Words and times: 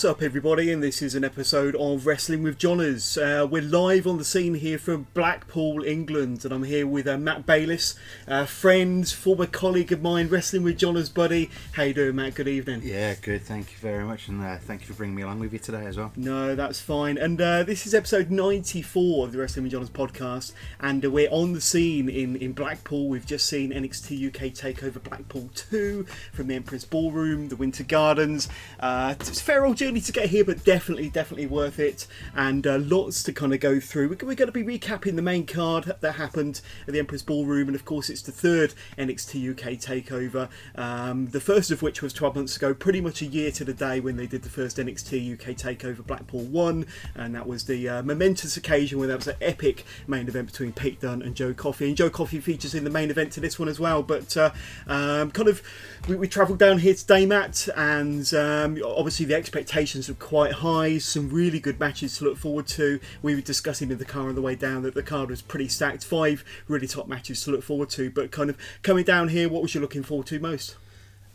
What's 0.00 0.16
up, 0.16 0.22
everybody? 0.22 0.72
And 0.72 0.82
this 0.82 1.02
is 1.02 1.14
an 1.14 1.24
episode 1.24 1.76
of 1.76 2.06
Wrestling 2.06 2.42
with 2.42 2.56
Johners. 2.56 3.18
Uh, 3.18 3.46
we're 3.50 3.60
live 3.60 4.06
on 4.06 4.16
the 4.16 4.24
scene 4.24 4.54
here 4.54 4.78
from 4.78 5.08
Blackpool, 5.12 5.84
England, 5.84 6.42
and 6.42 6.54
I'm 6.54 6.62
here 6.62 6.86
with 6.86 7.06
uh, 7.06 7.18
Matt 7.18 7.44
Bayliss, 7.44 7.96
uh, 8.26 8.46
friend, 8.46 9.06
former 9.06 9.44
colleague 9.44 9.92
of 9.92 10.00
mine, 10.00 10.28
Wrestling 10.28 10.62
with 10.62 10.78
Johners 10.78 11.10
buddy. 11.10 11.50
How 11.72 11.82
you 11.82 11.92
doing, 11.92 12.16
Matt? 12.16 12.34
Good 12.34 12.48
evening. 12.48 12.80
Yeah, 12.82 13.14
good. 13.20 13.42
Thank 13.42 13.72
you 13.72 13.76
very 13.76 14.02
much, 14.02 14.28
and 14.28 14.42
uh, 14.42 14.56
thank 14.56 14.80
you 14.80 14.86
for 14.86 14.94
bringing 14.94 15.16
me 15.16 15.20
along 15.20 15.38
with 15.38 15.52
you 15.52 15.58
today 15.58 15.84
as 15.84 15.98
well. 15.98 16.12
No, 16.16 16.54
that's 16.54 16.80
fine. 16.80 17.18
And 17.18 17.38
uh, 17.38 17.64
this 17.64 17.86
is 17.86 17.92
episode 17.92 18.30
94 18.30 19.26
of 19.26 19.32
the 19.32 19.38
Wrestling 19.38 19.64
with 19.64 19.72
Johners 19.72 19.90
podcast, 19.90 20.54
and 20.80 21.04
uh, 21.04 21.10
we're 21.10 21.28
on 21.28 21.52
the 21.52 21.60
scene 21.60 22.08
in, 22.08 22.36
in 22.36 22.54
Blackpool. 22.54 23.10
We've 23.10 23.26
just 23.26 23.46
seen 23.46 23.70
NXT 23.70 24.28
UK 24.28 24.54
Takeover 24.54 25.02
Blackpool 25.02 25.50
2 25.54 26.06
from 26.32 26.46
the 26.46 26.54
Empress 26.54 26.86
Ballroom, 26.86 27.50
the 27.50 27.56
Winter 27.56 27.84
Gardens. 27.84 28.48
Uh, 28.78 29.14
it's 29.20 29.42
fair 29.42 29.66
old 29.66 29.76
journey 29.90 30.00
to 30.00 30.12
get 30.12 30.28
here, 30.30 30.44
but 30.44 30.62
definitely, 30.62 31.08
definitely 31.08 31.46
worth 31.46 31.80
it. 31.80 32.06
And 32.36 32.64
uh, 32.64 32.78
lots 32.78 33.24
to 33.24 33.32
kind 33.32 33.52
of 33.52 33.58
go 33.58 33.80
through. 33.80 34.08
We're, 34.08 34.14
going 34.14 34.36
to 34.36 34.52
be 34.52 34.62
recapping 34.62 35.16
the 35.16 35.22
main 35.22 35.46
card 35.46 35.92
that 36.00 36.12
happened 36.12 36.60
at 36.86 36.92
the 36.92 37.00
Empress 37.00 37.22
Ballroom, 37.22 37.66
and 37.68 37.74
of 37.74 37.84
course, 37.84 38.08
it's 38.08 38.22
the 38.22 38.30
third 38.30 38.72
NXT 38.96 39.50
UK 39.50 39.72
takeover. 39.80 40.48
Um, 40.76 41.26
the 41.28 41.40
first 41.40 41.72
of 41.72 41.82
which 41.82 42.02
was 42.02 42.12
12 42.12 42.36
months 42.36 42.56
ago, 42.56 42.72
pretty 42.72 43.00
much 43.00 43.20
a 43.20 43.26
year 43.26 43.50
to 43.50 43.64
the 43.64 43.74
day 43.74 43.98
when 43.98 44.16
they 44.16 44.28
did 44.28 44.42
the 44.42 44.48
first 44.48 44.76
NXT 44.76 45.34
UK 45.34 45.56
takeover 45.56 46.06
Blackpool 46.06 46.42
1, 46.42 46.86
and 47.16 47.34
that 47.34 47.48
was 47.48 47.64
the 47.64 47.88
uh, 47.88 48.02
momentous 48.02 48.56
occasion 48.56 49.00
where 49.00 49.08
that 49.08 49.16
was 49.16 49.26
an 49.26 49.36
epic 49.40 49.84
main 50.06 50.28
event 50.28 50.46
between 50.46 50.72
Pete 50.72 51.00
Dunne 51.00 51.20
and 51.20 51.34
Joe 51.34 51.52
Coffey. 51.52 51.88
And 51.88 51.96
Joe 51.96 52.10
Coffey 52.10 52.38
features 52.38 52.76
in 52.76 52.84
the 52.84 52.90
main 52.90 53.10
event 53.10 53.32
to 53.32 53.40
this 53.40 53.58
one 53.58 53.68
as 53.68 53.80
well, 53.80 54.04
but 54.04 54.36
uh, 54.36 54.52
um, 54.86 55.32
kind 55.32 55.48
of 55.48 55.62
we, 56.08 56.14
we 56.14 56.28
travelled 56.28 56.60
down 56.60 56.78
here 56.78 56.94
today, 56.94 57.26
Matt, 57.26 57.68
and 57.76 58.32
um, 58.34 58.80
obviously 58.84 59.26
the 59.26 59.34
expectations 59.80 60.10
are 60.10 60.26
quite 60.26 60.52
high. 60.52 60.98
Some 60.98 61.30
really 61.30 61.58
good 61.58 61.80
matches 61.80 62.18
to 62.18 62.24
look 62.24 62.36
forward 62.36 62.66
to. 62.68 63.00
We 63.22 63.34
were 63.34 63.40
discussing 63.40 63.90
in 63.90 63.96
the 63.96 64.04
car 64.04 64.28
on 64.28 64.34
the 64.34 64.42
way 64.42 64.54
down 64.54 64.82
that 64.82 64.94
the 64.94 65.02
card 65.02 65.30
was 65.30 65.40
pretty 65.40 65.68
stacked. 65.68 66.04
Five 66.04 66.44
really 66.68 66.86
top 66.86 67.08
matches 67.08 67.42
to 67.44 67.50
look 67.50 67.62
forward 67.62 67.88
to. 67.90 68.10
But 68.10 68.30
kind 68.30 68.50
of 68.50 68.58
coming 68.82 69.04
down 69.04 69.28
here, 69.28 69.48
what 69.48 69.62
was 69.62 69.74
you 69.74 69.80
looking 69.80 70.02
forward 70.02 70.26
to 70.26 70.38
most? 70.38 70.76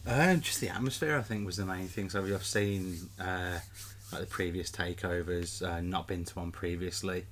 Uh, 0.05 0.35
just 0.35 0.61
the 0.61 0.69
atmosphere, 0.69 1.17
I 1.17 1.23
think, 1.23 1.43
was 1.43 1.57
the 1.57 1.66
main 1.66 1.88
thing. 1.88 2.11
So 2.11 2.23
I've 2.23 2.45
seen 2.45 3.09
uh, 3.19 3.57
like 4.11 4.21
the 4.21 4.27
previous 4.27 4.69
takeovers, 4.69 5.67
uh, 5.67 5.81
not 5.81 6.07
been 6.07 6.23
to 6.23 6.35
one 6.35 6.51
previously, 6.51 7.25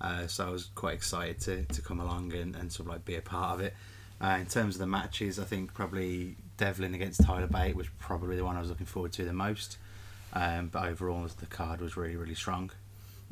uh, 0.00 0.28
so 0.28 0.46
I 0.46 0.50
was 0.50 0.66
quite 0.76 0.94
excited 0.94 1.40
to, 1.40 1.64
to 1.74 1.82
come 1.82 1.98
along 1.98 2.34
and, 2.34 2.54
and 2.54 2.70
sort 2.70 2.86
of 2.86 2.92
like 2.92 3.04
be 3.04 3.16
a 3.16 3.20
part 3.20 3.54
of 3.54 3.60
it. 3.62 3.74
Uh, 4.20 4.38
in 4.38 4.46
terms 4.46 4.76
of 4.76 4.78
the 4.78 4.86
matches, 4.86 5.40
I 5.40 5.44
think 5.44 5.74
probably 5.74 6.36
Devlin 6.56 6.94
against 6.94 7.24
Tyler 7.24 7.48
Bate 7.48 7.74
was 7.74 7.88
probably 7.98 8.36
the 8.36 8.44
one 8.44 8.54
I 8.54 8.60
was 8.60 8.68
looking 8.68 8.86
forward 8.86 9.12
to 9.14 9.24
the 9.24 9.32
most. 9.32 9.78
Um, 10.32 10.68
but 10.68 10.84
overall, 10.84 11.26
the 11.38 11.46
card 11.46 11.80
was 11.80 11.96
really, 11.96 12.16
really 12.16 12.34
strong. 12.34 12.70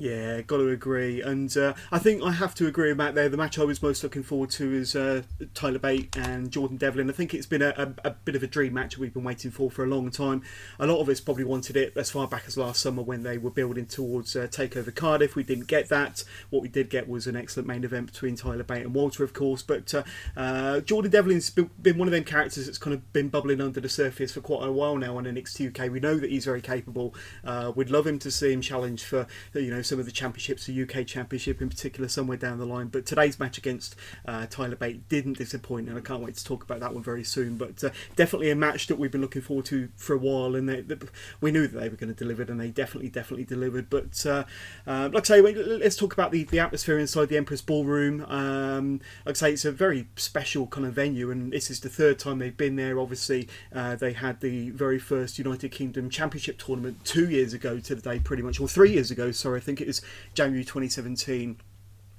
Yeah, 0.00 0.41
got 0.41 0.56
to 0.56 0.71
agree. 0.71 1.21
And 1.21 1.55
uh, 1.59 1.75
I 1.93 1.99
think 1.99 2.22
I 2.22 2.33
have 2.33 2.55
to 2.55 2.66
agree 2.66 2.91
about 2.91 3.15
there. 3.15 3.28
The 3.28 3.37
match 3.37 3.59
I 3.59 3.65
was 3.65 3.83
most 3.83 4.03
looking 4.03 4.22
forward 4.22 4.49
to 4.53 4.72
is 4.72 4.97
uh, 4.97 5.25
Tyler 5.53 5.78
Bate 5.78 6.16
and 6.16 6.50
Jordan 6.50 6.78
Devlin. 6.78 7.11
I 7.11 7.12
think 7.12 7.34
it's 7.34 7.44
been 7.44 7.61
a, 7.61 7.75
a, 7.77 8.09
a, 8.09 8.11
bit 8.12 8.34
of 8.34 8.43
a 8.43 8.47
dream 8.47 8.72
match 8.72 8.97
we've 8.97 9.12
been 9.12 9.25
waiting 9.25 9.50
for 9.50 9.71
for 9.71 9.84
a 9.84 9.87
long 9.87 10.11
time. 10.11 10.41
A 10.78 10.87
lot 10.87 11.03
of 11.03 11.11
us 11.11 11.21
probably 11.21 11.44
wanted 11.44 11.77
it 11.77 11.93
as 11.97 12.11
far 12.11 12.27
back 12.27 12.44
as 12.47 12.56
last 12.56 12.81
summer 12.81 13.03
when 13.03 13.25
they 13.25 13.37
were 13.37 13.50
building 13.50 13.84
towards 13.84 14.34
uh, 14.34 14.47
Takeover 14.47 14.94
Cardiff. 14.94 15.37
We 15.37 15.43
didn't 15.43 15.66
get 15.66 15.91
that. 15.91 16.25
What 16.49 16.62
we 16.62 16.69
did 16.69 16.88
get 16.88 17.06
was 17.06 17.27
an 17.27 17.37
excellent 17.37 17.69
main 17.69 17.84
event 17.84 18.06
between 18.06 18.37
Tyler 18.37 18.62
Bate 18.62 18.87
and 18.87 18.94
Walter, 18.94 19.22
of 19.22 19.34
course. 19.34 19.62
But 19.62 19.93
uh, 19.93 20.05
uh, 20.34 20.81
Jordan 20.81 21.11
Devlin's 21.11 21.50
been 21.50 21.99
one 21.99 22.09
of 22.09 22.12
them 22.12 22.25
characters 22.25 22.65
that's 22.65 22.78
kind 22.78 22.94
of 22.94 23.12
been 23.12 23.28
bubbling 23.28 23.61
under 23.61 23.82
the 23.82 23.91
surface 23.91 24.32
for 24.32 24.41
quite 24.41 24.67
a 24.67 24.72
while 24.72 24.97
now 24.97 25.19
on 25.19 25.25
NXT 25.25 25.78
UK. 25.78 25.93
We 25.93 26.00
know 26.00 26.17
that 26.17 26.31
he's 26.31 26.47
very 26.47 26.62
capable. 26.62 27.15
Uh, 27.44 27.72
we'd 27.77 27.91
love 27.91 28.06
him 28.06 28.19
to 28.21 28.31
see 28.31 28.50
him 28.50 28.62
challenge 28.62 29.05
for 29.05 29.27
you 29.53 29.71
know 29.71 29.82
some 29.90 29.98
of 29.98 30.06
the 30.06 30.12
championships, 30.12 30.66
the 30.66 30.82
UK 30.82 31.04
Championship 31.04 31.60
in 31.60 31.68
particular, 31.68 32.08
somewhere 32.08 32.36
down 32.36 32.58
the 32.58 32.64
line. 32.64 32.86
But 32.86 33.04
today's 33.04 33.40
match 33.40 33.58
against 33.58 33.96
uh, 34.24 34.46
Tyler 34.48 34.76
Bate 34.76 35.08
didn't 35.08 35.36
disappoint, 35.36 35.88
and 35.88 35.98
I 35.98 36.00
can't 36.00 36.22
wait 36.22 36.36
to 36.36 36.44
talk 36.44 36.62
about 36.62 36.78
that 36.78 36.94
one 36.94 37.02
very 37.02 37.24
soon. 37.24 37.56
But 37.56 37.82
uh, 37.82 37.90
definitely 38.14 38.50
a 38.50 38.56
match 38.56 38.86
that 38.86 39.00
we've 39.00 39.10
been 39.10 39.20
looking 39.20 39.42
forward 39.42 39.66
to 39.66 39.88
for 39.96 40.14
a 40.14 40.18
while, 40.18 40.54
and 40.54 40.68
they, 40.68 40.80
they, 40.80 40.96
we 41.40 41.50
knew 41.50 41.66
that 41.66 41.76
they 41.76 41.88
were 41.88 41.96
going 41.96 42.14
to 42.14 42.18
deliver, 42.18 42.42
and 42.42 42.60
they 42.60 42.70
definitely, 42.70 43.10
definitely 43.10 43.44
delivered. 43.44 43.90
But 43.90 44.24
uh, 44.24 44.44
uh 44.86 45.10
like 45.12 45.28
I 45.28 45.40
say, 45.40 45.42
let's 45.42 45.96
talk 45.96 46.12
about 46.12 46.30
the, 46.30 46.44
the 46.44 46.60
atmosphere 46.60 46.98
inside 46.98 47.28
the 47.28 47.36
Empress 47.36 47.60
Ballroom. 47.60 48.24
Um, 48.26 49.00
like 49.26 49.34
I 49.34 49.38
say, 49.38 49.52
it's 49.54 49.64
a 49.64 49.72
very 49.72 50.06
special 50.14 50.68
kind 50.68 50.86
of 50.86 50.94
venue, 50.94 51.32
and 51.32 51.52
this 51.52 51.68
is 51.68 51.80
the 51.80 51.88
third 51.88 52.20
time 52.20 52.38
they've 52.38 52.56
been 52.56 52.76
there. 52.76 53.00
Obviously, 53.00 53.48
uh, 53.74 53.96
they 53.96 54.12
had 54.12 54.40
the 54.40 54.70
very 54.70 55.00
first 55.00 55.36
United 55.36 55.72
Kingdom 55.72 56.10
Championship 56.10 56.58
tournament 56.58 57.04
two 57.04 57.28
years 57.28 57.52
ago 57.52 57.80
to 57.80 57.96
the 57.96 58.00
day, 58.00 58.20
pretty 58.20 58.44
much, 58.44 58.60
or 58.60 58.68
three 58.68 58.92
years 58.92 59.10
ago. 59.10 59.32
Sorry, 59.32 59.58
I 59.58 59.60
think 59.60 59.79
it 59.80 59.86
was 59.86 60.02
January 60.34 60.64
2017 60.64 61.56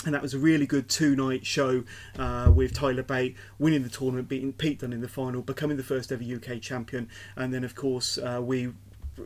and 0.05 0.15
that 0.15 0.21
was 0.21 0.33
a 0.33 0.39
really 0.39 0.65
good 0.65 0.89
two 0.89 1.15
night 1.15 1.45
show 1.45 1.83
uh, 2.17 2.51
with 2.53 2.73
Tyler 2.73 3.03
Bate 3.03 3.35
winning 3.59 3.83
the 3.83 3.89
tournament, 3.89 4.27
beating 4.27 4.53
Pete 4.53 4.79
Dunne 4.79 4.93
in 4.93 5.01
the 5.01 5.07
final, 5.07 5.41
becoming 5.41 5.77
the 5.77 5.83
first 5.83 6.11
ever 6.11 6.23
UK 6.23 6.61
champion. 6.61 7.09
And 7.35 7.53
then, 7.53 7.63
of 7.63 7.75
course, 7.75 8.17
uh, 8.17 8.39
we. 8.41 8.69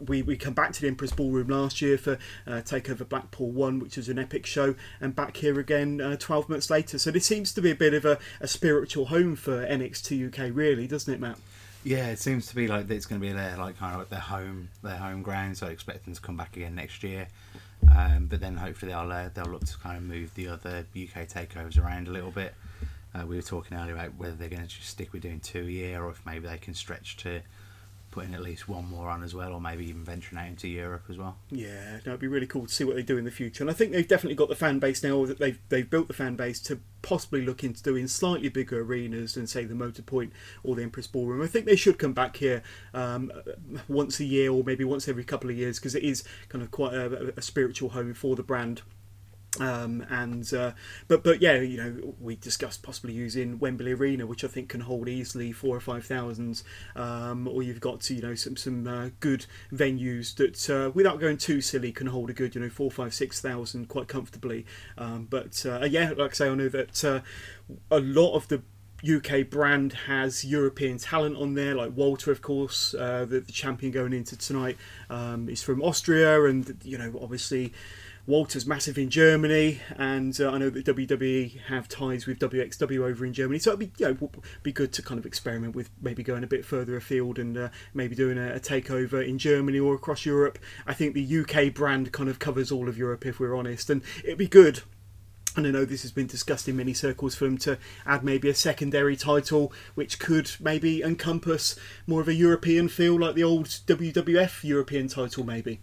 We, 0.07 0.23
we 0.23 0.35
come 0.35 0.55
back 0.55 0.73
to 0.73 0.81
the 0.81 0.87
Empress 0.87 1.11
Ballroom 1.11 1.47
last 1.47 1.79
year 1.79 1.97
for 1.97 2.17
uh, 2.47 2.63
Takeover 2.65 3.07
Blackpool 3.07 3.51
1, 3.51 3.79
which 3.79 3.97
was 3.97 4.09
an 4.09 4.17
epic 4.17 4.45
show, 4.45 4.75
and 4.99 5.15
back 5.15 5.37
here 5.37 5.57
again 5.59 6.01
uh, 6.01 6.17
12 6.17 6.49
months 6.49 6.69
later. 6.71 6.97
So 6.97 7.11
this 7.11 7.25
seems 7.25 7.53
to 7.53 7.61
be 7.61 7.69
a 7.69 7.75
bit 7.75 7.93
of 7.93 8.03
a, 8.03 8.17
a 8.41 8.47
spiritual 8.47 9.05
home 9.05 9.35
for 9.35 9.65
NXT 9.65 10.27
UK, 10.27 10.49
really, 10.53 10.87
doesn't 10.87 11.13
it, 11.13 11.21
Matt? 11.21 11.37
Yeah, 11.83 12.07
it 12.07 12.19
seems 12.19 12.47
to 12.47 12.55
be 12.55 12.67
like 12.67 12.89
it's 12.89 13.05
going 13.05 13.21
to 13.21 13.25
be 13.25 13.31
their 13.31 13.55
like 13.57 13.77
kind 13.77 13.93
of 13.93 13.99
like 13.99 14.09
their 14.09 14.19
home 14.19 14.69
their 14.81 14.97
home 14.97 15.21
ground. 15.21 15.59
So 15.59 15.67
I 15.67 15.69
expect 15.69 16.05
them 16.05 16.15
to 16.15 16.19
come 16.19 16.35
back 16.35 16.57
again 16.57 16.73
next 16.73 17.03
year. 17.03 17.27
Um, 17.95 18.27
but 18.27 18.41
then 18.41 18.57
hopefully 18.57 18.91
they'll 18.91 19.11
uh, 19.11 19.29
they'll 19.33 19.45
look 19.45 19.65
to 19.65 19.77
kind 19.77 19.97
of 19.97 20.03
move 20.03 20.33
the 20.35 20.47
other 20.47 20.85
UK 20.95 21.27
takeovers 21.27 21.81
around 21.81 22.07
a 22.07 22.11
little 22.11 22.31
bit. 22.31 22.53
Uh, 23.13 23.25
we 23.25 23.35
were 23.35 23.41
talking 23.41 23.77
earlier 23.77 23.93
about 23.93 24.15
whether 24.17 24.35
they're 24.35 24.49
going 24.49 24.61
to 24.61 24.67
just 24.67 24.89
stick 24.89 25.13
with 25.13 25.21
doing 25.21 25.39
two 25.39 25.61
a 25.61 25.71
year, 25.71 26.03
or 26.03 26.09
if 26.09 26.25
maybe 26.25 26.47
they 26.47 26.57
can 26.57 26.73
stretch 26.73 27.15
to 27.17 27.41
putting 28.15 28.33
at 28.33 28.41
least 28.41 28.69
one 28.69 28.89
more 28.89 29.09
on 29.09 29.23
as 29.23 29.35
well, 29.35 29.51
or 29.51 29.59
maybe 29.59 29.85
even 29.89 30.01
venturing 30.01 30.41
out 30.41 30.47
into 30.47 30.69
Europe 30.69 31.03
as 31.09 31.17
well. 31.17 31.35
Yeah, 31.51 31.97
it'd 31.97 32.17
be 32.17 32.29
really 32.29 32.47
cool 32.47 32.65
to 32.65 32.73
see 32.73 32.85
what 32.85 32.95
they 32.95 33.03
do 33.03 33.17
in 33.17 33.25
the 33.25 33.29
future. 33.29 33.61
And 33.61 33.69
I 33.69 33.73
think 33.73 33.91
they've 33.91 34.07
definitely 34.07 34.37
got 34.37 34.47
the 34.47 34.55
fan 34.55 34.79
base 34.79 35.03
now 35.03 35.25
that 35.25 35.37
they've 35.37 35.59
they've 35.67 35.89
built 35.89 36.07
the 36.07 36.13
fan 36.13 36.37
base 36.37 36.61
to 36.61 36.79
possibly 37.01 37.45
look 37.45 37.61
into 37.61 37.83
doing 37.83 38.07
slightly 38.07 38.47
bigger 38.47 38.81
arenas 38.81 39.33
than 39.33 39.47
say 39.47 39.65
the 39.65 39.75
Motor 39.75 40.01
Point 40.01 40.31
or 40.63 40.75
the 40.75 40.83
Empress 40.83 41.07
Ballroom. 41.07 41.41
I 41.41 41.47
think 41.47 41.65
they 41.65 41.75
should 41.75 41.99
come 41.99 42.13
back 42.13 42.37
here 42.37 42.63
um, 42.93 43.33
once 43.89 44.21
a 44.21 44.25
year 44.25 44.49
or 44.49 44.63
maybe 44.63 44.85
once 44.85 45.09
every 45.09 45.25
couple 45.25 45.49
of 45.49 45.57
years 45.57 45.77
because 45.77 45.93
it 45.93 46.03
is 46.03 46.23
kind 46.47 46.63
of 46.63 46.71
quite 46.71 46.93
a, 46.93 47.33
a 47.35 47.41
spiritual 47.41 47.89
home 47.89 48.13
for 48.13 48.37
the 48.37 48.43
brand. 48.43 48.81
Um, 49.59 50.05
and 50.09 50.51
uh, 50.53 50.71
but 51.07 51.23
but 51.23 51.41
yeah, 51.41 51.55
you 51.59 51.77
know, 51.77 52.15
we 52.19 52.35
discussed 52.35 52.83
possibly 52.83 53.13
using 53.13 53.59
Wembley 53.59 53.93
Arena, 53.93 54.25
which 54.25 54.43
I 54.43 54.47
think 54.47 54.69
can 54.69 54.81
hold 54.81 55.07
easily 55.07 55.51
four 55.51 55.75
or 55.75 55.79
five 55.79 56.05
thousand. 56.05 56.63
Um, 56.95 57.47
or 57.47 57.63
you've 57.63 57.79
got 57.79 58.09
you 58.09 58.21
know 58.21 58.35
some 58.35 58.57
some 58.57 58.87
uh, 58.87 59.09
good 59.19 59.45
venues 59.71 60.35
that, 60.35 60.69
uh, 60.69 60.91
without 60.91 61.19
going 61.19 61.37
too 61.37 61.61
silly, 61.61 61.91
can 61.91 62.07
hold 62.07 62.29
a 62.29 62.33
good 62.33 62.55
you 62.55 62.61
know 62.61 62.69
four, 62.69 62.91
five, 62.91 63.13
six 63.13 63.41
thousand 63.41 63.87
quite 63.87 64.07
comfortably. 64.07 64.65
Um, 64.97 65.27
but 65.29 65.65
uh, 65.65 65.85
yeah, 65.85 66.13
like 66.17 66.31
I 66.31 66.33
say, 66.33 66.49
I 66.49 66.55
know 66.55 66.69
that 66.69 67.03
uh, 67.03 67.21
a 67.91 67.99
lot 67.99 68.35
of 68.35 68.47
the 68.47 68.61
UK 69.05 69.49
brand 69.49 69.93
has 70.07 70.43
European 70.43 70.97
talent 70.97 71.37
on 71.37 71.53
there, 71.53 71.75
like 71.75 71.95
Walter, 71.95 72.31
of 72.31 72.41
course, 72.41 72.93
uh, 72.95 73.25
the, 73.25 73.39
the, 73.41 73.51
champion 73.51 73.91
going 73.91 74.13
into 74.13 74.35
tonight 74.35 74.77
um, 75.09 75.47
is 75.47 75.61
from 75.61 75.81
Austria, 75.83 76.45
and 76.45 76.79
you 76.83 76.97
know, 76.97 77.13
obviously 77.21 77.71
Walter's 78.27 78.65
massive 78.65 78.97
in 78.97 79.11
Germany, 79.11 79.81
and 79.97 80.39
uh, 80.41 80.49
I 80.49 80.57
know 80.57 80.71
that 80.71 80.85
WWE 80.85 81.61
have 81.65 81.87
ties 81.87 82.25
with 82.25 82.39
WXW 82.39 83.07
over 83.07 83.23
in 83.23 83.33
Germany, 83.33 83.59
so 83.59 83.69
it'd 83.69 83.79
be 83.79 83.91
you 83.99 84.17
know 84.19 84.29
be 84.63 84.71
good 84.71 84.91
to 84.93 85.03
kind 85.03 85.19
of 85.19 85.27
experiment 85.27 85.75
with 85.75 85.91
maybe 86.01 86.23
going 86.23 86.43
a 86.43 86.47
bit 86.47 86.65
further 86.65 86.97
afield 86.97 87.37
and 87.37 87.55
uh, 87.55 87.69
maybe 87.93 88.15
doing 88.15 88.39
a, 88.39 88.55
a 88.55 88.59
takeover 88.59 89.23
in 89.25 89.37
Germany 89.37 89.77
or 89.77 89.93
across 89.93 90.25
Europe. 90.25 90.57
I 90.87 90.93
think 90.93 91.13
the 91.13 91.39
UK 91.39 91.71
brand 91.71 92.11
kind 92.11 92.27
of 92.27 92.39
covers 92.39 92.71
all 92.71 92.89
of 92.89 92.97
Europe, 92.97 93.27
if 93.27 93.39
we're 93.39 93.55
honest, 93.55 93.91
and 93.91 94.01
it'd 94.23 94.39
be 94.39 94.47
good 94.47 94.81
and 95.55 95.65
I 95.65 95.71
know 95.71 95.85
this 95.85 96.01
has 96.01 96.11
been 96.11 96.27
discussed 96.27 96.67
in 96.67 96.75
many 96.75 96.93
circles 96.93 97.35
for 97.35 97.45
them 97.45 97.57
to 97.59 97.77
add 98.05 98.23
maybe 98.23 98.49
a 98.49 98.53
secondary 98.53 99.15
title 99.15 99.71
which 99.93 100.19
could 100.19 100.51
maybe 100.59 101.01
encompass 101.01 101.79
more 102.05 102.21
of 102.21 102.27
a 102.27 102.33
European 102.33 102.89
feel 102.89 103.17
like 103.17 103.35
the 103.35 103.43
old 103.43 103.67
WWF 103.67 104.63
European 104.63 105.07
title, 105.07 105.45
maybe. 105.45 105.79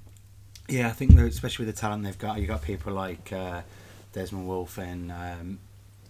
Yeah, 0.69 0.89
I 0.89 0.93
think 0.93 1.19
especially 1.19 1.67
with 1.67 1.75
the 1.75 1.81
talent 1.81 2.05
they've 2.05 2.19
got, 2.19 2.39
you 2.41 2.47
got 2.47 2.63
people 2.63 2.93
like 2.93 3.33
uh, 3.33 3.63
Desmond 4.13 4.47
Wolf 4.47 4.79
and 4.79 5.11
um, 5.11 5.59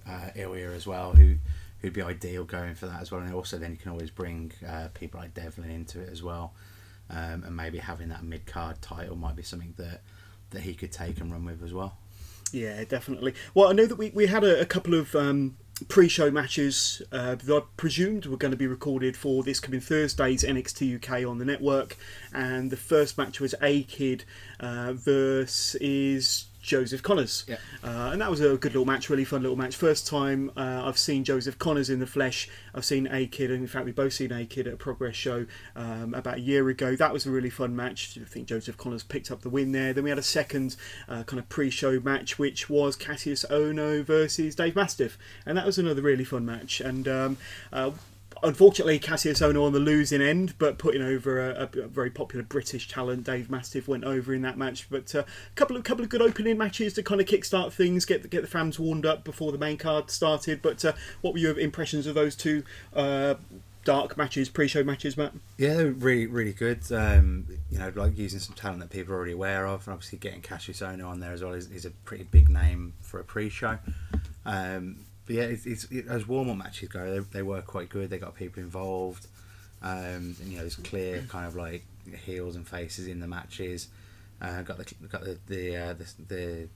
uh, 0.06 0.28
Ilja 0.36 0.74
as 0.74 0.86
well, 0.86 1.12
who 1.12 1.36
who'd 1.80 1.92
be 1.92 2.02
ideal 2.02 2.44
going 2.44 2.74
for 2.74 2.86
that 2.86 3.00
as 3.00 3.10
well. 3.10 3.20
And 3.20 3.34
also, 3.34 3.58
then 3.58 3.72
you 3.72 3.76
can 3.76 3.90
always 3.90 4.10
bring 4.10 4.52
uh, 4.66 4.88
people 4.94 5.18
like 5.20 5.34
Devlin 5.34 5.70
into 5.70 6.00
it 6.00 6.10
as 6.10 6.22
well, 6.22 6.52
um, 7.10 7.44
and 7.44 7.56
maybe 7.56 7.78
having 7.78 8.08
that 8.10 8.22
mid 8.22 8.46
card 8.46 8.80
title 8.80 9.16
might 9.16 9.36
be 9.36 9.42
something 9.42 9.74
that 9.78 10.02
that 10.50 10.62
he 10.62 10.74
could 10.74 10.92
take 10.92 11.20
and 11.20 11.32
run 11.32 11.44
with 11.44 11.62
as 11.62 11.72
well. 11.72 11.96
Yeah, 12.52 12.84
definitely. 12.84 13.34
Well, 13.54 13.68
I 13.68 13.72
know 13.72 13.86
that 13.86 13.96
we, 13.96 14.10
we 14.10 14.26
had 14.26 14.44
a, 14.44 14.60
a 14.60 14.66
couple 14.66 14.94
of 14.94 15.14
um, 15.16 15.56
pre-show 15.84 16.30
matches 16.30 17.02
uh, 17.12 17.34
that 17.34 17.62
I 17.62 17.66
presumed 17.76 18.26
were 18.26 18.36
going 18.36 18.50
to 18.50 18.56
be 18.56 18.66
recorded 18.66 19.16
for 19.16 19.42
this 19.42 19.60
coming 19.60 19.80
Thursday's 19.80 20.42
NXT 20.44 20.96
UK 20.96 21.28
on 21.28 21.38
the 21.38 21.44
network, 21.44 21.96
and 22.32 22.70
the 22.70 22.76
first 22.76 23.18
match 23.18 23.40
was 23.40 23.54
A 23.62 23.82
Kid 23.84 24.24
uh, 24.60 24.92
versus 24.92 26.46
Joseph 26.62 27.02
Conners, 27.02 27.44
Yeah. 27.48 27.56
uh, 27.82 28.10
and 28.12 28.20
that 28.22 28.30
was 28.30 28.40
a 28.40 28.56
good 28.56 28.72
little 28.72 28.84
match, 28.86 29.10
really 29.10 29.24
fun 29.24 29.42
little 29.42 29.56
match. 29.56 29.74
First 29.76 30.06
time 30.06 30.50
uh, 30.56 30.82
I've 30.84 30.96
seen 30.96 31.24
Joseph 31.24 31.58
Conners 31.58 31.90
in 31.90 31.98
the 31.98 32.06
flesh. 32.06 32.48
I've 32.74 32.84
seen 32.84 33.08
A 33.10 33.26
Kid, 33.26 33.50
and 33.50 33.60
in 33.60 33.66
fact 33.66 33.84
we 33.84 33.92
both 33.92 34.12
seen 34.12 34.30
A 34.32 34.46
Kid 34.46 34.66
at 34.68 34.74
a 34.74 34.76
Progress 34.76 35.16
show 35.16 35.46
um, 35.74 36.14
about 36.14 36.36
a 36.36 36.40
year 36.40 36.68
ago. 36.68 36.94
That 36.96 37.12
was 37.12 37.26
a 37.26 37.30
really 37.30 37.50
fun 37.50 37.74
match. 37.74 38.16
I 38.20 38.24
think 38.24 38.46
Joseph 38.46 38.76
Conners 38.76 39.02
picked 39.02 39.30
up 39.30 39.42
the 39.42 39.50
win 39.50 39.72
there. 39.72 39.92
Then 39.92 40.04
we 40.04 40.10
had 40.10 40.18
a 40.20 40.22
second 40.22 40.76
uh, 41.08 41.24
kind 41.24 41.40
of 41.40 41.48
pre-show 41.48 41.98
match, 42.00 42.38
which 42.38 42.70
was 42.70 42.96
Kassius 42.96 43.44
Ohno 43.50 44.04
versus 44.04 44.54
Dave 44.54 44.76
Mastiff, 44.76 45.18
and 45.44 45.58
that 45.58 45.66
was 45.66 45.78
another 45.78 46.00
really 46.00 46.24
fun 46.24 46.46
match. 46.46 46.80
And 46.80 47.08
um, 47.08 47.36
uh, 47.72 47.90
unfortunately, 48.42 48.98
Kassius 48.98 49.40
Ohno 49.40 49.64
on 49.66 49.72
the 49.72 49.80
losing 49.80 50.20
end, 50.20 50.54
but 50.58 50.78
putting 50.78 51.02
over 51.02 51.50
a, 51.50 51.68
a 51.72 51.88
very 51.88 52.10
popular 52.10 52.44
British 52.44 52.88
talent, 52.88 53.24
Dave 53.24 53.50
Mastiff, 53.50 53.88
went 53.88 54.04
over 54.04 54.34
in 54.34 54.42
that 54.42 54.58
match. 54.58 54.88
But 54.90 55.14
a 55.14 55.20
uh, 55.20 55.24
couple 55.54 55.76
of 55.76 55.84
couple 55.84 56.04
of 56.04 56.10
good 56.10 56.22
opening 56.22 56.58
matches 56.58 56.92
to 56.94 57.02
kind 57.02 57.20
of 57.20 57.26
kickstart 57.26 57.72
things, 57.72 58.04
get 58.04 58.22
the, 58.22 58.28
get 58.28 58.42
the 58.42 58.48
fans 58.48 58.78
warmed 58.78 59.06
up 59.06 59.24
before 59.24 59.52
the 59.52 59.58
main 59.58 59.78
card 59.78 60.10
started. 60.10 60.62
But 60.62 60.84
uh, 60.84 60.92
what 61.20 61.34
were 61.34 61.40
your 61.40 61.58
impressions 61.58 62.06
of 62.06 62.14
those 62.14 62.36
two? 62.36 62.64
Uh, 62.94 63.34
Dark 63.84 64.16
matches, 64.16 64.48
pre-show 64.48 64.84
matches, 64.84 65.16
Matt. 65.16 65.32
Yeah, 65.58 65.74
they 65.74 65.84
were 65.86 65.90
really, 65.90 66.26
really 66.26 66.52
good. 66.52 66.80
Um, 66.92 67.48
you 67.68 67.80
know, 67.80 67.92
like 67.96 68.16
using 68.16 68.38
some 68.38 68.54
talent 68.54 68.78
that 68.78 68.90
people 68.90 69.12
are 69.12 69.16
already 69.16 69.32
aware 69.32 69.66
of, 69.66 69.88
and 69.88 69.94
obviously 69.94 70.18
getting 70.18 70.40
Kassius 70.40 70.86
Ohno 70.86 71.08
on 71.08 71.18
there 71.18 71.32
as 71.32 71.42
well 71.42 71.52
is, 71.52 71.68
is 71.68 71.84
a 71.84 71.90
pretty 71.90 72.22
big 72.22 72.48
name 72.48 72.94
for 73.00 73.18
a 73.18 73.24
pre-show. 73.24 73.78
Um, 74.46 74.98
yeah, 75.32 75.42
it's, 75.42 75.66
it's, 75.66 75.84
it, 75.84 76.06
as 76.08 76.26
warm-up 76.26 76.56
matches 76.56 76.88
go, 76.88 77.10
they, 77.10 77.18
they 77.38 77.42
were 77.42 77.62
quite 77.62 77.88
good. 77.88 78.10
They 78.10 78.18
got 78.18 78.34
people 78.34 78.62
involved. 78.62 79.26
Um, 79.82 80.36
and, 80.40 80.48
you 80.48 80.56
know, 80.56 80.60
there's 80.60 80.76
clear 80.76 81.24
kind 81.28 81.46
of 81.46 81.56
like 81.56 81.84
heels 82.24 82.56
and 82.56 82.66
faces 82.66 83.08
in 83.08 83.20
the 83.20 83.26
matches. 83.26 83.88
Uh, 84.40 84.62
got 84.62 84.78
the 84.78 84.94
got 85.08 85.22
the 85.24 85.38
the, 85.46 85.76
uh, 85.76 85.94
the 85.94 86.12
the 86.28 86.68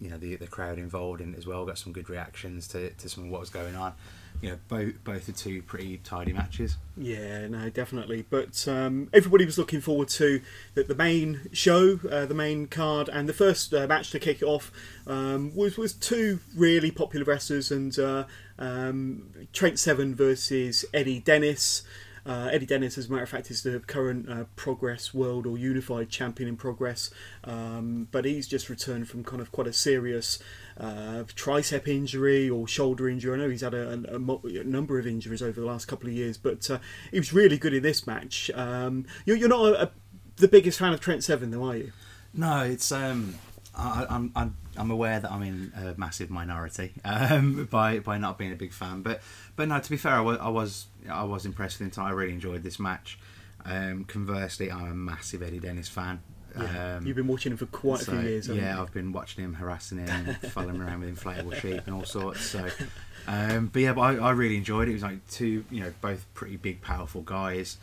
you 0.00 0.10
know 0.10 0.18
the 0.18 0.36
the 0.36 0.46
crowd 0.46 0.78
involved 0.78 1.20
in 1.20 1.34
it 1.34 1.38
as 1.38 1.46
well. 1.46 1.64
Got 1.66 1.78
some 1.78 1.92
good 1.92 2.08
reactions 2.10 2.68
to, 2.68 2.90
to 2.90 3.08
some 3.08 3.24
of 3.24 3.30
what 3.30 3.40
was 3.40 3.50
going 3.50 3.76
on. 3.76 3.92
You 4.42 4.50
know, 4.50 4.58
both 4.66 5.04
both 5.04 5.28
are 5.28 5.32
two 5.32 5.62
pretty 5.62 5.98
tidy 5.98 6.32
matches. 6.32 6.76
Yeah, 6.96 7.46
no, 7.46 7.70
definitely. 7.70 8.26
But 8.28 8.66
um, 8.66 9.08
everybody 9.12 9.46
was 9.46 9.56
looking 9.56 9.80
forward 9.80 10.08
to 10.08 10.40
the, 10.74 10.82
the 10.82 10.96
main 10.96 11.48
show, 11.52 12.00
uh, 12.10 12.26
the 12.26 12.34
main 12.34 12.66
card, 12.66 13.08
and 13.08 13.28
the 13.28 13.32
first 13.32 13.72
uh, 13.72 13.86
match 13.86 14.10
to 14.10 14.18
kick 14.18 14.42
it 14.42 14.44
off 14.44 14.72
um, 15.06 15.54
was 15.54 15.78
was 15.78 15.92
two 15.92 16.40
really 16.56 16.90
popular 16.90 17.24
wrestlers, 17.24 17.70
and 17.70 17.96
uh, 18.00 18.24
um, 18.58 19.30
Trent 19.52 19.78
Seven 19.78 20.12
versus 20.12 20.84
Eddie 20.92 21.20
Dennis. 21.20 21.82
Uh, 22.24 22.48
Eddie 22.52 22.66
Dennis, 22.66 22.96
as 22.98 23.08
a 23.08 23.10
matter 23.10 23.24
of 23.24 23.28
fact, 23.28 23.50
is 23.50 23.62
the 23.62 23.80
current 23.80 24.28
uh, 24.28 24.44
Progress 24.54 25.12
World 25.12 25.46
or 25.46 25.58
Unified 25.58 26.08
Champion 26.08 26.48
in 26.48 26.56
Progress, 26.56 27.10
um, 27.44 28.06
but 28.12 28.24
he's 28.24 28.46
just 28.46 28.68
returned 28.68 29.08
from 29.08 29.24
kind 29.24 29.42
of 29.42 29.50
quite 29.50 29.66
a 29.66 29.72
serious 29.72 30.38
uh, 30.78 31.24
tricep 31.34 31.88
injury 31.88 32.48
or 32.48 32.68
shoulder 32.68 33.08
injury. 33.08 33.34
I 33.34 33.42
know 33.42 33.50
he's 33.50 33.62
had 33.62 33.74
a, 33.74 33.92
a, 34.08 34.14
a 34.16 34.64
number 34.64 34.98
of 34.98 35.06
injuries 35.06 35.42
over 35.42 35.60
the 35.60 35.66
last 35.66 35.86
couple 35.86 36.08
of 36.08 36.14
years, 36.14 36.38
but 36.38 36.70
uh, 36.70 36.78
he 37.10 37.18
was 37.18 37.32
really 37.32 37.58
good 37.58 37.74
in 37.74 37.82
this 37.82 38.06
match. 38.06 38.50
Um, 38.54 39.04
you're, 39.26 39.36
you're 39.36 39.48
not 39.48 39.74
a, 39.74 39.90
the 40.36 40.48
biggest 40.48 40.78
fan 40.78 40.92
of 40.92 41.00
Trent 41.00 41.24
Seven, 41.24 41.50
though, 41.50 41.64
are 41.64 41.76
you? 41.76 41.92
No, 42.34 42.62
it's 42.62 42.92
um, 42.92 43.34
I, 43.74 44.06
I'm 44.08 44.32
I'm 44.36 44.56
I'm 44.76 44.90
aware 44.90 45.20
that 45.20 45.30
I'm 45.30 45.42
in 45.42 45.72
a 45.76 45.98
massive 45.98 46.30
minority 46.30 46.92
um, 47.04 47.64
by 47.70 48.00
by 48.00 48.18
not 48.18 48.38
being 48.38 48.52
a 48.52 48.56
big 48.56 48.72
fan, 48.72 49.02
but 49.02 49.22
but 49.56 49.68
no, 49.68 49.78
to 49.78 49.90
be 49.90 49.96
fair, 49.96 50.14
I 50.14 50.20
was 50.20 50.38
I 50.38 50.48
was, 50.48 50.86
I 51.10 51.24
was 51.24 51.46
impressed 51.46 51.80
with 51.80 51.96
him. 51.96 52.04
I 52.04 52.10
really 52.10 52.32
enjoyed 52.32 52.62
this 52.62 52.78
match. 52.78 53.18
Um, 53.64 54.04
conversely, 54.04 54.70
I'm 54.70 54.90
a 54.90 54.94
massive 54.94 55.42
Eddie 55.42 55.60
Dennis 55.60 55.88
fan. 55.88 56.20
Um, 56.54 57.06
You've 57.06 57.16
been 57.16 57.28
watching 57.28 57.52
him 57.52 57.58
for 57.58 57.66
quite 57.66 58.02
a 58.02 58.10
few 58.10 58.20
years. 58.20 58.48
yeah, 58.48 58.76
you? 58.76 58.82
I've 58.82 58.92
been 58.92 59.12
watching 59.12 59.44
him, 59.44 59.54
harassing 59.54 60.06
him, 60.06 60.34
following 60.50 60.74
him 60.74 60.82
around 60.82 61.00
with 61.00 61.18
inflatable 61.18 61.54
sheep 61.54 61.82
and 61.86 61.94
all 61.94 62.04
sorts. 62.04 62.42
So, 62.42 62.68
um, 63.26 63.70
but 63.72 63.80
yeah, 63.80 63.92
but 63.92 64.02
I, 64.02 64.16
I 64.16 64.30
really 64.32 64.56
enjoyed 64.56 64.88
it. 64.88 64.90
It 64.90 64.94
was 64.94 65.02
like 65.02 65.26
two, 65.28 65.64
you 65.70 65.80
know, 65.82 65.92
both 66.00 66.26
pretty 66.34 66.56
big, 66.56 66.82
powerful 66.82 67.22
guys. 67.22 67.78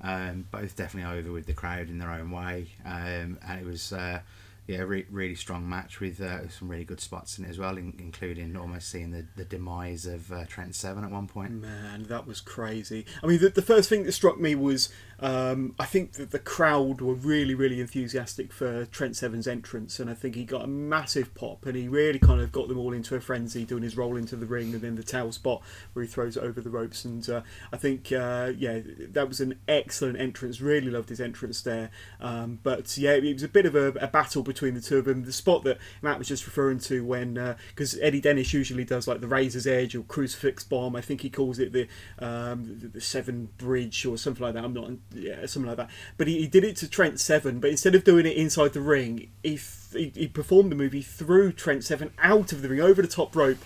Um, 0.00 0.46
both 0.50 0.74
definitely 0.74 1.16
over 1.18 1.32
with 1.32 1.46
the 1.46 1.52
crowd 1.52 1.88
in 1.88 1.98
their 1.98 2.10
own 2.10 2.32
way, 2.32 2.66
um, 2.84 3.38
and 3.46 3.60
it 3.60 3.64
was 3.64 3.92
uh, 3.92 4.20
yeah, 4.66 4.78
re- 4.78 5.06
really 5.10 5.34
strong 5.34 5.68
match 5.68 5.98
with 6.00 6.20
uh, 6.20 6.48
some 6.48 6.68
really 6.68 6.84
good 6.84 7.00
spots 7.00 7.38
in 7.38 7.44
it 7.44 7.50
as 7.50 7.58
well, 7.58 7.76
in- 7.76 7.94
including 7.98 8.56
almost 8.56 8.88
seeing 8.88 9.10
the, 9.10 9.26
the 9.36 9.44
demise 9.44 10.06
of 10.06 10.30
uh, 10.30 10.44
Trent 10.46 10.74
Seven 10.74 11.02
at 11.04 11.10
one 11.10 11.26
point. 11.26 11.50
Man, 11.50 12.04
that 12.04 12.26
was 12.26 12.40
crazy. 12.40 13.04
I 13.22 13.26
mean, 13.26 13.40
the, 13.40 13.48
the 13.48 13.62
first 13.62 13.88
thing 13.88 14.04
that 14.04 14.12
struck 14.12 14.38
me 14.40 14.54
was 14.54 14.88
um, 15.22 15.74
I 15.78 15.84
think 15.84 16.14
that 16.14 16.32
the 16.32 16.38
crowd 16.38 17.00
were 17.00 17.14
really, 17.14 17.54
really 17.54 17.80
enthusiastic 17.80 18.52
for 18.52 18.86
Trent 18.86 19.16
Seven's 19.16 19.46
entrance, 19.46 20.00
and 20.00 20.10
I 20.10 20.14
think 20.14 20.34
he 20.34 20.44
got 20.44 20.64
a 20.64 20.66
massive 20.66 21.34
pop, 21.34 21.64
and 21.64 21.76
he 21.76 21.88
really 21.88 22.18
kind 22.18 22.40
of 22.40 22.50
got 22.50 22.68
them 22.68 22.78
all 22.78 22.92
into 22.92 23.14
a 23.14 23.20
frenzy 23.20 23.64
doing 23.64 23.84
his 23.84 23.96
roll 23.96 24.16
into 24.16 24.34
the 24.36 24.46
ring 24.46 24.72
and 24.74 24.82
then 24.82 24.96
the 24.96 25.02
towel 25.02 25.32
spot 25.32 25.62
where 25.92 26.04
he 26.04 26.10
throws 26.10 26.36
it 26.36 26.42
over 26.42 26.60
the 26.60 26.70
ropes. 26.70 27.04
And 27.04 27.28
uh, 27.30 27.42
I 27.72 27.76
think, 27.76 28.10
uh, 28.10 28.52
yeah, 28.56 28.80
that 29.10 29.28
was 29.28 29.40
an 29.40 29.60
excellent 29.68 30.18
entrance. 30.18 30.60
Really 30.60 30.90
loved 30.90 31.08
his 31.08 31.20
entrance 31.20 31.60
there. 31.62 31.90
Um, 32.20 32.58
but 32.62 32.98
yeah, 32.98 33.12
it 33.12 33.32
was 33.32 33.42
a 33.44 33.48
bit 33.48 33.66
of 33.66 33.74
a, 33.74 33.88
a 34.00 34.08
battle 34.08 34.42
between 34.42 34.74
the 34.74 34.80
two 34.80 34.98
of 34.98 35.04
them. 35.04 35.24
The 35.24 35.32
spot 35.32 35.62
that 35.64 35.78
Matt 36.02 36.18
was 36.18 36.28
just 36.28 36.46
referring 36.46 36.80
to 36.80 37.04
when, 37.04 37.56
because 37.68 37.98
Eddie 38.00 38.20
Dennis 38.20 38.52
usually 38.52 38.84
does 38.84 39.06
like 39.06 39.20
the 39.20 39.28
razor's 39.28 39.66
edge 39.66 39.94
or 39.94 40.02
crucifix 40.02 40.64
bomb. 40.64 40.96
I 40.96 41.00
think 41.00 41.20
he 41.20 41.30
calls 41.30 41.58
it 41.58 41.72
the 41.72 41.86
um, 42.18 42.90
the 42.92 43.00
seven 43.00 43.50
bridge 43.58 44.04
or 44.04 44.18
something 44.18 44.42
like 44.42 44.54
that. 44.54 44.64
I'm 44.64 44.72
not, 44.72 44.90
yeah, 45.14 45.46
something 45.46 45.68
like 45.68 45.76
that. 45.76 45.90
But 46.16 46.28
he, 46.28 46.40
he 46.40 46.46
did 46.46 46.64
it 46.64 46.76
to 46.76 46.88
Trent 46.88 47.20
Seven, 47.20 47.60
but 47.60 47.70
instead 47.70 47.94
of 47.94 48.04
doing 48.04 48.26
it 48.26 48.36
inside 48.36 48.72
the 48.72 48.80
ring, 48.80 49.30
he, 49.42 49.58
he, 49.92 50.12
he 50.14 50.28
performed 50.28 50.70
the 50.70 50.76
move. 50.76 50.92
He 50.92 51.02
threw 51.02 51.52
Trent 51.52 51.84
Seven 51.84 52.12
out 52.18 52.52
of 52.52 52.62
the 52.62 52.68
ring 52.68 52.80
over 52.80 53.02
the 53.02 53.08
top 53.08 53.34
rope 53.36 53.58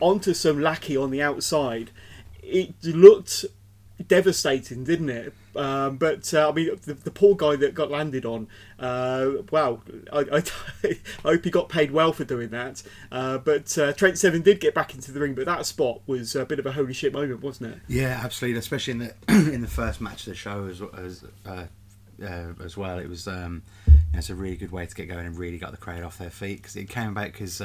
onto 0.00 0.34
some 0.34 0.60
lackey 0.60 0.96
on 0.96 1.10
the 1.10 1.22
outside. 1.22 1.90
It 2.42 2.74
looked 2.82 3.44
devastating, 4.06 4.84
didn't 4.84 5.10
it? 5.10 5.34
Um, 5.58 5.96
but 5.96 6.32
uh, 6.32 6.48
I 6.48 6.52
mean, 6.52 6.70
the, 6.82 6.94
the 6.94 7.10
poor 7.10 7.34
guy 7.34 7.56
that 7.56 7.74
got 7.74 7.90
landed 7.90 8.24
on. 8.24 8.46
Uh, 8.78 9.42
wow, 9.50 9.82
I, 10.12 10.20
I, 10.20 10.42
I 10.84 10.98
hope 11.24 11.44
he 11.44 11.50
got 11.50 11.68
paid 11.68 11.90
well 11.90 12.12
for 12.12 12.22
doing 12.22 12.50
that. 12.50 12.84
Uh, 13.10 13.38
but 13.38 13.76
uh, 13.76 13.92
Trent 13.92 14.18
Seven 14.18 14.42
did 14.42 14.60
get 14.60 14.72
back 14.72 14.94
into 14.94 15.10
the 15.10 15.18
ring, 15.18 15.34
but 15.34 15.46
that 15.46 15.66
spot 15.66 16.00
was 16.06 16.36
a 16.36 16.46
bit 16.46 16.60
of 16.60 16.66
a 16.66 16.72
holy 16.72 16.92
shit 16.92 17.12
moment, 17.12 17.42
wasn't 17.42 17.74
it? 17.74 17.80
Yeah, 17.88 18.20
absolutely. 18.22 18.60
Especially 18.60 18.92
in 18.92 18.98
the 18.98 19.14
in 19.52 19.60
the 19.60 19.66
first 19.66 20.00
match 20.00 20.20
of 20.20 20.26
the 20.26 20.34
show 20.36 20.66
as 20.66 20.80
as, 20.96 21.24
uh, 21.44 21.64
uh, 22.24 22.52
as 22.64 22.76
well. 22.76 23.00
It 23.00 23.08
was 23.08 23.26
um, 23.26 23.64
you 23.88 23.94
know, 24.12 24.18
it's 24.18 24.30
a 24.30 24.36
really 24.36 24.56
good 24.56 24.70
way 24.70 24.86
to 24.86 24.94
get 24.94 25.08
going 25.08 25.26
and 25.26 25.36
really 25.36 25.58
got 25.58 25.72
the 25.72 25.76
crowd 25.76 26.04
off 26.04 26.18
their 26.18 26.30
feet 26.30 26.58
because 26.62 26.76
it 26.76 26.88
came 26.88 27.08
about 27.08 27.32
because 27.32 27.60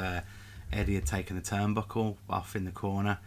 Eddie 0.71 0.95
had 0.95 1.05
taken 1.05 1.35
the 1.35 1.43
turnbuckle 1.43 2.15
off 2.27 2.55
in 2.55 2.65
the 2.65 2.71
corner, 2.71 3.19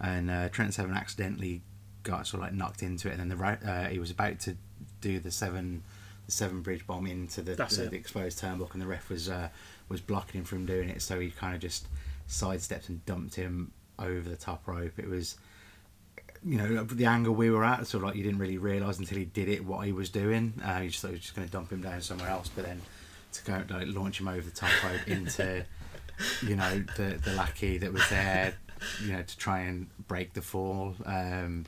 and 0.00 0.52
Trent 0.52 0.74
Seven 0.74 0.94
accidentally 0.94 1.62
got 2.02 2.26
sort 2.26 2.42
of 2.42 2.48
like 2.48 2.54
knocked 2.54 2.82
into 2.82 3.08
it, 3.08 3.12
and 3.12 3.20
then 3.20 3.28
the 3.28 3.36
right 3.36 3.58
uh, 3.64 3.84
he 3.84 3.98
was 3.98 4.10
about 4.10 4.40
to 4.40 4.56
do 5.00 5.18
the 5.18 5.30
seven 5.30 5.82
the 6.26 6.32
seven 6.32 6.62
bridge 6.62 6.86
bomb 6.86 7.06
into 7.06 7.42
the, 7.42 7.54
the, 7.84 7.90
the 7.90 7.96
exposed 7.96 8.40
turnbuckle, 8.40 8.74
and 8.74 8.82
the 8.82 8.86
ref 8.86 9.08
was 9.08 9.28
uh, 9.28 9.48
was 9.88 10.00
blocking 10.00 10.40
him 10.40 10.44
from 10.44 10.66
doing 10.66 10.88
it, 10.88 11.02
so 11.02 11.20
he 11.20 11.30
kind 11.30 11.54
of 11.54 11.60
just 11.60 11.86
sidestepped 12.26 12.88
and 12.88 13.04
dumped 13.04 13.34
him 13.34 13.72
over 13.98 14.28
the 14.28 14.36
top 14.36 14.66
rope. 14.66 14.98
It 14.98 15.08
was 15.08 15.36
you 16.44 16.58
know 16.58 16.84
the 16.84 17.06
angle 17.06 17.34
we 17.34 17.50
were 17.50 17.64
at, 17.64 17.86
sort 17.86 18.02
of 18.02 18.08
like 18.08 18.16
you 18.16 18.22
didn't 18.22 18.38
really 18.38 18.58
realise 18.58 18.98
until 18.98 19.18
he 19.18 19.24
did 19.24 19.48
it 19.48 19.64
what 19.64 19.86
he 19.86 19.92
was 19.92 20.08
doing. 20.08 20.54
Uh, 20.64 20.80
you 20.82 20.90
just 20.90 21.02
thought 21.02 21.08
he 21.08 21.14
was 21.14 21.22
just 21.22 21.36
going 21.36 21.46
to 21.46 21.52
dump 21.52 21.70
him 21.70 21.82
down 21.82 22.00
somewhere 22.00 22.28
else, 22.28 22.50
but 22.54 22.64
then 22.64 22.80
to 23.32 23.44
go 23.44 23.62
like 23.70 23.86
launch 23.88 24.20
him 24.20 24.28
over 24.28 24.42
the 24.42 24.50
top 24.50 24.70
rope 24.84 25.06
into 25.08 25.64
you 26.42 26.56
know 26.56 26.82
the 26.96 27.18
the 27.24 27.32
lackey 27.34 27.78
that 27.78 27.92
was 27.92 28.08
there, 28.08 28.54
you 29.04 29.12
know, 29.12 29.22
to 29.22 29.38
try 29.38 29.60
and 29.60 29.88
break 30.08 30.32
the 30.32 30.42
fall. 30.42 30.94
Um, 31.06 31.66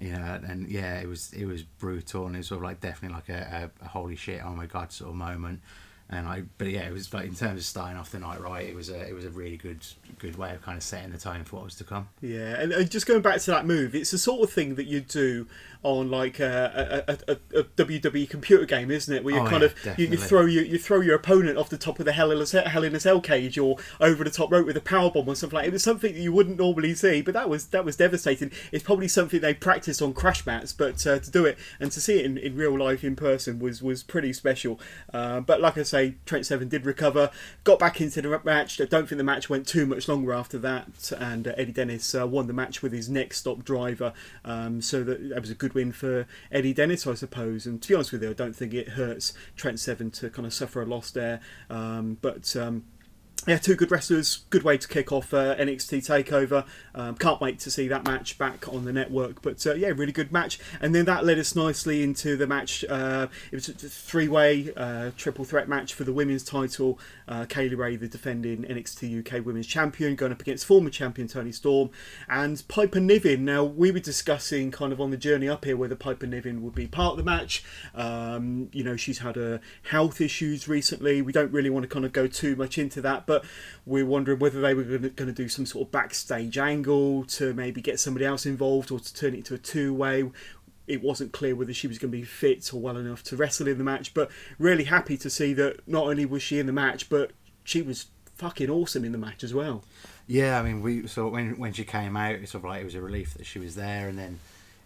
you 0.00 0.12
know, 0.12 0.40
and 0.46 0.68
yeah, 0.68 1.00
it 1.00 1.08
was 1.08 1.32
it 1.32 1.44
was 1.46 1.62
brutal 1.62 2.26
and 2.26 2.34
it 2.34 2.38
was 2.38 2.48
sort 2.48 2.58
of 2.58 2.64
like 2.64 2.80
definitely 2.80 3.16
like 3.16 3.28
a, 3.28 3.70
a, 3.80 3.84
a 3.84 3.88
holy 3.88 4.16
shit, 4.16 4.40
oh 4.44 4.50
my 4.54 4.66
god 4.66 4.92
sort 4.92 5.10
of 5.10 5.16
moment 5.16 5.60
and 6.10 6.26
I 6.26 6.42
but 6.56 6.68
yeah 6.68 6.82
it 6.88 6.92
was 6.92 7.06
but 7.08 7.24
in 7.24 7.34
terms 7.34 7.60
of 7.60 7.64
starting 7.64 7.98
off 7.98 8.10
the 8.10 8.18
night 8.18 8.40
right 8.40 8.66
it 8.66 8.74
was 8.74 8.88
a 8.88 9.00
it 9.06 9.14
was 9.14 9.24
a 9.26 9.30
really 9.30 9.56
good 9.56 9.84
good 10.18 10.36
way 10.36 10.54
of 10.54 10.62
kind 10.62 10.76
of 10.78 10.82
setting 10.82 11.12
the 11.12 11.18
tone 11.18 11.44
for 11.44 11.56
what 11.56 11.66
was 11.66 11.74
to 11.76 11.84
come. 11.84 12.08
Yeah 12.20 12.60
and, 12.60 12.72
and 12.72 12.90
just 12.90 13.06
going 13.06 13.20
back 13.22 13.40
to 13.40 13.50
that 13.50 13.66
move 13.66 13.94
it's 13.94 14.10
the 14.10 14.18
sort 14.18 14.42
of 14.42 14.50
thing 14.52 14.76
that 14.76 14.86
you 14.86 15.00
do 15.00 15.46
on 15.84 16.10
like 16.10 16.40
a, 16.40 17.04
a, 17.06 17.32
a, 17.32 17.60
a 17.60 17.62
WWE 17.62 18.28
computer 18.28 18.64
game 18.64 18.90
isn't 18.90 19.14
it? 19.14 19.22
Where 19.22 19.34
you 19.34 19.40
Oh, 19.40 19.46
kind 19.46 19.62
yeah, 19.84 19.92
of 19.92 19.98
you, 19.98 20.08
you 20.08 20.16
throw 20.16 20.44
your 20.46 20.64
you 20.64 20.78
throw 20.78 21.00
your 21.00 21.14
opponent 21.14 21.56
off 21.56 21.68
the 21.68 21.78
top 21.78 22.00
of 22.00 22.04
the 22.04 22.12
Hell 22.12 22.32
in 22.32 22.38
a 22.38 22.46
Cell, 22.46 22.64
Hell 22.66 22.82
in 22.82 22.96
a 22.96 23.00
Cell 23.00 23.20
cage 23.20 23.58
or 23.58 23.76
over 24.00 24.24
the 24.24 24.30
top 24.30 24.50
rope 24.50 24.66
with 24.66 24.76
a 24.76 24.80
power 24.80 25.10
bomb 25.10 25.28
or 25.28 25.36
something 25.36 25.54
like 25.56 25.66
that. 25.66 25.68
it 25.68 25.72
was 25.72 25.84
something 25.84 26.14
that 26.14 26.20
you 26.20 26.32
wouldn't 26.32 26.58
normally 26.58 26.94
see 26.94 27.22
but 27.22 27.34
that 27.34 27.48
was 27.48 27.66
that 27.66 27.84
was 27.84 27.96
devastating. 27.96 28.50
It's 28.72 28.82
probably 28.82 29.06
something 29.08 29.40
they 29.40 29.54
practiced 29.54 30.02
on 30.02 30.14
crash 30.14 30.44
mats 30.46 30.72
but 30.72 31.06
uh, 31.06 31.20
to 31.20 31.30
do 31.30 31.44
it 31.44 31.56
and 31.78 31.92
to 31.92 32.00
see 32.00 32.18
it 32.18 32.24
in, 32.24 32.38
in 32.38 32.56
real 32.56 32.76
life 32.76 33.04
in 33.04 33.14
person 33.14 33.60
was 33.60 33.80
was 33.82 34.02
pretty 34.02 34.32
special. 34.32 34.80
Uh, 35.14 35.40
but 35.40 35.60
like 35.60 35.78
I 35.78 35.84
say 35.84 35.97
Trent 36.26 36.46
Seven 36.46 36.68
did 36.68 36.86
recover 36.86 37.30
got 37.64 37.78
back 37.78 38.00
into 38.00 38.20
the 38.22 38.40
match 38.44 38.80
I 38.80 38.84
don't 38.84 39.08
think 39.08 39.18
the 39.18 39.24
match 39.24 39.48
went 39.48 39.66
too 39.66 39.86
much 39.86 40.08
longer 40.08 40.32
after 40.32 40.58
that 40.58 41.12
and 41.18 41.48
uh, 41.48 41.52
Eddie 41.56 41.72
Dennis 41.72 42.14
uh, 42.14 42.26
won 42.26 42.46
the 42.46 42.52
match 42.52 42.82
with 42.82 42.92
his 42.92 43.08
next 43.08 43.38
stop 43.38 43.64
driver 43.64 44.12
um, 44.44 44.80
so 44.80 45.04
that, 45.04 45.28
that 45.28 45.40
was 45.40 45.50
a 45.50 45.54
good 45.54 45.74
win 45.74 45.92
for 45.92 46.26
Eddie 46.50 46.74
Dennis 46.74 47.06
I 47.06 47.14
suppose 47.14 47.66
and 47.66 47.80
to 47.82 47.88
be 47.88 47.94
honest 47.94 48.12
with 48.12 48.22
you 48.22 48.30
I 48.30 48.34
don't 48.34 48.56
think 48.56 48.74
it 48.74 48.90
hurts 48.90 49.32
Trent 49.56 49.80
Seven 49.80 50.10
to 50.12 50.30
kind 50.30 50.46
of 50.46 50.54
suffer 50.54 50.82
a 50.82 50.86
loss 50.86 51.10
there 51.10 51.40
um, 51.70 52.18
but 52.20 52.54
um, 52.56 52.84
yeah, 53.46 53.56
two 53.56 53.76
good 53.76 53.90
wrestlers. 53.90 54.44
Good 54.50 54.62
way 54.62 54.76
to 54.76 54.86
kick 54.86 55.12
off 55.12 55.32
uh, 55.32 55.54
NXT 55.56 56.06
Takeover. 56.06 56.66
Um, 56.94 57.14
can't 57.14 57.40
wait 57.40 57.58
to 57.60 57.70
see 57.70 57.88
that 57.88 58.04
match 58.04 58.36
back 58.36 58.68
on 58.68 58.84
the 58.84 58.92
network. 58.92 59.40
But 59.40 59.64
uh, 59.66 59.74
yeah, 59.74 59.88
really 59.88 60.12
good 60.12 60.32
match. 60.32 60.58
And 60.80 60.94
then 60.94 61.04
that 61.06 61.24
led 61.24 61.38
us 61.38 61.54
nicely 61.54 62.02
into 62.02 62.36
the 62.36 62.46
match. 62.46 62.84
Uh, 62.88 63.28
it 63.50 63.54
was 63.54 63.68
a 63.68 63.72
three-way 63.72 64.72
uh, 64.76 65.12
triple 65.16 65.44
threat 65.44 65.68
match 65.68 65.94
for 65.94 66.04
the 66.04 66.12
women's 66.12 66.42
title. 66.42 66.98
Uh, 67.26 67.46
Kay 67.48 67.68
Lee 67.68 67.74
Ray, 67.74 67.96
the 67.96 68.08
defending 68.08 68.64
NXT 68.64 69.20
UK 69.20 69.44
Women's 69.46 69.66
Champion, 69.66 70.16
going 70.16 70.32
up 70.32 70.40
against 70.40 70.66
former 70.66 70.90
champion 70.90 71.28
Toni 71.28 71.52
Storm 71.52 71.90
and 72.28 72.62
Piper 72.68 73.00
Niven. 73.00 73.44
Now 73.44 73.64
we 73.64 73.90
were 73.90 74.00
discussing 74.00 74.70
kind 74.70 74.92
of 74.92 75.00
on 75.00 75.10
the 75.10 75.16
journey 75.16 75.48
up 75.48 75.64
here 75.64 75.76
whether 75.76 75.94
Piper 75.94 76.26
Niven 76.26 76.62
would 76.62 76.74
be 76.74 76.86
part 76.86 77.12
of 77.12 77.18
the 77.18 77.24
match. 77.24 77.64
Um, 77.94 78.68
you 78.72 78.82
know, 78.82 78.96
she's 78.96 79.18
had 79.18 79.36
a 79.36 79.60
health 79.90 80.20
issues 80.20 80.68
recently. 80.68 81.22
We 81.22 81.32
don't 81.32 81.52
really 81.52 81.70
want 81.70 81.84
to 81.84 81.88
kind 81.88 82.04
of 82.04 82.12
go 82.12 82.26
too 82.26 82.56
much 82.56 82.78
into 82.78 83.00
that, 83.02 83.26
but 83.28 83.44
we're 83.86 84.04
wondering 84.04 84.40
whether 84.40 84.60
they 84.60 84.74
were 84.74 84.82
going 84.82 85.12
to, 85.14 85.32
do 85.32 85.48
some 85.48 85.66
sort 85.66 85.86
of 85.86 85.92
backstage 85.92 86.58
angle 86.58 87.22
to 87.22 87.54
maybe 87.54 87.80
get 87.80 88.00
somebody 88.00 88.24
else 88.24 88.44
involved 88.44 88.90
or 88.90 88.98
to 88.98 89.14
turn 89.14 89.34
it 89.34 89.38
into 89.38 89.54
a 89.54 89.58
two-way 89.58 90.28
it 90.88 91.02
wasn't 91.02 91.32
clear 91.32 91.54
whether 91.54 91.74
she 91.74 91.86
was 91.86 91.98
going 91.98 92.10
to 92.10 92.16
be 92.16 92.24
fit 92.24 92.72
or 92.72 92.80
well 92.80 92.96
enough 92.96 93.22
to 93.22 93.36
wrestle 93.36 93.68
in 93.68 93.76
the 93.76 93.84
match. 93.84 94.14
But 94.14 94.30
really 94.58 94.84
happy 94.84 95.18
to 95.18 95.28
see 95.28 95.52
that 95.52 95.86
not 95.86 96.04
only 96.06 96.24
was 96.24 96.42
she 96.42 96.58
in 96.58 96.66
the 96.66 96.72
match, 96.72 97.10
but 97.10 97.32
she 97.62 97.82
was 97.82 98.06
fucking 98.36 98.70
awesome 98.70 99.04
in 99.04 99.12
the 99.12 99.18
match 99.18 99.44
as 99.44 99.52
well. 99.52 99.84
Yeah, 100.26 100.58
I 100.58 100.62
mean, 100.62 100.80
we 100.80 101.06
so 101.06 101.28
when 101.28 101.58
when 101.58 101.74
she 101.74 101.84
came 101.84 102.16
out, 102.16 102.36
it's 102.36 102.52
sort 102.52 102.64
of 102.64 102.70
like 102.70 102.80
it 102.80 102.84
was 102.84 102.94
a 102.94 103.02
relief 103.02 103.34
that 103.34 103.46
she 103.46 103.58
was 103.58 103.74
there, 103.74 104.08
and 104.08 104.18
then 104.18 104.40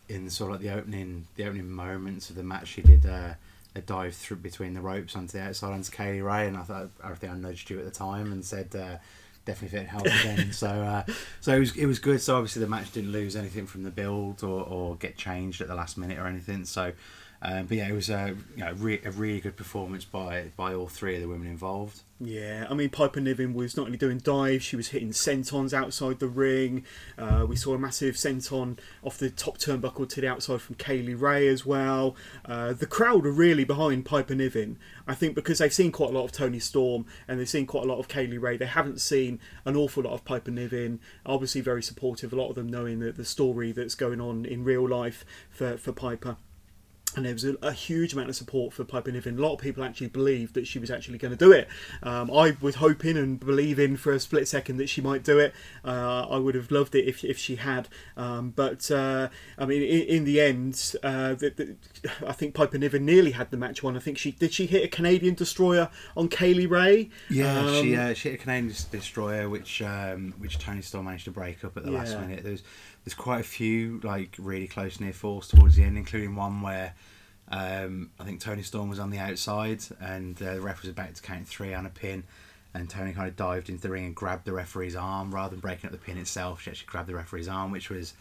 in 0.08 0.28
sort 0.28 0.50
of 0.50 0.56
like 0.56 0.68
the 0.68 0.76
opening 0.76 1.26
the 1.37 1.44
opening 1.44 1.70
moments 1.70 2.30
of 2.30 2.37
the 2.37 2.42
match, 2.42 2.68
she 2.68 2.82
did 2.82 3.06
uh, 3.06 3.34
a 3.75 3.81
dive 3.81 4.14
through 4.14 4.38
between 4.38 4.75
the 4.75 4.81
ropes 4.81 5.17
onto 5.17 5.38
the 5.38 5.45
outside 5.45 5.73
onto 5.73 5.91
Kay 5.91 6.12
Lee 6.14 6.21
Ray, 6.21 6.47
and 6.49 6.57
I 6.57 6.62
thought 6.62 6.91
I 7.02 7.14
think 7.14 7.33
I 7.33 7.37
nudged 7.37 7.71
you 7.71 7.79
at 7.79 7.85
the 7.85 7.91
time 7.91 8.33
and 8.33 8.45
said. 8.45 8.75
Uh, 8.75 8.99
Definitely 9.45 9.79
fit 9.81 9.88
help 9.88 10.07
again. 10.07 10.52
so, 10.52 10.69
uh, 10.69 11.02
so 11.41 11.57
it 11.57 11.59
was 11.59 11.76
it 11.76 11.87
was 11.87 11.99
good. 11.99 12.21
So 12.21 12.37
obviously 12.37 12.61
the 12.61 12.69
match 12.69 12.93
didn't 12.93 13.11
lose 13.11 13.35
anything 13.35 13.67
from 13.67 13.83
the 13.83 13.91
build 13.91 14.45
or, 14.45 14.62
or 14.62 14.95
get 14.95 15.17
changed 15.17 15.61
at 15.61 15.67
the 15.67 15.75
last 15.75 15.99
minute 15.99 16.17
or 16.17 16.29
anything. 16.29 16.64
So, 16.64 16.93
um, 17.44 17.66
but 17.66 17.76
yeah, 17.76 17.88
it 17.88 17.92
was 17.92 18.08
a 18.08 18.37
you 18.56 18.64
know 18.64 18.72
re- 18.75 19.00
a 19.04 19.11
really 19.11 19.40
good 19.40 19.56
performance 19.56 20.04
by 20.04 20.52
by 20.56 20.75
all 20.75 20.87
three 20.87 21.16
of 21.16 21.22
the 21.22 21.28
women 21.28 21.49
involved. 21.49 22.02
Yeah, 22.20 22.68
I 22.70 22.75
mean 22.75 22.88
Piper 22.88 23.20
Niven 23.20 23.52
was 23.52 23.76
not 23.76 23.87
only 23.87 23.99
doing 23.99 24.18
dives, 24.18 24.64
she 24.64 24.76
was 24.76 24.88
hitting 24.88 25.11
sentons 25.11 25.72
outside 25.72 26.20
the 26.20 26.28
ring. 26.28 26.84
Uh, 27.18 27.44
we 27.49 27.56
saw 27.56 27.75
a 27.75 27.78
massive 27.78 28.14
senton 28.14 28.78
off 29.02 29.18
the 29.18 29.28
top 29.28 29.58
turnbuckle 29.58 30.08
to 30.11 30.20
the 30.20 30.28
outside 30.28 30.62
from 30.62 30.76
Kay 30.76 31.02
Lee 31.02 31.14
Ray 31.14 31.49
as 31.49 31.66
well. 31.66 32.14
Uh, 32.44 32.75
the 32.75 32.87
crowd 32.87 33.26
are 33.26 33.32
really 33.32 33.64
behind 33.64 34.04
Piper 34.04 34.37
Niven. 34.37 34.78
I 35.08 35.16
think 35.16 35.34
because 35.34 35.58
they've 35.58 35.72
seen 35.72 35.90
quite 35.90 36.11
a 36.11 36.12
lot 36.12 36.25
of 36.25 36.30
Toni 36.30 36.61
Storm 36.61 37.06
and 37.26 37.40
they've 37.40 37.49
seen 37.49 37.66
quite 37.66 37.82
a 37.82 37.88
lot 37.88 37.99
of 37.99 38.06
Kay 38.06 38.28
Lee 38.28 38.38
Ray. 38.38 38.56
They 38.56 38.66
haven't 38.66 39.00
seen 39.00 39.40
an 39.64 39.75
awful 39.75 40.04
lot 40.04 40.12
of 40.12 40.25
Piper 40.25 40.52
Niven. 40.52 41.00
Obviously, 41.26 41.61
very 41.61 41.82
supportive. 41.82 42.32
A 42.32 42.37
lot 42.37 42.50
of 42.50 42.54
them 42.54 42.68
knowing 42.68 43.00
the, 43.00 43.11
the 43.11 43.25
story 43.25 43.72
that's 43.72 43.96
going 43.96 44.20
on 44.20 44.44
in 44.44 44.62
real 44.62 44.88
life 44.88 45.25
for, 45.50 45.76
for 45.76 45.90
Piper 45.90 46.37
and 47.16 47.26
there 47.26 47.33
was 47.33 47.45
a, 47.45 47.57
a, 47.62 47.73
huge 47.73 48.12
amount 48.12 48.28
of 48.28 48.37
support 48.37 48.73
for 48.73 48.85
Piper 48.85 49.11
Niven. 49.11 49.38
A 49.38 49.42
lot 49.42 49.54
of 49.54 49.61
people 49.61 49.85
actually 49.85 50.09
believed 50.09 50.54
that 50.54 50.66
she 50.66 50.78
was 50.78 50.90
actually 50.90 51.19
going 51.19 51.37
to 51.37 51.37
do 51.37 51.52
it. 51.52 51.69
Um, 52.02 52.31
I 52.31 52.57
was 52.61 52.76
hoping 52.76 53.16
and 53.16 53.38
believing 53.38 53.97
for 53.97 54.12
a 54.12 54.21
split 54.21 54.49
second 54.49 54.78
that 54.78 54.88
she 54.88 55.00
might 55.00 55.25
do 55.25 55.38
it. 55.38 55.54
Uh, 55.85 56.26
I 56.28 56.38
would 56.38 56.54
have 56.54 56.71
loved 56.71 56.95
it 56.95 57.07
if, 57.07 57.25
if 57.25 57.38
she 57.38 57.57
had. 57.57 57.88
Um, 58.16 58.50
but 58.50 58.90
uh, 58.90 59.28
I 59.59 59.66
mean, 59.66 59.83
in, 59.83 60.02
in 60.02 60.25
the 60.25 60.40
end, 60.40 60.95
uh, 61.02 61.35
the, 61.35 61.50
the, 61.50 62.11
I 62.26 62.33
think 62.33 62.54
Piper 62.54 62.78
Niven 62.78 63.04
nearly 63.04 63.33
had 63.33 63.50
the 63.50 63.57
match 63.57 63.83
won. 63.83 63.97
I 63.97 64.00
think 64.00 64.19
she 64.19 64.33
did. 64.33 64.52
She 64.52 64.66
hit 64.66 64.85
a 64.85 64.88
Canadian 64.88 65.35
destroyer 65.35 65.90
on 66.16 66.28
Kay 66.28 66.54
Lee 66.54 66.66
Ray. 66.66 67.11
Yeah, 67.28 67.61
um, 67.61 67.83
she 67.83 67.97
uh, 67.97 68.14
she 68.14 68.31
hit 68.31 68.40
a 68.40 68.42
Canadian 68.42 68.75
destroyer, 68.90 69.49
which 69.49 69.83
um, 69.83 70.35
which 70.38 70.59
Toni 70.59 70.83
Storm 70.83 71.07
managed 71.07 71.25
to 71.25 71.31
break 71.31 71.64
up 71.64 71.76
at 71.76 71.85
the 71.85 71.92
yeah. 71.92 71.99
last 71.99 72.19
minute. 72.19 72.45
There's 72.45 72.62
there's 73.04 73.14
quite 73.14 73.40
a 73.40 73.44
few 73.44 74.00
like 74.02 74.37
really 74.38 74.68
close 74.68 75.00
near 75.00 75.12
falls 75.12 75.49
towards 75.49 75.76
the 75.76 75.85
end, 75.85 75.99
including 75.99 76.37
one 76.37 76.62
where 76.62 76.94
um, 77.49 78.11
I 78.18 78.25
think 78.25 78.40
Toni 78.40 78.62
Storm 78.62 78.88
was 78.88 78.99
on 78.99 79.11
the 79.11 79.18
outside 79.18 79.82
and 80.00 80.40
uh, 80.40 80.54
the 80.54 80.61
ref 80.61 80.82
was 80.82 80.90
about 80.90 81.14
to 81.14 81.23
count 81.23 81.49
three 81.49 81.75
on 81.75 81.87
a 81.87 81.90
pin. 81.90 82.25
And 82.75 82.88
Toni 82.88 83.12
kind 83.12 83.28
of 83.28 83.37
dived 83.37 83.68
into 83.68 83.82
the 83.82 83.90
ring 83.90 84.06
and 84.06 84.14
grabbed 84.14 84.47
the 84.47 84.52
referee's 84.52 84.97
arm 84.97 85.35
rather 85.35 85.50
than 85.50 85.61
breaking 85.61 85.87
up 85.87 85.92
the 85.92 85.99
pin 85.99 86.16
itself. 86.16 86.62
She 86.62 86.71
actually 86.71 86.87
grabbed 86.87 87.09
the 87.09 87.14
referee's 87.14 87.49
arm, 87.49 87.71
which 87.71 87.90
was, 87.90 88.14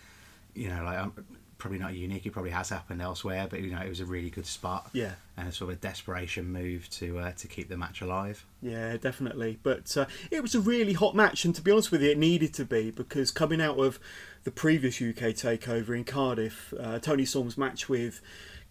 you 0.54 0.68
know, 0.68 0.84
like 0.84 0.98
um, 0.98 1.14
probably 1.62 1.78
not 1.78 1.94
unique. 1.94 2.26
It 2.26 2.32
probably 2.32 2.50
has 2.52 2.70
happened 2.70 3.04
elsewhere, 3.04 3.46
but 3.48 3.62
you 3.62 3.70
know, 3.70 3.82
it 3.82 3.88
was 3.88 4.00
a 4.00 4.06
really 4.06 4.32
good 4.32 4.48
spot. 4.48 4.90
Yeah, 4.94 5.14
and 5.38 5.48
a 5.48 5.52
sort 5.52 5.72
of 5.72 5.78
a 5.78 5.80
desperation 5.80 6.52
move 6.52 6.90
to 6.92 7.20
uh, 7.20 7.32
to 7.34 7.48
keep 7.48 7.70
the 7.70 7.78
match 7.78 8.02
alive. 8.02 8.44
Yeah, 8.64 8.98
definitely. 8.98 9.60
But 9.62 9.96
uh, 9.96 10.08
it 10.32 10.42
was 10.42 10.56
a 10.56 10.60
really 10.60 10.94
hot 10.94 11.16
match, 11.16 11.46
and 11.46 11.54
to 11.54 11.62
be 11.62 11.72
honest 11.72 11.92
with 11.92 12.02
you, 12.02 12.10
it 12.10 12.18
needed 12.18 12.54
to 12.56 12.66
be 12.66 12.90
because 12.90 13.30
coming 13.30 13.62
out 13.62 13.78
of 13.78 14.00
the 14.44 14.52
previous 14.52 14.96
UK 14.96 15.36
takeover 15.36 15.96
in 15.96 16.04
Cardiff, 16.04 16.74
uh, 16.80 16.98
Toni 16.98 17.26
Storm's 17.26 17.60
match 17.60 17.88
with 17.88 18.22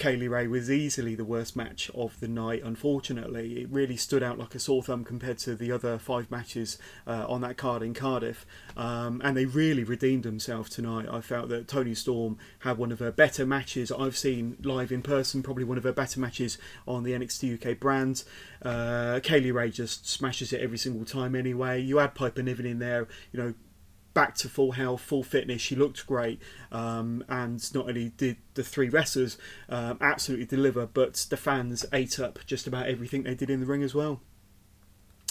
Kay 0.00 0.16
Lee 0.16 0.28
Ray 0.28 0.46
was 0.46 0.70
easily 0.70 1.14
the 1.14 1.26
worst 1.26 1.54
match 1.54 1.90
of 1.94 2.18
the 2.20 2.26
night. 2.26 2.62
Unfortunately, 2.64 3.60
it 3.60 3.68
really 3.68 3.98
stood 3.98 4.22
out 4.22 4.38
like 4.38 4.54
a 4.54 4.58
sore 4.58 4.82
thumb 4.82 5.04
compared 5.04 5.36
to 5.40 5.54
the 5.54 5.70
other 5.70 5.98
five 5.98 6.30
matches 6.30 6.78
uh, 7.06 7.26
on 7.28 7.42
that 7.42 7.58
card 7.58 7.82
in 7.82 7.92
Cardiff, 7.92 8.46
um, 8.78 9.20
and 9.22 9.36
they 9.36 9.44
really 9.44 9.84
redeemed 9.84 10.22
themselves 10.22 10.70
tonight. 10.70 11.06
I 11.12 11.20
felt 11.20 11.50
that 11.50 11.68
Toni 11.68 11.94
Storm 11.94 12.38
had 12.60 12.78
one 12.78 12.92
of 12.92 12.98
her 13.00 13.12
better 13.12 13.44
matches 13.44 13.92
I've 13.92 14.16
seen 14.16 14.56
live 14.62 14.90
in 14.90 15.02
person, 15.02 15.42
probably 15.42 15.64
one 15.64 15.76
of 15.76 15.84
her 15.84 15.92
better 15.92 16.18
matches 16.18 16.56
on 16.88 17.02
the 17.02 17.12
NXT 17.12 17.62
UK 17.62 17.78
brand. 17.78 18.24
Uh, 18.62 19.20
Kay 19.22 19.40
Lee 19.40 19.50
Ray 19.50 19.68
just 19.68 20.08
smashes 20.08 20.50
it 20.54 20.62
every 20.62 20.78
single 20.78 21.04
time. 21.04 21.34
Anyway, 21.34 21.78
you 21.78 22.00
add 22.00 22.14
Piper 22.14 22.42
Niven 22.42 22.64
in 22.64 22.78
there, 22.78 23.06
you 23.32 23.38
know 23.38 23.54
back 24.14 24.34
to 24.36 24.48
full 24.48 24.72
health, 24.72 25.00
full 25.00 25.22
fitness. 25.22 25.62
She 25.62 25.76
looked 25.76 26.06
great, 26.06 26.40
um, 26.72 27.24
and 27.28 27.74
not 27.74 27.88
only 27.88 28.10
did 28.10 28.36
the 28.54 28.64
three 28.64 28.88
wrestlers 28.88 29.38
um, 29.68 29.98
absolutely 30.00 30.46
deliver, 30.46 30.86
but 30.86 31.26
the 31.30 31.36
fans 31.36 31.84
ate 31.92 32.18
up 32.18 32.38
just 32.46 32.66
about 32.66 32.86
everything 32.86 33.22
they 33.22 33.34
did 33.34 33.50
in 33.50 33.60
the 33.60 33.66
ring 33.66 33.82
as 33.82 33.94
well. 33.94 34.20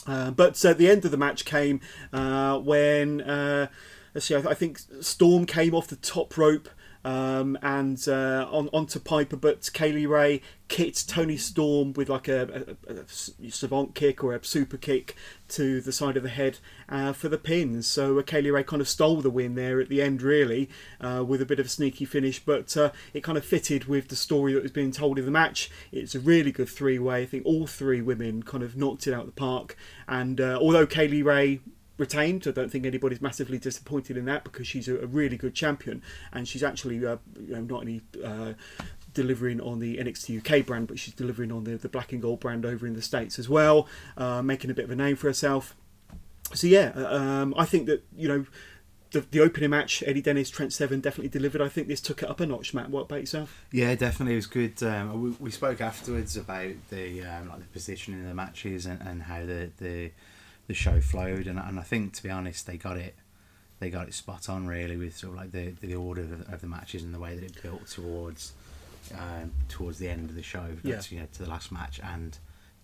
Uh, 0.08 0.32
but 0.32 0.64
uh, 0.66 0.74
the 0.74 0.90
end 0.90 1.06
of 1.06 1.12
the 1.12 1.18
match 1.18 1.46
came 1.46 1.82
uh, 2.14 2.58
when 2.58 3.22
uh, 3.22 3.68
let's 4.14 4.26
see, 4.26 4.36
I, 4.36 4.40
I, 4.40 4.54
think 4.54 4.80
Storm 5.02 5.46
came 5.46 5.76
off 5.76 5.88
the 5.88 5.96
top 5.96 6.38
rope. 6.38 6.70
Um, 7.06 7.58
and 7.62 8.06
uh, 8.08 8.48
on 8.52 8.70
onto 8.74 9.00
Piper, 9.00 9.38
but 9.38 9.70
Kay 9.74 9.94
Lee 9.94 10.06
Ray 10.06 10.42
kicked 10.68 11.10
Toni 11.10 11.38
Storm 11.38 11.94
with 11.94 12.10
like 12.10 12.28
a, 12.28 12.76
a, 12.88 12.94
a, 12.94 13.04
savate 13.50 13.96
kick 13.96 14.24
or 14.24 14.36
a 14.36 14.44
super 14.44 14.78
kick 14.78 15.16
to 15.50 15.82
the 15.82 15.92
side 15.92 16.18
of 16.18 16.24
the 16.24 16.30
head 16.30 16.60
uh, 16.90 17.14
for 17.14 17.30
the 17.30 17.38
pins. 17.38 17.88
So 17.88 18.20
uh, 18.20 18.24
Kay 18.24 18.42
Lee 18.42 18.52
Ray 18.52 18.64
kind 18.64 18.82
of 18.82 18.88
stole 18.88 19.22
the 19.22 19.30
win 19.30 19.56
there 19.56 19.80
at 19.80 19.90
the 19.90 20.02
end, 20.02 20.22
really, 20.22 20.70
uh, 21.00 21.24
with 21.26 21.42
a 21.42 21.46
bit 21.46 21.60
of 21.60 21.66
a 21.66 21.70
sneaky 21.70 22.06
finish, 22.06 22.40
but 22.40 22.76
uh, 22.76 22.92
it 23.14 23.24
kind 23.24 23.38
of 23.38 23.46
fitted 23.46 23.86
with 23.86 24.10
the 24.10 24.16
story 24.16 24.54
that 24.54 24.64
was 24.64 24.72
being 24.72 24.92
told 24.92 25.18
in 25.18 25.26
the 25.26 25.32
match. 25.32 25.72
It's 25.92 26.16
a 26.16 26.20
really 26.20 26.52
good 26.52 26.70
three 26.70 27.00
way. 27.00 27.24
I 27.24 27.26
think 27.26 27.46
all 27.46 27.66
three 27.66 28.02
women 28.02 28.44
kind 28.44 28.64
of 28.64 28.76
knocked 28.76 29.08
it 29.08 29.14
out 29.14 29.22
of 29.22 29.28
the 29.28 29.32
park, 29.32 29.76
and 30.08 30.40
uh, 30.40 30.60
although 30.62 30.86
Kay 30.86 31.08
Lee 31.08 31.22
Ray 31.22 31.62
retained. 32.00 32.48
I 32.48 32.52
don't 32.52 32.72
think 32.72 32.86
anybody's 32.86 33.22
massively 33.22 33.58
disappointed 33.58 34.18
in 34.18 34.26
that 34.26 34.44
because 34.44 34.68
she's 34.68 34.88
a, 34.88 34.98
a 35.00 35.06
really 35.06 35.38
good 35.38 35.54
champion 35.54 36.02
and 36.32 36.48
she's 36.48 36.64
actually 36.64 37.06
uh, 37.06 37.18
you 37.40 37.54
know, 37.54 37.62
not 37.62 37.82
only 37.82 38.02
uh, 38.24 38.54
delivering 39.14 39.60
on 39.62 39.80
the 39.80 39.98
NXT 39.98 40.40
UK 40.40 40.66
brand, 40.66 40.88
but 40.88 40.98
she's 40.98 41.14
delivering 41.14 41.52
on 41.52 41.66
the, 41.66 41.78
the 41.78 41.90
black 41.90 42.12
and 42.12 42.22
gold 42.22 42.40
brand 42.40 42.66
over 42.66 42.88
in 42.88 42.94
the 42.94 43.02
States 43.02 43.38
as 43.38 43.50
well, 43.50 43.88
uh, 44.18 44.42
making 44.42 44.72
a 44.72 44.74
bit 44.74 44.86
of 44.86 44.92
a 44.92 44.96
name 44.96 45.16
for 45.16 45.28
herself. 45.28 45.76
So 46.54 46.68
yeah, 46.68 46.92
um, 46.96 47.54
I 47.58 47.66
think 47.66 47.86
that 47.88 48.04
you 48.16 48.28
know 48.28 48.46
the, 49.12 49.22
the 49.32 49.40
opening 49.40 49.70
match, 49.70 50.04
Eddie 50.06 50.22
Dennis, 50.22 50.50
Trent 50.50 50.74
Seven 50.74 51.00
definitely 51.00 51.30
delivered. 51.30 51.62
I 51.62 51.70
think 51.70 51.88
this 51.88 52.02
took 52.02 52.24
it 52.24 52.30
up 52.30 52.40
a 52.40 52.46
notch. 52.46 52.74
Matt, 52.74 52.90
what 52.90 53.02
about 53.02 53.20
yourself? 53.20 53.66
Yeah, 53.72 53.94
definitely, 53.96 54.34
it 54.34 54.38
was 54.38 54.48
good. 54.48 54.82
Um, 54.84 55.22
we, 55.22 55.30
we 55.40 55.52
spoke 55.52 55.82
afterwards 55.82 56.38
about 56.38 56.72
the 56.90 57.24
um, 57.24 57.50
like 57.50 57.60
the 57.60 57.66
positioning 57.66 58.22
of 58.22 58.28
the 58.28 58.34
matches 58.34 58.86
and, 58.86 59.02
and 59.02 59.24
how 59.24 59.46
the, 59.46 59.70
the 59.78 60.12
the 60.70 60.74
show 60.76 61.02
flowed, 61.02 61.48
and, 61.48 61.60
and 61.60 61.78
I 61.80 61.84
think 61.84 62.14
to 62.14 62.24
be 62.24 62.30
honest, 62.30 62.66
they 62.68 62.78
got 62.78 62.96
it 62.96 63.16
they 63.80 63.90
got 63.90 64.08
it 64.08 64.14
spot 64.14 64.48
on 64.50 64.68
really 64.68 64.98
with 64.98 65.18
sort 65.18 65.34
of 65.34 65.40
like 65.40 65.52
the 65.52 65.72
the 65.82 65.96
order 65.96 66.22
of, 66.22 66.54
of 66.54 66.62
the 66.62 66.68
matches 66.68 67.02
and 67.04 67.14
the 67.14 67.20
way 67.20 67.36
that 67.36 67.44
it 67.44 67.62
built 67.64 67.88
towards 67.88 68.54
um, 69.18 69.52
towards 69.68 69.98
the 69.98 70.08
end 70.08 70.30
of 70.30 70.36
the 70.36 70.44
show, 70.44 70.68
Yeah. 70.84 71.00
to, 71.00 71.16
you 71.16 71.22
know, 71.22 71.28
to 71.34 71.44
the 71.44 71.50
last 71.50 71.72
match 71.72 72.00
and 72.04 72.38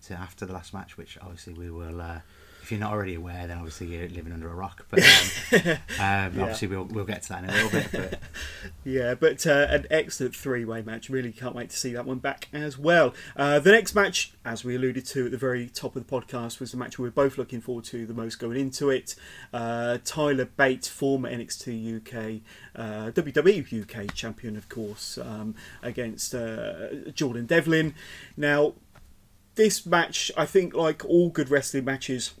to 0.06 0.14
after 0.14 0.44
the 0.44 0.52
last 0.52 0.74
match, 0.74 0.96
which 0.98 1.16
obviously 1.22 1.52
we 1.54 1.70
will. 1.70 2.00
Uh, 2.00 2.20
if 2.66 2.72
you're 2.72 2.80
not 2.80 2.90
already 2.90 3.14
aware, 3.14 3.46
then 3.46 3.58
obviously 3.58 3.86
you're 3.86 4.08
living 4.08 4.32
under 4.32 4.50
a 4.50 4.54
rock. 4.54 4.84
But 4.90 5.04
um, 5.04 5.70
um, 6.00 6.40
obviously 6.42 6.66
we'll 6.66 6.82
we'll 6.82 7.04
get 7.04 7.22
to 7.22 7.28
that 7.28 7.44
in 7.44 7.50
a 7.50 7.52
little 7.52 7.70
bit. 7.70 7.92
But 7.92 8.20
Yeah, 8.84 9.14
but 9.14 9.46
uh, 9.46 9.68
an 9.70 9.86
excellent 9.88 10.34
three-way 10.34 10.82
match. 10.82 11.08
Really 11.08 11.30
can't 11.30 11.54
wait 11.54 11.70
to 11.70 11.76
see 11.76 11.92
that 11.92 12.04
one 12.04 12.18
back 12.18 12.48
as 12.52 12.76
well. 12.76 13.14
Uh, 13.36 13.60
the 13.60 13.70
next 13.70 13.94
match, 13.94 14.32
as 14.44 14.64
we 14.64 14.74
alluded 14.74 15.06
to 15.06 15.26
at 15.26 15.30
the 15.30 15.38
very 15.38 15.68
top 15.68 15.94
of 15.94 16.04
the 16.04 16.12
podcast, 16.12 16.58
was 16.58 16.72
the 16.72 16.76
match 16.76 16.98
we 16.98 17.04
were 17.04 17.12
both 17.12 17.38
looking 17.38 17.60
forward 17.60 17.84
to 17.84 18.04
the 18.04 18.14
most 18.14 18.40
going 18.40 18.56
into 18.56 18.90
it. 18.90 19.14
Uh, 19.52 19.98
Tyler 20.04 20.46
Bate, 20.46 20.86
former 20.86 21.30
NXT 21.30 21.98
UK, 21.98 22.42
uh, 22.74 23.12
WWE 23.12 23.82
UK 23.82 24.12
champion, 24.12 24.56
of 24.56 24.68
course, 24.68 25.18
um, 25.18 25.54
against 25.84 26.34
uh, 26.34 27.10
Jordan 27.14 27.46
Devlin. 27.46 27.94
Now, 28.36 28.74
this 29.54 29.86
match, 29.86 30.30
I 30.36 30.46
think, 30.46 30.74
like 30.74 31.04
all 31.04 31.30
good 31.30 31.48
wrestling 31.48 31.84
matches, 31.84 32.34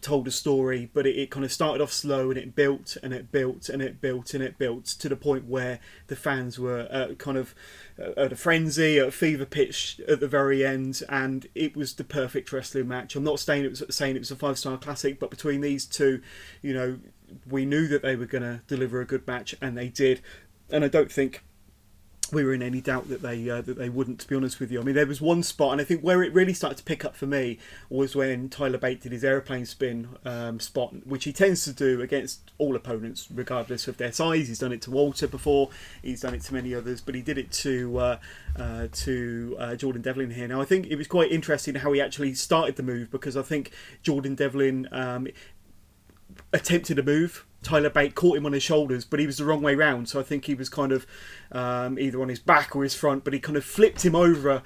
told 0.00 0.26
a 0.28 0.30
story, 0.30 0.90
but 0.92 1.06
it, 1.06 1.16
it 1.16 1.30
kind 1.30 1.44
of 1.44 1.52
started 1.52 1.82
off 1.82 1.92
slow 1.92 2.30
and 2.30 2.38
it 2.38 2.54
built 2.54 2.96
and 3.02 3.12
it 3.12 3.30
built 3.32 3.68
and 3.68 3.82
it 3.82 4.00
built 4.00 4.34
and 4.34 4.42
it 4.42 4.58
built 4.58 4.84
to 4.86 5.08
the 5.08 5.16
point 5.16 5.46
where 5.46 5.80
the 6.06 6.16
fans 6.16 6.58
were 6.58 6.88
uh, 6.90 7.14
kind 7.14 7.36
of 7.36 7.54
uh, 7.98 8.10
at 8.16 8.32
a 8.32 8.36
frenzy, 8.36 8.98
at 8.98 9.08
a 9.08 9.12
fever 9.12 9.46
pitch 9.46 10.00
at 10.08 10.20
the 10.20 10.28
very 10.28 10.64
end, 10.64 11.02
and 11.08 11.46
it 11.54 11.76
was 11.76 11.94
the 11.94 12.04
perfect 12.04 12.52
wrestling 12.52 12.88
match. 12.88 13.16
I'm 13.16 13.24
not 13.24 13.40
saying 13.40 13.64
it 13.64 13.70
was 13.70 13.82
saying 13.90 14.16
it 14.16 14.20
was 14.20 14.30
a 14.30 14.36
five 14.36 14.58
star 14.58 14.76
classic, 14.78 15.18
but 15.18 15.30
between 15.30 15.60
these 15.60 15.86
two, 15.86 16.20
you 16.62 16.74
know, 16.74 16.98
we 17.48 17.64
knew 17.64 17.88
that 17.88 18.02
they 18.02 18.16
were 18.16 18.26
going 18.26 18.42
to 18.42 18.60
deliver 18.66 19.00
a 19.00 19.06
good 19.06 19.26
match, 19.26 19.54
and 19.60 19.76
they 19.76 19.88
did. 19.88 20.20
And 20.70 20.84
I 20.84 20.88
don't 20.88 21.10
think 21.10 21.42
we 22.32 22.44
were 22.44 22.52
in 22.52 22.62
any 22.62 22.80
doubt 22.80 23.08
that 23.08 23.22
they 23.22 23.48
uh, 23.48 23.60
that 23.62 23.78
they 23.78 23.88
wouldn't. 23.88 24.20
To 24.20 24.28
be 24.28 24.36
honest 24.36 24.60
with 24.60 24.70
you, 24.70 24.80
I 24.80 24.84
mean 24.84 24.94
there 24.94 25.06
was 25.06 25.20
one 25.20 25.42
spot, 25.42 25.72
and 25.72 25.80
I 25.80 25.84
think 25.84 26.00
where 26.02 26.22
it 26.22 26.32
really 26.32 26.52
started 26.52 26.78
to 26.78 26.84
pick 26.84 27.04
up 27.04 27.16
for 27.16 27.26
me 27.26 27.58
was 27.88 28.16
when 28.16 28.48
Tyler 28.48 28.78
Bate 28.78 29.00
did 29.00 29.12
his 29.12 29.24
aeroplane 29.24 29.66
spin 29.66 30.08
um, 30.24 30.60
spot, 30.60 31.06
which 31.06 31.24
he 31.24 31.32
tends 31.32 31.64
to 31.64 31.72
do 31.72 32.00
against 32.00 32.50
all 32.58 32.76
opponents, 32.76 33.28
regardless 33.32 33.88
of 33.88 33.96
their 33.96 34.12
size. 34.12 34.48
He's 34.48 34.58
done 34.58 34.72
it 34.72 34.82
to 34.82 34.90
Walter 34.90 35.26
before, 35.26 35.70
he's 36.02 36.22
done 36.22 36.34
it 36.34 36.42
to 36.42 36.54
many 36.54 36.74
others, 36.74 37.00
but 37.00 37.14
he 37.14 37.22
did 37.22 37.38
it 37.38 37.52
to 37.52 37.98
uh, 37.98 38.18
uh, 38.58 38.88
to 38.92 39.56
uh, 39.58 39.76
Jordan 39.76 40.02
Devlin 40.02 40.30
here. 40.30 40.48
Now 40.48 40.60
I 40.60 40.64
think 40.64 40.86
it 40.86 40.96
was 40.96 41.06
quite 41.06 41.30
interesting 41.30 41.76
how 41.76 41.92
he 41.92 42.00
actually 42.00 42.34
started 42.34 42.76
the 42.76 42.82
move 42.82 43.10
because 43.10 43.36
I 43.36 43.42
think 43.42 43.70
Jordan 44.02 44.34
Devlin 44.34 44.88
um, 44.92 45.28
attempted 46.52 46.98
a 46.98 47.02
move. 47.02 47.44
Tyler 47.66 47.90
Bate 47.90 48.14
caught 48.14 48.36
him 48.36 48.46
on 48.46 48.52
his 48.52 48.62
shoulders, 48.62 49.04
but 49.04 49.18
he 49.18 49.26
was 49.26 49.38
the 49.38 49.44
wrong 49.44 49.60
way 49.60 49.74
round. 49.74 50.08
So 50.08 50.20
I 50.20 50.22
think 50.22 50.44
he 50.44 50.54
was 50.54 50.68
kind 50.68 50.92
of 50.92 51.04
um, 51.50 51.98
either 51.98 52.22
on 52.22 52.28
his 52.28 52.38
back 52.38 52.76
or 52.76 52.84
his 52.84 52.94
front, 52.94 53.24
but 53.24 53.32
he 53.32 53.40
kind 53.40 53.56
of 53.56 53.64
flipped 53.64 54.04
him 54.04 54.14
over 54.14 54.62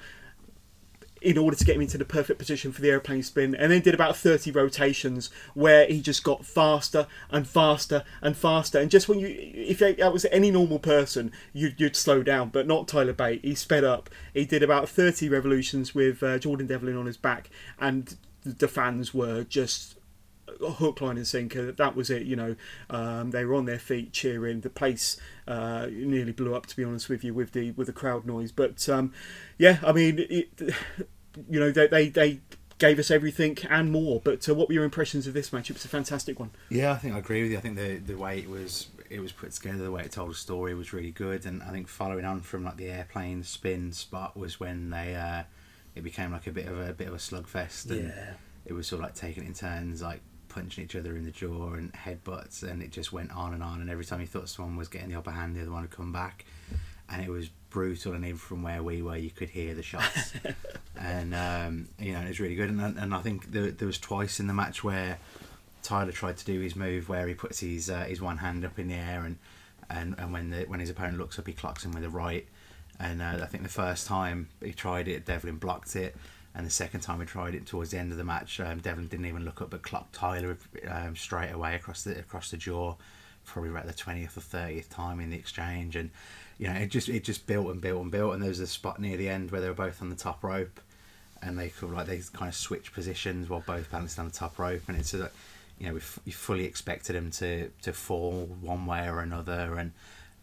in 1.19 1.35
order 1.35 1.57
to 1.57 1.65
get 1.65 1.75
him 1.75 1.81
into 1.81 1.97
the 1.97 2.05
perfect 2.05 2.37
position 2.37 2.71
for 2.71 2.81
the 2.81 2.91
airplane 2.91 3.23
spin, 3.23 3.55
and 3.55 3.71
then 3.71 3.81
did 3.81 3.95
about 3.95 4.17
30 4.17 4.51
rotations 4.51 5.31
where 5.55 5.87
he 5.87 5.99
just 5.99 6.23
got 6.23 6.45
faster 6.45 7.07
and 7.31 7.47
faster 7.47 8.03
and 8.21 8.37
faster. 8.37 8.79
And 8.79 8.91
just 8.91 9.09
when 9.09 9.19
you, 9.19 9.27
if 9.53 9.79
that 9.79 10.13
was 10.13 10.25
any 10.25 10.51
normal 10.51 10.77
person, 10.77 11.31
you'd, 11.53 11.79
you'd 11.79 11.95
slow 11.95 12.21
down, 12.21 12.49
but 12.49 12.67
not 12.67 12.87
Tyler 12.87 13.13
Bate. 13.13 13.43
He 13.43 13.55
sped 13.55 13.83
up. 13.83 14.11
He 14.31 14.45
did 14.45 14.61
about 14.61 14.89
30 14.89 15.27
revolutions 15.27 15.95
with 15.95 16.21
uh, 16.21 16.37
Jordan 16.37 16.67
Devlin 16.67 16.97
on 16.97 17.07
his 17.07 17.17
back, 17.17 17.49
and 17.79 18.15
the 18.43 18.67
fans 18.67 19.11
were 19.11 19.43
just 19.43 19.95
hook, 20.59 21.01
line, 21.01 21.17
and 21.17 21.27
sinker. 21.27 21.71
That 21.71 21.95
was 21.95 22.09
it. 22.09 22.23
You 22.23 22.35
know, 22.35 22.55
um, 22.89 23.31
they 23.31 23.45
were 23.45 23.55
on 23.55 23.65
their 23.65 23.79
feet 23.79 24.13
cheering. 24.13 24.61
The 24.61 24.69
place 24.69 25.17
uh, 25.47 25.87
nearly 25.91 26.31
blew 26.31 26.55
up, 26.55 26.65
to 26.67 26.75
be 26.75 26.83
honest 26.83 27.09
with 27.09 27.23
you, 27.23 27.33
with 27.33 27.51
the 27.51 27.71
with 27.71 27.87
the 27.87 27.93
crowd 27.93 28.25
noise. 28.25 28.51
But 28.51 28.87
um, 28.89 29.13
yeah, 29.57 29.79
I 29.85 29.91
mean, 29.91 30.19
it, 30.29 30.49
you 31.49 31.59
know, 31.59 31.71
they, 31.71 31.87
they 31.87 32.09
they 32.09 32.39
gave 32.77 32.97
us 32.97 33.11
everything 33.11 33.57
and 33.69 33.91
more. 33.91 34.19
But 34.23 34.47
uh, 34.49 34.55
what 34.55 34.67
were 34.67 34.73
your 34.73 34.83
impressions 34.83 35.27
of 35.27 35.33
this 35.33 35.53
match? 35.53 35.69
It 35.69 35.73
was 35.73 35.85
a 35.85 35.89
fantastic 35.89 36.39
one. 36.39 36.51
Yeah, 36.69 36.91
I 36.91 36.95
think 36.95 37.15
I 37.15 37.19
agree 37.19 37.43
with 37.43 37.51
you. 37.51 37.57
I 37.57 37.61
think 37.61 37.77
the 37.77 37.97
the 37.97 38.15
way 38.15 38.39
it 38.39 38.49
was 38.49 38.87
it 39.09 39.19
was 39.19 39.31
put 39.31 39.51
together, 39.51 39.83
the 39.83 39.91
way 39.91 40.03
it 40.03 40.11
told 40.11 40.31
a 40.31 40.33
story 40.33 40.73
was 40.73 40.93
really 40.93 41.11
good, 41.11 41.45
and 41.45 41.61
I 41.63 41.69
think 41.69 41.87
following 41.87 42.25
on 42.25 42.41
from 42.41 42.63
like 42.63 42.77
the 42.77 42.89
airplane 42.89 43.43
spin 43.43 43.91
spot 43.91 44.37
was 44.37 44.59
when 44.59 44.89
they 44.89 45.15
uh, 45.15 45.43
it 45.95 46.01
became 46.01 46.31
like 46.31 46.47
a 46.47 46.51
bit 46.51 46.67
of 46.67 46.79
a, 46.79 46.93
bit 46.93 47.07
of 47.07 47.13
a 47.13 47.17
slugfest, 47.17 47.91
and 47.91 48.13
it 48.65 48.73
was 48.73 48.87
sort 48.87 48.99
of 48.99 49.03
like 49.03 49.15
taking 49.15 49.43
it 49.43 49.47
in 49.47 49.53
turns, 49.53 50.01
like 50.01 50.21
punching 50.53 50.83
each 50.83 50.95
other 50.95 51.15
in 51.15 51.23
the 51.23 51.31
jaw 51.31 51.73
and 51.73 51.93
headbutts, 51.93 52.63
and 52.63 52.81
it 52.81 52.91
just 52.91 53.11
went 53.11 53.31
on 53.31 53.53
and 53.53 53.63
on. 53.63 53.81
And 53.81 53.89
every 53.89 54.05
time 54.05 54.21
you 54.21 54.27
thought 54.27 54.49
someone 54.49 54.75
was 54.75 54.87
getting 54.87 55.09
the 55.09 55.17
upper 55.17 55.31
hand, 55.31 55.55
the 55.55 55.61
other 55.61 55.71
one 55.71 55.81
would 55.81 55.91
come 55.91 56.11
back, 56.11 56.45
and 57.09 57.21
it 57.21 57.29
was 57.29 57.49
brutal. 57.69 58.13
And 58.13 58.25
even 58.25 58.37
from 58.37 58.63
where 58.63 58.83
we 58.83 59.01
were, 59.01 59.17
you 59.17 59.31
could 59.31 59.49
hear 59.49 59.73
the 59.73 59.83
shots, 59.83 60.33
and 60.99 61.33
um, 61.33 61.87
you 61.99 62.13
know 62.13 62.21
it 62.21 62.27
was 62.27 62.39
really 62.39 62.55
good. 62.55 62.69
And, 62.69 62.81
and 62.81 63.13
I 63.13 63.19
think 63.19 63.51
there, 63.51 63.71
there 63.71 63.87
was 63.87 63.97
twice 63.97 64.39
in 64.39 64.47
the 64.47 64.53
match 64.53 64.83
where 64.83 65.17
Tyler 65.83 66.11
tried 66.11 66.37
to 66.37 66.45
do 66.45 66.59
his 66.59 66.75
move 66.75 67.09
where 67.09 67.27
he 67.27 67.33
puts 67.33 67.59
his 67.59 67.89
uh, 67.89 68.03
his 68.03 68.21
one 68.21 68.37
hand 68.37 68.65
up 68.65 68.77
in 68.77 68.87
the 68.87 68.95
air 68.95 69.23
and 69.23 69.37
and, 69.89 70.15
and 70.17 70.31
when 70.31 70.49
the 70.49 70.63
when 70.65 70.79
his 70.79 70.89
opponent 70.89 71.17
looks 71.17 71.37
up 71.37 71.47
he 71.47 71.53
clocks 71.53 71.83
him 71.83 71.91
with 71.91 72.03
a 72.03 72.09
right 72.09 72.47
and 72.99 73.21
uh, 73.21 73.39
I 73.41 73.45
think 73.45 73.63
the 73.63 73.69
first 73.69 74.07
time 74.07 74.47
he 74.63 74.73
tried 74.73 75.07
it 75.07 75.25
Devlin 75.25 75.57
blocked 75.57 75.95
it 75.95 76.15
and 76.53 76.65
the 76.65 76.71
second 76.71 76.99
time 77.01 77.19
we 77.19 77.25
tried 77.25 77.55
it 77.55 77.65
towards 77.65 77.91
the 77.91 77.97
end 77.97 78.11
of 78.11 78.17
the 78.17 78.23
match 78.23 78.59
um, 78.59 78.79
Devlin 78.79 79.07
didn't 79.07 79.25
even 79.25 79.45
look 79.45 79.61
up 79.61 79.69
but 79.69 79.81
clocked 79.81 80.13
Tyler 80.13 80.57
um, 80.89 81.15
straight 81.15 81.51
away 81.51 81.75
across 81.75 82.03
the 82.03 82.17
across 82.17 82.51
the 82.51 82.57
jaw. 82.57 82.95
Probably 83.43 83.71
about 83.71 83.87
the 83.87 83.93
20th 83.93 84.37
or 84.37 84.41
30th 84.41 84.89
time 84.89 85.19
in 85.19 85.31
the 85.31 85.35
exchange. 85.35 85.95
And 85.95 86.11
you 86.59 86.67
know 86.67 86.73
it 86.73 86.89
just 86.89 87.09
it 87.09 87.23
just 87.23 87.47
built 87.47 87.67
and 87.67 87.81
built 87.81 88.01
and 88.01 88.11
built. 88.11 88.33
And 88.33 88.41
there 88.41 88.49
was 88.49 88.59
a 88.59 88.67
spot 88.67 88.99
near 88.99 89.17
the 89.17 89.29
end 89.29 89.49
where 89.51 89.61
they 89.61 89.67
were 89.67 89.73
both 89.73 90.01
on 90.01 90.09
the 90.09 90.15
top 90.15 90.43
rope. 90.43 90.79
And 91.41 91.57
they 91.57 91.69
could 91.69 91.91
like 91.91 92.05
they 92.05 92.21
kind 92.33 92.49
of 92.49 92.55
switch 92.55 92.93
positions 92.93 93.49
while 93.49 93.63
both 93.65 93.89
balanced 93.89 94.19
on 94.19 94.25
the 94.25 94.31
top 94.31 94.59
rope. 94.59 94.83
And 94.87 94.95
it's 94.95 95.15
a 95.15 95.31
you 95.79 95.87
know 95.87 95.93
we, 95.93 95.99
f- 95.99 96.19
we 96.23 96.31
fully 96.31 96.65
expected 96.65 97.15
them 97.15 97.31
to 97.31 97.69
to 97.81 97.93
fall 97.93 98.47
one 98.61 98.85
way 98.85 99.07
or 99.09 99.21
another. 99.21 99.75
And 99.75 99.91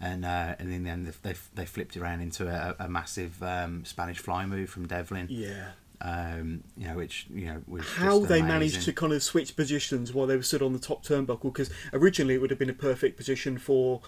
and 0.01 0.25
uh, 0.25 0.57
and 0.59 0.73
in 0.73 0.83
the 0.83 0.91
end 0.91 1.07
they 1.23 1.35
they 1.55 1.67
flipped 1.67 1.95
it 1.97 2.03
around 2.03 2.21
into 2.21 2.49
a, 2.49 2.75
a 2.85 2.89
massive 2.89 3.41
um, 3.43 3.85
Spanish 3.85 4.19
fly 4.19 4.45
move 4.45 4.71
from 4.71 4.89
Devlin. 4.89 5.29
Yeah. 5.31 5.69
Um, 6.01 6.63
you 6.77 6.87
know 6.87 6.95
which 6.95 7.27
you 7.31 7.47
know 7.47 7.63
was 7.67 7.85
How 7.85 8.21
they 8.21 8.41
managed 8.41 8.83
to 8.83 8.93
kind 8.93 9.13
of 9.13 9.23
switch 9.23 9.57
positions 9.57 10.13
while 10.13 10.27
they 10.27 10.37
were 10.37 10.43
stood 10.43 10.63
on 10.63 10.73
the 10.73 10.79
top 10.79 11.05
turnbuckle 11.05 11.53
because 11.53 11.71
originally 11.93 12.35
it 12.35 12.41
would 12.41 12.51
have 12.51 12.59
been 12.59 12.71
a 12.71 12.75
perfect 12.75 13.17
position 13.17 13.59
for 13.59 14.01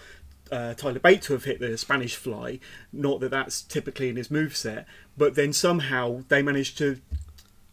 uh, 0.51 0.73
Tyler 0.73 0.99
Bate 0.99 1.21
to 1.23 1.33
have 1.33 1.43
hit 1.43 1.59
the 1.59 1.77
Spanish 1.77 2.15
fly. 2.15 2.59
Not 2.93 3.19
that 3.21 3.31
that's 3.31 3.61
typically 3.61 4.09
in 4.09 4.15
his 4.15 4.31
move 4.31 4.55
set, 4.55 4.85
but 5.17 5.35
then 5.35 5.51
somehow 5.51 6.23
they 6.29 6.41
managed 6.41 6.77
to 6.79 7.01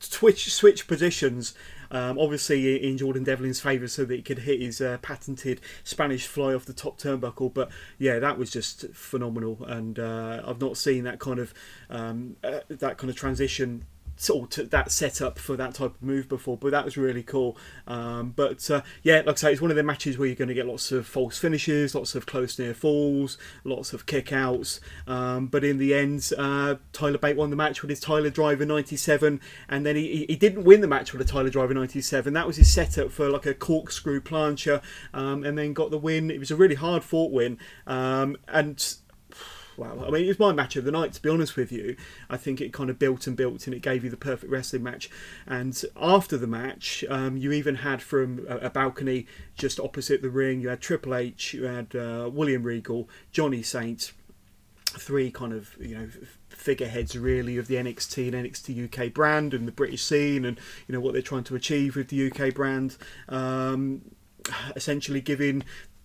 switch 0.01 0.53
switch 0.53 0.87
positions. 0.87 1.55
Um, 1.91 2.19
obviously 2.19 2.87
in 2.87 2.99
Jordan 2.99 3.25
Devlin's 3.25 3.61
favour, 3.61 3.89
so 3.89 4.05
that 4.05 4.15
he 4.15 4.21
could 4.21 4.41
hit 4.41 4.61
his 4.61 4.79
uh, 4.81 4.99
patented 5.01 5.63
Spanish 5.85 6.27
fly 6.27 6.53
off 6.53 6.67
the 6.67 6.75
top 6.75 6.99
turnbuckle. 6.99 7.55
But 7.55 7.71
yeah, 7.99 8.19
that 8.19 8.37
was 8.37 8.51
just 8.51 8.93
phenomenal, 8.93 9.65
and 9.65 9.99
uh, 9.99 10.43
I've 10.45 10.61
not 10.61 10.77
seen 10.77 11.05
that 11.05 11.19
kind 11.19 11.39
of 11.39 11.55
um, 11.89 12.37
uh, 12.45 12.61
that 12.69 12.99
kind 12.99 13.09
of 13.09 13.17
transition 13.17 13.87
sort 14.19 14.59
of 14.59 14.71
that 14.71 14.91
setup 14.91 15.39
for 15.39 15.57
that 15.57 15.75
type 15.75 15.95
of 15.95 16.03
move 16.03 16.29
before, 16.29 16.57
but 16.57 16.73
that 16.73 16.85
was 16.85 16.97
really 16.97 17.23
cool. 17.23 17.57
Um, 17.87 18.35
but 18.35 18.69
uh, 18.71 18.83
yeah, 19.03 19.23
like 19.25 19.29
I 19.29 19.35
say, 19.35 19.53
it's 19.53 19.63
one 19.63 19.71
of 19.71 19.77
the 19.77 19.83
matches 19.83 20.19
where 20.19 20.27
you're 20.27 20.37
going 20.37 20.49
to 20.49 20.55
get 20.55 20.67
lots 20.67 20.91
of 20.91 21.07
false 21.07 21.39
finishes, 21.39 21.95
lots 21.95 22.15
of 22.17 22.27
close 22.27 22.59
near 22.59 22.75
falls, 22.75 23.39
lots 23.63 23.93
of 23.93 24.07
kickouts. 24.07 24.81
Um, 25.07 25.47
but 25.47 25.65
in 25.65 25.79
the 25.79 25.95
end, 25.95 26.31
uh, 26.37 26.77
Tyler 26.93 27.19
Bate 27.19 27.37
won 27.37 27.51
the 27.51 27.57
match 27.57 27.81
with 27.81 27.91
his 27.91 28.01
Tyler 28.01 28.31
Driver 28.31 28.67
97, 28.67 29.41
and 29.69 29.87
then 29.87 29.95
he, 29.95 30.27
he 30.29 30.37
didn't 30.37 30.65
win 30.65 30.81
the 30.81 30.89
match 30.89 31.13
with 31.13 31.23
a 31.23 31.25
Tyler 31.25 31.51
Driver 31.51 31.75
97. 31.75 32.33
That 32.33 32.47
was 32.47 32.57
his 32.57 32.73
setup 32.73 33.13
for 33.13 33.31
like 33.31 33.47
a 33.47 33.55
corkscrew 33.55 34.21
plancher, 34.21 34.83
um, 35.15 35.45
and 35.45 35.57
then 35.57 35.73
got 35.73 35.93
the 35.93 35.99
win. 35.99 36.31
It 36.31 36.41
was 36.41 36.51
a 36.51 36.57
really 36.57 36.75
hard 36.75 37.05
fought 37.05 37.31
win, 37.31 37.57
um, 37.87 38.37
and 38.49 38.97
wow. 39.79 40.05
I 40.07 40.11
mean, 40.11 40.25
it 40.25 40.29
was 40.29 40.38
my 40.38 40.53
match 40.53 40.77
of 40.77 40.85
the 40.85 40.91
night, 40.91 41.12
to 41.14 41.23
be 41.23 41.29
honest 41.29 41.57
with 41.57 41.71
you. 41.71 41.97
I 42.29 42.37
think 42.37 42.61
it 42.61 42.73
kind 42.73 42.91
of 42.91 42.99
built 42.99 43.27
and 43.27 43.37
built 43.37 43.67
and 43.67 43.75
it 43.75 43.81
gave 43.81 44.05
you 44.05 44.11
the 44.11 44.17
perfect 44.17 44.53
wrestling 44.53 44.83
match. 44.83 45.09
And 45.47 45.81
after 45.97 46.37
the 46.37 46.47
match, 46.47 47.05
um, 47.09 47.37
you 47.37 47.53
even 47.53 47.77
had 47.77 48.03
from 48.03 48.45
a, 48.49 48.69
balcony 48.69 49.27
just 49.57 49.81
opposite 49.81 50.21
the 50.21 50.31
ring, 50.31 50.61
you 50.61 50.69
had 50.69 50.81
Triple 50.81 51.14
H, 51.14 51.55
you 51.55 51.64
had 51.64 51.95
uh, 51.95 52.29
William 52.33 52.64
Regal, 52.64 53.09
Johnny 53.33 53.62
Saint. 53.62 54.12
three 54.87 55.31
kind 55.31 55.53
of 55.53 55.77
you 55.79 55.95
know 55.97 56.09
figureheads 56.49 57.17
really 57.17 57.57
of 57.57 57.69
the 57.69 57.77
NXT 57.77 58.33
and 58.33 58.47
NXT 58.47 59.07
UK 59.07 59.12
brand 59.12 59.55
and 59.55 59.69
the 59.69 59.73
British 59.73 60.03
scene 60.03 60.45
and 60.45 60.59
you 60.87 60.93
know 60.93 61.01
what 61.01 61.12
they're 61.12 61.23
trying 61.23 61.45
to 61.45 61.55
achieve 61.57 61.95
with 61.95 62.09
the 62.09 62.31
UK 62.31 62.55
brand. 62.55 62.97
Um, 63.29 64.03
essentially 64.77 65.21
giving 65.21 65.62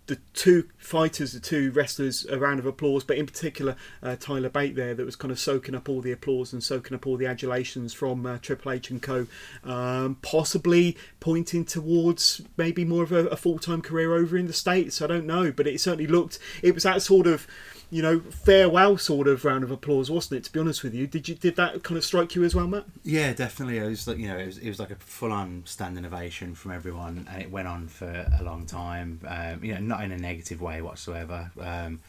the 0.07 0.17
two 0.33 0.67
fighters, 0.77 1.31
the 1.31 1.39
two 1.39 1.71
wrestlers, 1.71 2.25
a 2.25 2.37
round 2.37 2.59
of 2.59 2.65
applause, 2.65 3.03
but 3.03 3.17
in 3.17 3.25
particular 3.25 3.75
uh, 4.01 4.15
Tyler 4.19 4.49
Bate 4.49 4.75
there, 4.75 4.93
that 4.93 5.05
was 5.05 5.15
kind 5.15 5.31
of 5.31 5.39
soaking 5.39 5.75
up 5.75 5.87
all 5.87 6.01
the 6.01 6.11
applause 6.11 6.51
and 6.51 6.63
soaking 6.63 6.93
up 6.93 7.07
all 7.07 7.15
the 7.15 7.25
adulations 7.25 7.93
from 7.93 8.25
uh, 8.25 8.37
Triple 8.41 8.71
H 8.71 8.89
and 8.89 9.01
Co. 9.01 9.27
Um, 9.63 10.17
possibly 10.21 10.97
pointing 11.19 11.63
towards 11.63 12.41
maybe 12.57 12.83
more 12.83 13.03
of 13.03 13.11
a, 13.11 13.27
a 13.27 13.37
full 13.37 13.59
time 13.59 13.81
career 13.81 14.13
over 14.13 14.37
in 14.37 14.47
the 14.47 14.53
States. 14.53 15.01
I 15.01 15.07
don't 15.07 15.25
know, 15.25 15.51
but 15.51 15.67
it 15.67 15.79
certainly 15.79 16.07
looked, 16.07 16.37
it 16.61 16.73
was 16.73 16.83
that 16.83 17.01
sort 17.01 17.27
of 17.27 17.47
you 17.93 18.01
know, 18.01 18.19
farewell 18.19 18.97
sort 18.97 19.27
of 19.27 19.45
round 19.45 19.63
of 19.63 19.69
applause, 19.69 20.10
wasn't 20.10 20.39
it? 20.39 20.43
To 20.45 20.51
be 20.51 20.60
honest 20.60 20.84
with 20.84 20.95
you, 20.95 21.06
did 21.06 21.29
you 21.29 21.36
did 21.36 21.56
that 21.58 21.84
kind 21.84 21.95
of 21.95 22.03
strike 22.03 22.34
you 22.34 22.43
as 22.43 22.56
well, 22.56 22.65
Matt? 22.65 22.86
Yeah, 23.03 23.34
definitely. 23.34 23.77
It 23.77 23.86
was 23.86 24.08
like 24.08 24.17
you 24.17 24.27
know, 24.27 24.38
it 24.38 24.47
was, 24.47 24.58
it 24.58 24.67
was 24.67 24.79
like 24.79 24.89
a 24.89 24.95
full 24.95 25.32
on 25.32 25.62
standing 25.65 26.03
ovation 26.03 26.56
from 26.56 26.71
everyone, 26.71 27.27
and 27.32 27.41
it 27.43 27.51
went 27.51 27.67
on 27.67 27.88
for 27.88 28.08
a 28.39 28.43
long 28.43 28.65
time. 28.65 29.21
Um, 29.27 29.63
you 29.63 29.75
know, 29.75 29.79
not 29.79 30.03
in 30.03 30.12
a 30.12 30.17
negative 30.17 30.60
way 30.60 30.82
whatsoever. 30.82 31.51
Um, 31.62 31.99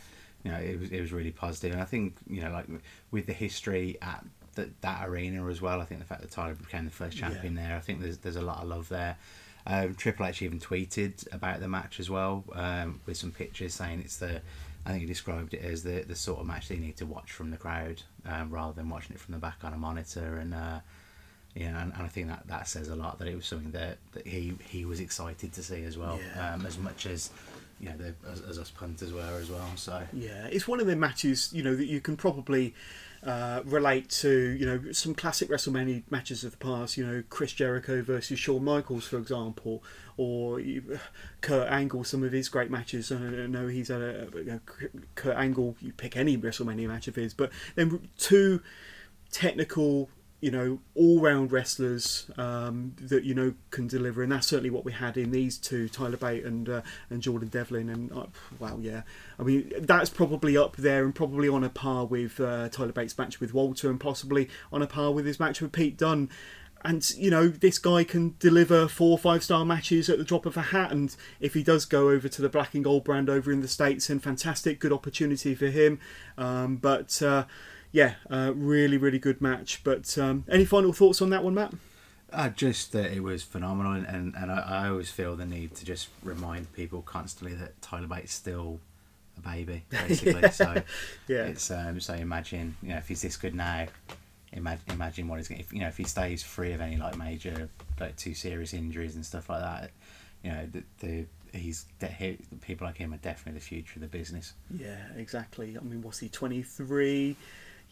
you 0.42 0.53
know, 0.53 0.59
it 0.59 0.81
was 0.81 0.90
it 0.90 1.03
was 1.03 1.12
really 1.12 1.33
positive, 1.33 1.73
and 1.73 1.83
I 1.83 1.85
think 1.85 2.16
you 2.31 2.40
know, 2.40 2.51
like 2.51 2.64
with 3.11 3.27
the 3.27 3.35
history 3.35 3.99
at 4.01 4.25
that 4.55 4.81
that 4.81 5.07
arena 5.07 5.47
as 5.49 5.61
well. 5.61 5.83
I 5.83 5.85
think 5.85 6.01
the 6.01 6.07
fact 6.07 6.23
that 6.23 6.31
Tyler 6.31 6.55
became 6.55 6.87
the 6.87 6.90
first 6.92 7.18
champion 7.18 7.57
yeah. 7.57 7.68
there, 7.68 7.77
I 7.77 7.81
think 7.81 8.01
there's 8.01 8.16
there's 8.18 8.37
a 8.37 8.42
lot 8.42 8.62
of 8.62 8.68
love 8.68 8.88
there. 8.88 9.18
Um, 9.66 9.94
Triple 9.94 10.27
H 10.27 10.40
even 10.40 10.61
tweeted 10.61 11.31
about 11.33 11.61
the 11.61 11.68
match 11.68 12.01
as 12.01 12.09
well, 12.09 12.44
um, 12.55 13.01
with 13.05 13.18
some 13.18 13.33
pictures 13.33 13.75
saying 13.75 14.01
it's 14.01 14.16
the 14.16 14.40
I 14.87 14.90
think 14.90 15.01
he 15.01 15.07
described 15.07 15.55
it 15.55 15.62
as 15.62 15.83
the 15.83 16.05
the 16.07 16.14
sort 16.14 16.40
of 16.40 16.47
match 16.47 16.68
they 16.68 16.77
need 16.77 16.97
to 16.99 17.07
watch 17.07 17.33
from 17.33 17.51
the 17.51 17.57
crowd 17.57 18.03
um, 18.27 18.51
rather 18.51 18.73
than 18.73 18.88
watching 18.88 19.14
it 19.14 19.20
from 19.20 19.33
the 19.33 19.40
back 19.40 19.59
on 19.64 19.73
a 19.73 19.79
monitor. 19.79 20.37
And 20.37 20.55
uh, 20.55 20.81
yeah, 21.55 21.81
and, 21.81 21.92
and, 21.92 22.03
I 22.03 22.09
think 22.09 22.29
that, 22.29 22.49
that 22.49 22.66
says 22.66 22.88
a 22.88 22.97
lot 22.97 23.18
that 23.20 23.29
it 23.29 23.37
was 23.37 23.47
something 23.47 23.70
that, 23.73 23.99
that 24.12 24.27
he 24.27 24.55
he 24.68 24.85
was 24.85 25.01
excited 25.01 25.53
to 25.53 25.62
see 25.62 25.85
as 25.85 25.97
well, 25.97 26.18
yeah. 26.18 26.55
um, 26.55 26.66
as 26.66 26.79
much 26.79 27.07
as 27.07 27.31
you 27.81 27.88
know 27.88 27.97
the, 27.97 28.14
as, 28.31 28.40
as 28.42 28.59
us 28.59 28.70
punters 28.70 29.12
were 29.12 29.38
as 29.40 29.51
well. 29.51 29.70
So 29.77 30.03
yeah, 30.12 30.47
it's 30.51 30.68
one 30.68 30.81
of 30.81 30.87
the 30.87 30.97
matches 30.97 31.53
you 31.53 31.62
know 31.62 31.75
that 31.77 31.87
you 31.87 32.01
can 32.01 32.16
probably 32.16 32.75
uh, 33.24 33.62
relate 33.64 34.10
to 34.10 34.30
you 34.30 34.66
know 34.66 34.92
some 34.92 35.14
classic 35.14 35.48
WrestleMania 35.48 36.02
matches 36.10 36.44
of 36.44 36.52
the 36.52 36.56
past. 36.58 36.96
You 36.96 37.06
know 37.06 37.22
Chris 37.30 37.52
Jericho 37.52 38.02
versus 38.02 38.38
Shawn 38.38 38.64
Michaels, 38.64 39.06
for 39.06 39.18
example, 39.18 39.82
or 40.16 40.60
Kurt 41.40 41.68
Angle. 41.70 42.04
Some 42.04 42.22
of 42.22 42.32
his 42.32 42.48
great 42.48 42.70
matches. 42.70 43.10
I 43.10 43.18
know 43.18 43.68
he's 43.68 43.88
had 43.88 44.02
a, 44.02 44.60
Kurt 45.14 45.37
Angle. 45.37 45.76
You 45.80 45.92
pick 45.92 46.16
any 46.16 46.37
WrestleMania 46.37 46.88
match 46.88 47.08
of 47.08 47.16
his, 47.16 47.32
but 47.32 47.50
then 47.74 48.08
two 48.18 48.60
technical 49.30 50.10
you 50.44 50.50
know, 50.50 50.78
all 50.94 51.20
round 51.20 51.52
wrestlers 51.52 52.30
um, 52.37 52.94
that 53.00 53.24
you 53.24 53.35
know 53.35 53.54
can 53.70 53.87
deliver, 53.87 54.22
and 54.22 54.30
that's 54.30 54.46
certainly 54.46 54.68
what 54.68 54.85
we 54.85 54.92
had 54.92 55.16
in 55.16 55.30
these 55.30 55.57
two, 55.57 55.88
Tyler 55.88 56.18
Bate 56.18 56.44
and 56.44 56.68
uh, 56.68 56.83
and 57.09 57.22
Jordan 57.22 57.48
Devlin. 57.48 57.88
And 57.88 58.12
uh, 58.12 58.26
wow, 58.59 58.76
yeah, 58.78 59.04
I 59.38 59.42
mean 59.42 59.72
that's 59.80 60.11
probably 60.11 60.54
up 60.54 60.76
there 60.76 61.07
and 61.07 61.14
probably 61.14 61.48
on 61.48 61.64
a 61.64 61.70
par 61.70 62.04
with 62.04 62.38
uh, 62.40 62.68
Tyler 62.68 62.92
Bate's 62.92 63.16
match 63.16 63.40
with 63.40 63.54
Walter, 63.54 63.88
and 63.88 63.98
possibly 63.98 64.50
on 64.70 64.83
a 64.83 64.87
par 64.87 65.12
with 65.12 65.24
his 65.24 65.40
match 65.40 65.62
with 65.62 65.72
Pete 65.72 65.96
Dunne. 65.96 66.28
And 66.85 67.09
you 67.16 67.30
know 67.30 67.48
this 67.48 67.78
guy 67.78 68.04
can 68.04 68.35
deliver 68.38 68.87
four 68.87 69.12
or 69.12 69.18
five 69.18 69.42
star 69.42 69.64
matches 69.64 70.11
at 70.11 70.18
the 70.18 70.24
drop 70.24 70.44
of 70.44 70.59
a 70.59 70.62
hat. 70.62 70.92
And 70.92 71.16
if 71.40 71.54
he 71.54 71.62
does 71.62 71.87
go 71.87 72.11
over 72.11 72.28
to 72.28 72.42
the 72.42 72.50
black 72.50 72.74
and 72.74 72.85
gold 72.85 73.04
brand 73.04 73.30
over 73.30 73.50
in 73.50 73.62
the 73.62 73.68
states, 73.68 74.09
then 74.09 74.18
fantastic, 74.18 74.78
good 74.78 74.92
opportunity 74.92 75.54
for 75.54 75.68
him. 75.68 76.00
Um, 76.37 76.76
but 76.76 77.22
uh, 77.22 77.46
yeah, 77.94 78.14
uh, 78.28 78.52
really, 78.57 78.98
really 78.98 79.20
good 79.20 79.40
match. 79.40 79.83
But 79.85 80.18
um, 80.18 80.44
any 80.48 80.64
final 80.64 80.92
thoughts 80.92 81.22
on 81.22 81.30
that 81.30 81.44
one, 81.44 81.54
Matt? 81.54 81.72
Uh, 82.33 82.48
just 82.48 82.90
that 82.90 83.12
it 83.12 83.22
was 83.22 83.44
phenomenal, 83.44 83.92
and, 83.92 84.35
and 84.35 84.50
I, 84.50 84.85
I, 84.85 84.88
always 84.88 85.11
feel 85.11 85.37
the 85.37 85.46
need 85.46 85.76
to 85.76 85.85
just 85.85 86.09
remind 86.24 86.72
people 86.72 87.02
constantly 87.02 87.57
that 87.57 87.80
Tyler 87.80 88.09
Bate's 88.09 88.35
still 88.35 88.80
a 89.38 89.40
baby, 89.40 89.85
basically. 89.90 90.40
yeah. 90.42 90.50
So 90.50 90.83
yeah, 91.28 91.44
it's 91.44 91.70
um, 91.70 92.00
so 92.00 92.14
imagine 92.14 92.76
you 92.83 92.88
know 92.88 92.96
if 92.96 93.07
he's 93.07 93.22
this 93.22 93.37
good 93.37 93.54
now, 93.54 93.87
imagine 94.52 94.85
imagine 94.90 95.28
what 95.28 95.37
he's 95.37 95.46
going. 95.46 95.64
You 95.70 95.78
know 95.78 95.87
if 95.87 95.96
he 95.96 96.02
stays 96.02 96.42
free 96.42 96.72
of 96.72 96.80
any 96.80 96.96
like 96.96 97.16
major 97.16 97.68
like 98.00 98.16
two 98.16 98.35
serious 98.35 98.74
injuries 98.74 99.14
and 99.14 99.24
stuff 99.24 99.48
like 99.48 99.61
that, 99.61 99.90
you 100.42 100.50
know 100.50 100.66
the, 100.72 100.83
the 100.98 101.26
he's 101.57 101.85
de- 102.00 102.38
people 102.62 102.88
like 102.88 102.96
him 102.96 103.14
are 103.14 103.18
definitely 103.18 103.61
the 103.61 103.64
future 103.64 103.92
of 103.94 104.00
the 104.00 104.09
business. 104.09 104.54
Yeah, 104.76 104.98
exactly. 105.16 105.78
I 105.80 105.85
mean, 105.85 106.02
what's 106.02 106.18
he 106.18 106.28
twenty 106.28 106.62
three? 106.62 107.37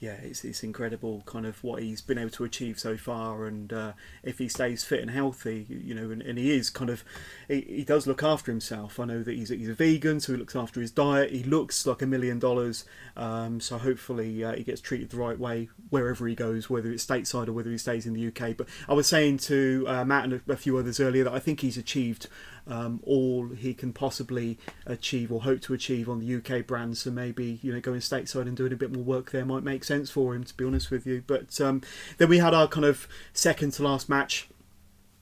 Yeah, 0.02 0.14
it's, 0.14 0.44
it's 0.44 0.64
incredible 0.64 1.22
kind 1.26 1.46
of 1.46 1.62
what 1.62 1.80
he's 1.80 2.00
been 2.00 2.18
able 2.18 2.30
to 2.30 2.42
achieve 2.42 2.80
so 2.80 2.96
far. 2.96 3.46
And 3.46 3.72
uh, 3.72 3.92
if 4.24 4.38
he 4.38 4.48
stays 4.48 4.82
fit 4.82 5.00
and 5.00 5.12
healthy, 5.12 5.64
you 5.68 5.94
know, 5.94 6.10
and, 6.10 6.20
and 6.20 6.38
he 6.38 6.50
is 6.50 6.70
kind 6.70 6.90
of, 6.90 7.04
he, 7.46 7.60
he, 7.60 7.84
does 7.84 8.04
look 8.04 8.20
after 8.20 8.50
himself. 8.50 8.98
I 8.98 9.04
know 9.04 9.22
that 9.22 9.32
he's, 9.32 9.50
he's 9.50 9.68
a 9.68 9.74
vegan, 9.74 10.18
so 10.18 10.32
he 10.32 10.38
looks 10.40 10.56
after 10.56 10.80
his 10.80 10.90
diet. 10.90 11.30
He 11.30 11.44
looks 11.44 11.86
like 11.86 12.02
a 12.02 12.06
million 12.06 12.40
dollars. 12.40 12.84
Um, 13.16 13.60
so 13.60 13.78
hopefully 13.78 14.42
uh, 14.42 14.56
he 14.56 14.64
gets 14.64 14.80
treated 14.80 15.10
the 15.10 15.18
right 15.18 15.38
way 15.38 15.68
wherever 15.90 16.26
he 16.26 16.34
goes, 16.34 16.68
whether 16.68 16.90
it's 16.90 17.06
stateside 17.06 17.46
or 17.46 17.52
whether 17.52 17.70
he 17.70 17.78
stays 17.78 18.04
in 18.04 18.12
the 18.12 18.26
UK. 18.26 18.56
But 18.56 18.66
I 18.88 18.94
was 18.94 19.06
saying 19.06 19.38
to 19.38 19.84
uh, 19.86 20.04
Matt 20.04 20.24
and 20.24 20.32
a, 20.48 20.52
a 20.52 20.56
few 20.56 20.78
others 20.78 20.98
earlier 20.98 21.22
that 21.22 21.32
I 21.32 21.38
think 21.38 21.60
he's 21.60 21.78
achieved 21.78 22.26
um, 22.66 23.00
all 23.04 23.48
he 23.48 23.74
can 23.74 23.92
possibly 23.92 24.58
achieve 24.86 25.32
or 25.32 25.42
hope 25.42 25.60
to 25.62 25.74
achieve 25.74 26.08
on 26.08 26.20
the 26.20 26.36
UK 26.36 26.66
brand. 26.66 26.98
So 26.98 27.10
maybe 27.10 27.58
you 27.62 27.72
know 27.72 27.80
going 27.80 28.00
stateside 28.00 28.42
and 28.42 28.56
doing 28.56 28.72
a 28.72 28.76
bit 28.76 28.92
more 28.92 29.04
work 29.04 29.30
there 29.30 29.44
might 29.44 29.62
make 29.62 29.84
sense 29.84 30.10
for 30.10 30.34
him. 30.34 30.44
To 30.44 30.54
be 30.54 30.64
honest 30.64 30.90
with 30.90 31.06
you, 31.06 31.22
but 31.26 31.60
um, 31.60 31.82
then 32.18 32.28
we 32.28 32.38
had 32.38 32.54
our 32.54 32.68
kind 32.68 32.84
of 32.84 33.08
second 33.32 33.72
to 33.74 33.82
last 33.82 34.08
match 34.08 34.48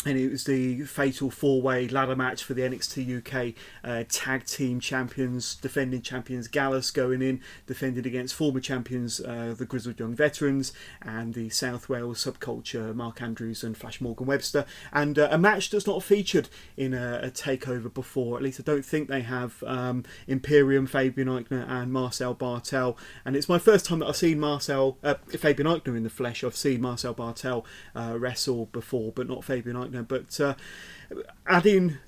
and 0.06 0.16
it 0.16 0.30
was 0.30 0.44
the 0.44 0.82
fatal 0.84 1.30
four-way 1.30 1.86
ladder 1.86 2.16
match 2.16 2.42
for 2.42 2.54
the 2.54 2.62
NXT 2.62 3.18
UK 3.18 3.54
uh, 3.84 4.04
Tag 4.08 4.46
Team 4.46 4.80
Champions, 4.80 5.56
defending 5.56 6.00
champions 6.00 6.48
Gallus 6.48 6.90
going 6.90 7.20
in, 7.20 7.40
defending 7.66 8.06
against 8.06 8.34
former 8.34 8.60
champions 8.60 9.20
uh, 9.20 9.54
the 9.56 9.66
Grizzled 9.66 10.00
Young 10.00 10.14
Veterans 10.14 10.72
and 11.02 11.34
the 11.34 11.50
South 11.50 11.88
Wales 11.88 12.24
Subculture 12.24 12.94
Mark 12.94 13.20
Andrews 13.20 13.62
and 13.62 13.76
Flash 13.76 14.00
Morgan 14.00 14.26
Webster, 14.26 14.64
and 14.92 15.18
uh, 15.18 15.28
a 15.30 15.36
match 15.36 15.68
that's 15.68 15.86
not 15.86 16.02
featured 16.02 16.48
in 16.76 16.94
a, 16.94 17.20
a, 17.24 17.30
takeover 17.30 17.92
before. 17.92 18.36
At 18.36 18.42
least 18.42 18.60
I 18.60 18.62
don't 18.62 18.84
think 18.84 19.08
they 19.08 19.22
have. 19.22 19.62
Um, 19.66 20.04
Imperium, 20.26 20.86
Fabian 20.86 21.28
Aichner, 21.28 21.68
and 21.68 21.92
Marcel 21.92 22.34
Bartel. 22.34 22.96
and 23.24 23.36
it's 23.36 23.48
my 23.48 23.58
first 23.58 23.86
time 23.86 23.98
that 23.98 24.06
I've 24.06 24.16
seen 24.16 24.40
Marcel 24.40 24.96
uh, 25.02 25.14
Fabian 25.28 25.68
Aichner 25.68 25.96
in 25.96 26.04
the 26.04 26.10
flesh. 26.10 26.42
I've 26.42 26.56
seen 26.56 26.80
Marcel 26.80 27.12
Bartel 27.12 27.64
uh, 27.94 28.16
wrestle 28.18 28.66
before, 28.66 29.12
but 29.12 29.28
not 29.28 29.44
Fabian 29.44 29.76
Aichner 29.90 30.06
but 30.06 30.40
uh, 30.40 30.54
adding 31.46 31.98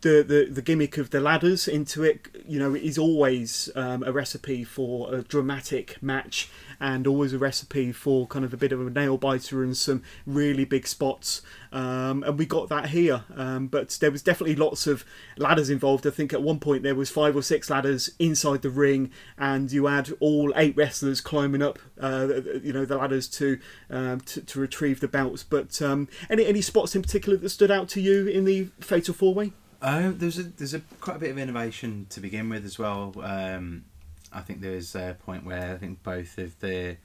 the, 0.00 0.22
the 0.22 0.48
the 0.50 0.62
gimmick 0.62 0.98
of 0.98 1.10
the 1.10 1.20
ladders 1.20 1.66
into 1.68 2.02
it, 2.02 2.28
you 2.46 2.58
know, 2.58 2.74
is 2.74 2.98
always 2.98 3.70
um, 3.74 4.02
a 4.02 4.12
recipe 4.12 4.64
for 4.64 5.14
a 5.14 5.22
dramatic 5.22 6.02
match 6.02 6.48
and 6.80 7.06
always 7.06 7.32
a 7.32 7.38
recipe 7.38 7.92
for 7.92 8.26
kind 8.26 8.44
of 8.44 8.52
a 8.52 8.56
bit 8.56 8.72
of 8.72 8.86
a 8.86 8.90
nail 8.90 9.16
biter 9.16 9.62
and 9.62 9.76
some 9.76 10.02
really 10.26 10.64
big 10.64 10.86
spots. 10.86 11.40
Um, 11.72 12.22
and 12.22 12.38
we 12.38 12.46
got 12.46 12.68
that 12.68 12.90
here, 12.90 13.24
um, 13.34 13.66
but 13.66 13.90
there 14.00 14.10
was 14.10 14.22
definitely 14.22 14.56
lots 14.56 14.86
of 14.86 15.04
ladders 15.36 15.70
involved. 15.70 16.06
I 16.06 16.10
think 16.10 16.32
at 16.32 16.42
one 16.42 16.58
point 16.58 16.82
there 16.82 16.94
was 16.94 17.10
five 17.10 17.36
or 17.36 17.42
six 17.42 17.70
ladders 17.70 18.10
inside 18.18 18.62
the 18.62 18.70
ring, 18.70 19.10
and 19.38 19.70
you 19.72 19.86
had 19.86 20.12
all 20.20 20.52
eight 20.56 20.76
wrestlers 20.76 21.20
climbing 21.20 21.62
up, 21.62 21.78
uh, 22.00 22.28
you 22.62 22.72
know, 22.72 22.84
the 22.84 22.96
ladders 22.96 23.28
to, 23.28 23.58
um, 23.90 24.20
to, 24.20 24.40
to 24.42 24.60
retrieve 24.60 25.00
the 25.00 25.08
belts. 25.08 25.42
But 25.42 25.80
um, 25.82 26.08
any 26.30 26.46
any 26.46 26.60
spots 26.60 26.94
in 26.94 27.02
particular 27.02 27.36
that 27.38 27.48
stood 27.50 27.70
out 27.70 27.88
to 27.90 28.00
you 28.00 28.26
in 28.26 28.44
the 28.44 28.68
Fatal 28.80 29.14
Four 29.14 29.34
Way? 29.34 29.52
Uh, 29.82 30.12
there's 30.14 30.38
a 30.38 30.44
there's 30.44 30.74
a 30.74 30.80
quite 31.00 31.16
a 31.16 31.20
bit 31.20 31.30
of 31.30 31.38
innovation 31.38 32.06
to 32.10 32.20
begin 32.20 32.48
with 32.48 32.64
as 32.64 32.78
well. 32.78 33.14
Um, 33.22 33.84
I 34.32 34.40
think 34.40 34.60
there's 34.60 34.94
a 34.94 35.16
point 35.24 35.44
where 35.44 35.74
I 35.74 35.76
think 35.76 36.02
both 36.02 36.38
of 36.38 36.58
the 36.60 36.96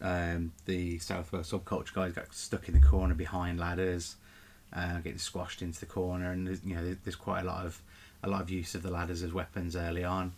um, 0.00 0.52
the 0.66 0.98
South 0.98 1.32
Wales 1.32 1.50
Subculture 1.50 1.94
guys 1.94 2.12
got 2.12 2.32
stuck 2.34 2.68
in 2.68 2.74
the 2.74 2.86
corner 2.86 3.14
behind 3.14 3.58
ladders, 3.58 4.16
uh, 4.72 4.98
getting 4.98 5.18
squashed 5.18 5.62
into 5.62 5.80
the 5.80 5.86
corner, 5.86 6.30
and 6.30 6.48
you 6.64 6.76
know 6.76 6.96
there's 7.04 7.16
quite 7.16 7.40
a 7.40 7.44
lot 7.44 7.66
of 7.66 7.80
a 8.22 8.28
lot 8.28 8.40
of 8.40 8.50
use 8.50 8.74
of 8.74 8.82
the 8.82 8.90
ladders 8.90 9.22
as 9.22 9.32
weapons 9.32 9.74
early 9.74 10.04
on, 10.04 10.32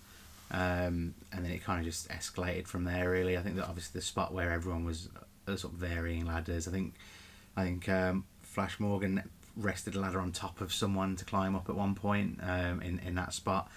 um, 0.50 1.14
and 1.32 1.44
then 1.44 1.50
it 1.50 1.62
kind 1.64 1.80
of 1.80 1.84
just 1.84 2.08
escalated 2.08 2.66
from 2.66 2.84
there. 2.84 3.10
Really, 3.10 3.36
I 3.36 3.42
think 3.42 3.56
that 3.56 3.68
obviously 3.68 3.98
the 3.98 4.04
spot 4.04 4.32
where 4.32 4.52
everyone 4.52 4.84
was 4.84 5.10
uh, 5.46 5.56
sort 5.56 5.74
of 5.74 5.78
varying 5.78 6.24
ladders. 6.24 6.66
I 6.66 6.70
think 6.70 6.94
I 7.56 7.64
think 7.64 7.88
um, 7.90 8.24
Flash 8.42 8.80
Morgan 8.80 9.22
rested 9.58 9.94
a 9.94 10.00
ladder 10.00 10.20
on 10.20 10.32
top 10.32 10.60
of 10.60 10.72
someone 10.72 11.16
to 11.16 11.24
climb 11.24 11.54
up 11.54 11.68
at 11.68 11.74
one 11.74 11.94
point 11.94 12.38
um, 12.42 12.80
in 12.80 12.98
in 13.00 13.14
that 13.16 13.34
spot 13.34 13.68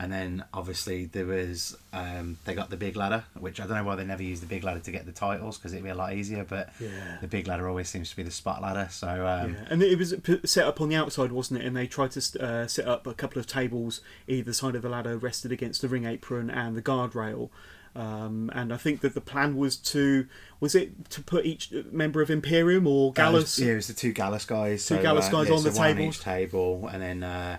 and 0.00 0.12
then 0.12 0.44
obviously 0.54 1.06
there 1.06 1.26
was 1.26 1.76
um, 1.92 2.38
they 2.44 2.54
got 2.54 2.70
the 2.70 2.76
big 2.76 2.94
ladder, 2.94 3.24
which 3.38 3.60
I 3.60 3.66
don't 3.66 3.76
know 3.76 3.84
why 3.84 3.96
they 3.96 4.04
never 4.04 4.22
use 4.22 4.40
the 4.40 4.46
big 4.46 4.62
ladder 4.62 4.78
to 4.78 4.92
get 4.92 5.06
the 5.06 5.12
titles 5.12 5.58
because 5.58 5.72
it'd 5.72 5.82
be 5.82 5.90
a 5.90 5.94
lot 5.94 6.12
easier. 6.12 6.44
But 6.48 6.72
yeah. 6.78 7.18
the 7.20 7.26
big 7.26 7.48
ladder 7.48 7.68
always 7.68 7.88
seems 7.88 8.10
to 8.10 8.16
be 8.16 8.22
the 8.22 8.30
spot 8.30 8.62
ladder. 8.62 8.88
So 8.92 9.08
um, 9.08 9.54
yeah. 9.54 9.64
and 9.70 9.82
it 9.82 9.98
was 9.98 10.14
set 10.44 10.66
up 10.66 10.80
on 10.80 10.88
the 10.88 10.94
outside, 10.94 11.32
wasn't 11.32 11.62
it? 11.62 11.66
And 11.66 11.76
they 11.76 11.88
tried 11.88 12.12
to 12.12 12.44
uh, 12.44 12.66
set 12.68 12.86
up 12.86 13.08
a 13.08 13.14
couple 13.14 13.40
of 13.40 13.48
tables 13.48 14.00
either 14.28 14.52
side 14.52 14.76
of 14.76 14.82
the 14.82 14.88
ladder, 14.88 15.18
rested 15.18 15.50
against 15.50 15.82
the 15.82 15.88
ring 15.88 16.04
apron 16.04 16.48
and 16.48 16.76
the 16.76 16.82
guardrail. 16.82 17.50
Um, 17.96 18.50
and 18.54 18.72
I 18.72 18.76
think 18.76 19.00
that 19.00 19.14
the 19.14 19.20
plan 19.20 19.56
was 19.56 19.76
to 19.76 20.26
was 20.60 20.74
it 20.74 21.10
to 21.10 21.22
put 21.22 21.46
each 21.46 21.72
member 21.90 22.20
of 22.22 22.30
Imperium 22.30 22.86
or 22.86 23.12
Gallus? 23.12 23.60
Uh, 23.60 23.64
yeah, 23.64 23.72
it 23.72 23.76
was 23.76 23.86
the 23.88 23.94
two 23.94 24.12
Gallus 24.12 24.44
guys. 24.44 24.86
Two 24.86 25.00
Gallus 25.02 25.28
guys 25.28 25.48
yeah, 25.48 25.56
on 25.56 25.62
the 25.64 25.70
one 25.70 25.94
table. 25.96 26.02
each 26.08 26.20
table, 26.20 26.88
and 26.92 27.02
then 27.02 27.22
uh, 27.24 27.58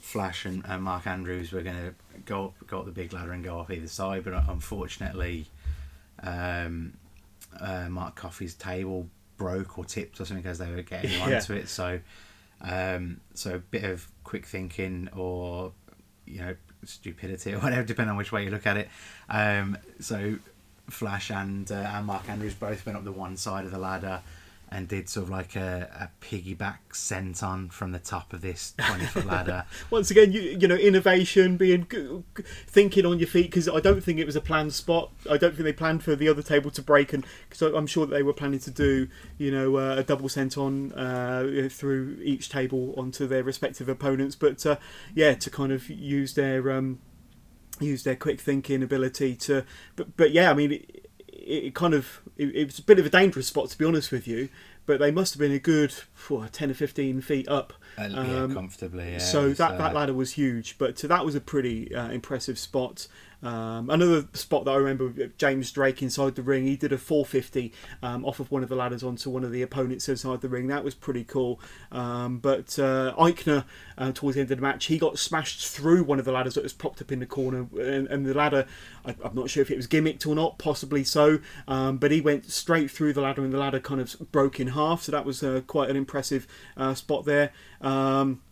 Flash 0.00 0.44
and, 0.44 0.64
and 0.66 0.82
Mark 0.82 1.06
Andrews 1.06 1.52
were 1.52 1.62
going 1.62 1.76
to 1.76 1.94
go 2.24 2.46
up, 2.46 2.66
go 2.66 2.80
up 2.80 2.86
the 2.86 2.92
big 2.92 3.12
ladder 3.12 3.32
and 3.32 3.44
go 3.44 3.58
off 3.58 3.70
either 3.70 3.86
side, 3.86 4.24
but 4.24 4.32
unfortunately, 4.48 5.46
um, 6.22 6.94
uh, 7.58 7.88
Mark 7.88 8.16
Coffey's 8.16 8.54
table 8.54 9.08
broke 9.36 9.78
or 9.78 9.84
tipped 9.84 10.20
or 10.20 10.24
something 10.24 10.46
as 10.46 10.58
they 10.58 10.70
were 10.70 10.82
getting 10.82 11.10
Yeah. 11.28 11.36
onto 11.36 11.54
it. 11.54 11.68
So, 11.68 12.00
um, 12.60 13.20
so 13.34 13.54
a 13.54 13.58
bit 13.58 13.84
of 13.84 14.08
quick 14.24 14.46
thinking 14.46 15.08
or 15.16 15.72
you 16.26 16.40
know 16.40 16.56
stupidity 16.84 17.54
or 17.54 17.58
whatever, 17.60 17.82
depending 17.82 18.10
on 18.10 18.16
which 18.16 18.32
way 18.32 18.44
you 18.44 18.50
look 18.50 18.66
at 18.66 18.76
it. 18.76 18.88
Um, 19.28 19.76
so 20.00 20.36
Flash 20.88 21.30
and 21.30 21.70
uh, 21.70 21.74
and 21.74 22.06
Mark 22.06 22.28
Andrews 22.28 22.54
both 22.54 22.84
went 22.84 22.98
up 22.98 23.04
the 23.04 23.12
one 23.12 23.36
side 23.36 23.64
of 23.64 23.70
the 23.70 23.78
ladder 23.78 24.22
and 24.72 24.86
did 24.86 25.08
sort 25.08 25.24
of 25.24 25.30
like 25.30 25.56
a, 25.56 25.88
a 25.98 26.24
piggyback 26.24 26.78
senton 26.92 27.72
from 27.72 27.90
the 27.90 27.98
top 27.98 28.32
of 28.32 28.40
this 28.40 28.72
20 28.78 29.04
foot 29.06 29.26
ladder. 29.26 29.64
Once 29.90 30.10
again, 30.10 30.32
you 30.32 30.40
you 30.40 30.68
know, 30.68 30.76
innovation, 30.76 31.56
being 31.56 31.86
thinking 32.66 33.04
on 33.04 33.18
your 33.18 33.26
feet 33.26 33.50
because 33.50 33.68
I 33.68 33.80
don't 33.80 34.02
think 34.02 34.18
it 34.20 34.26
was 34.26 34.36
a 34.36 34.40
planned 34.40 34.72
spot. 34.72 35.10
I 35.28 35.36
don't 35.36 35.54
think 35.54 35.64
they 35.64 35.72
planned 35.72 36.04
for 36.04 36.14
the 36.14 36.28
other 36.28 36.42
table 36.42 36.70
to 36.70 36.82
break, 36.82 37.12
and 37.12 37.26
because 37.48 37.62
I'm 37.62 37.86
sure 37.86 38.06
that 38.06 38.14
they 38.14 38.22
were 38.22 38.32
planning 38.32 38.60
to 38.60 38.70
do, 38.70 39.08
you 39.38 39.50
know, 39.50 39.76
uh, 39.76 39.96
a 39.98 40.04
double 40.04 40.28
senton 40.28 40.92
uh, 40.96 41.68
through 41.68 42.18
each 42.22 42.48
table 42.48 42.94
onto 42.96 43.26
their 43.26 43.42
respective 43.42 43.88
opponents. 43.88 44.36
But 44.36 44.64
uh, 44.64 44.76
yeah, 45.14 45.34
to 45.34 45.50
kind 45.50 45.72
of 45.72 45.90
use 45.90 46.34
their 46.34 46.70
um, 46.70 47.00
use 47.80 48.04
their 48.04 48.16
quick 48.16 48.40
thinking 48.40 48.84
ability 48.84 49.34
to. 49.36 49.64
But 49.96 50.16
but 50.16 50.30
yeah, 50.30 50.50
I 50.50 50.54
mean. 50.54 50.84
It, 51.50 51.64
it 51.64 51.74
kind 51.74 51.94
of 51.94 52.20
it, 52.36 52.54
it 52.54 52.64
was 52.66 52.78
a 52.78 52.82
bit 52.82 52.98
of 52.98 53.06
a 53.06 53.10
dangerous 53.10 53.46
spot 53.48 53.68
to 53.70 53.78
be 53.78 53.84
honest 53.84 54.10
with 54.12 54.26
you, 54.28 54.48
but 54.86 55.00
they 55.00 55.10
must 55.10 55.34
have 55.34 55.40
been 55.40 55.52
a 55.52 55.58
good 55.58 55.92
ten 56.52 56.70
or 56.70 56.74
fifteen 56.74 57.20
feet 57.20 57.48
up 57.48 57.72
Uh, 57.98 58.08
yeah, 58.10 58.42
Um, 58.42 58.54
comfortably. 58.54 59.12
Yeah, 59.12 59.18
so 59.18 59.52
that, 59.52 59.72
uh, 59.72 59.78
that 59.78 59.94
ladder 59.94 60.14
was 60.14 60.32
huge, 60.32 60.76
but 60.78 61.04
uh, 61.04 61.08
that 61.08 61.24
was 61.24 61.34
a 61.34 61.40
pretty 61.40 61.94
uh, 61.94 62.08
impressive 62.10 62.58
spot. 62.58 63.06
Um, 63.42 63.88
another 63.88 64.26
spot 64.34 64.64
that 64.64 64.72
I 64.72 64.76
remember, 64.76 65.06
uh, 65.22 65.28
James 65.38 65.70
Drake 65.72 66.02
inside 66.02 66.34
the 66.34 66.42
ring, 66.42 66.66
he 66.66 66.76
did 66.76 66.92
a 66.92 66.98
450 66.98 67.72
um, 68.02 68.24
off 68.24 68.40
of 68.40 68.50
one 68.50 68.62
of 68.62 68.68
the 68.68 68.76
ladders 68.76 69.02
onto 69.02 69.30
one 69.30 69.44
of 69.44 69.52
the 69.52 69.62
opponents 69.62 70.08
inside 70.08 70.40
the 70.40 70.48
ring. 70.48 70.66
That 70.66 70.84
was 70.84 70.94
pretty 70.94 71.24
cool. 71.24 71.60
Um, 71.90 72.38
but 72.38 72.78
uh, 72.78 73.14
Aichner, 73.16 73.64
uh, 73.96 74.12
towards 74.12 74.34
the 74.34 74.42
end 74.42 74.50
of 74.50 74.58
the 74.58 74.62
match, 74.62 74.86
he 74.86 74.98
got 74.98 75.18
smashed 75.18 75.66
through 75.66 76.04
one 76.04 76.18
of 76.18 76.24
the 76.24 76.32
ladders 76.32 76.54
that 76.54 76.62
was 76.62 76.72
propped 76.72 77.00
up 77.00 77.10
in 77.10 77.20
the 77.20 77.26
corner, 77.26 77.66
and, 77.78 78.06
and 78.08 78.26
the 78.26 78.34
ladder, 78.34 78.66
I, 79.04 79.14
I'm 79.24 79.34
not 79.34 79.50
sure 79.50 79.62
if 79.62 79.70
it 79.70 79.76
was 79.76 79.86
gimmicked 79.86 80.26
or 80.26 80.34
not, 80.34 80.58
possibly 80.58 81.04
so, 81.04 81.38
um, 81.66 81.96
but 81.96 82.10
he 82.10 82.20
went 82.20 82.50
straight 82.50 82.90
through 82.90 83.14
the 83.14 83.22
ladder, 83.22 83.42
and 83.42 83.52
the 83.52 83.58
ladder 83.58 83.80
kind 83.80 84.00
of 84.00 84.16
broke 84.32 84.60
in 84.60 84.68
half. 84.68 85.02
So 85.02 85.12
that 85.12 85.24
was 85.24 85.42
uh, 85.42 85.62
quite 85.66 85.88
an 85.90 85.96
impressive 85.96 86.46
uh, 86.76 86.94
spot 86.94 87.24
there. 87.24 87.52
Um, 87.80 88.42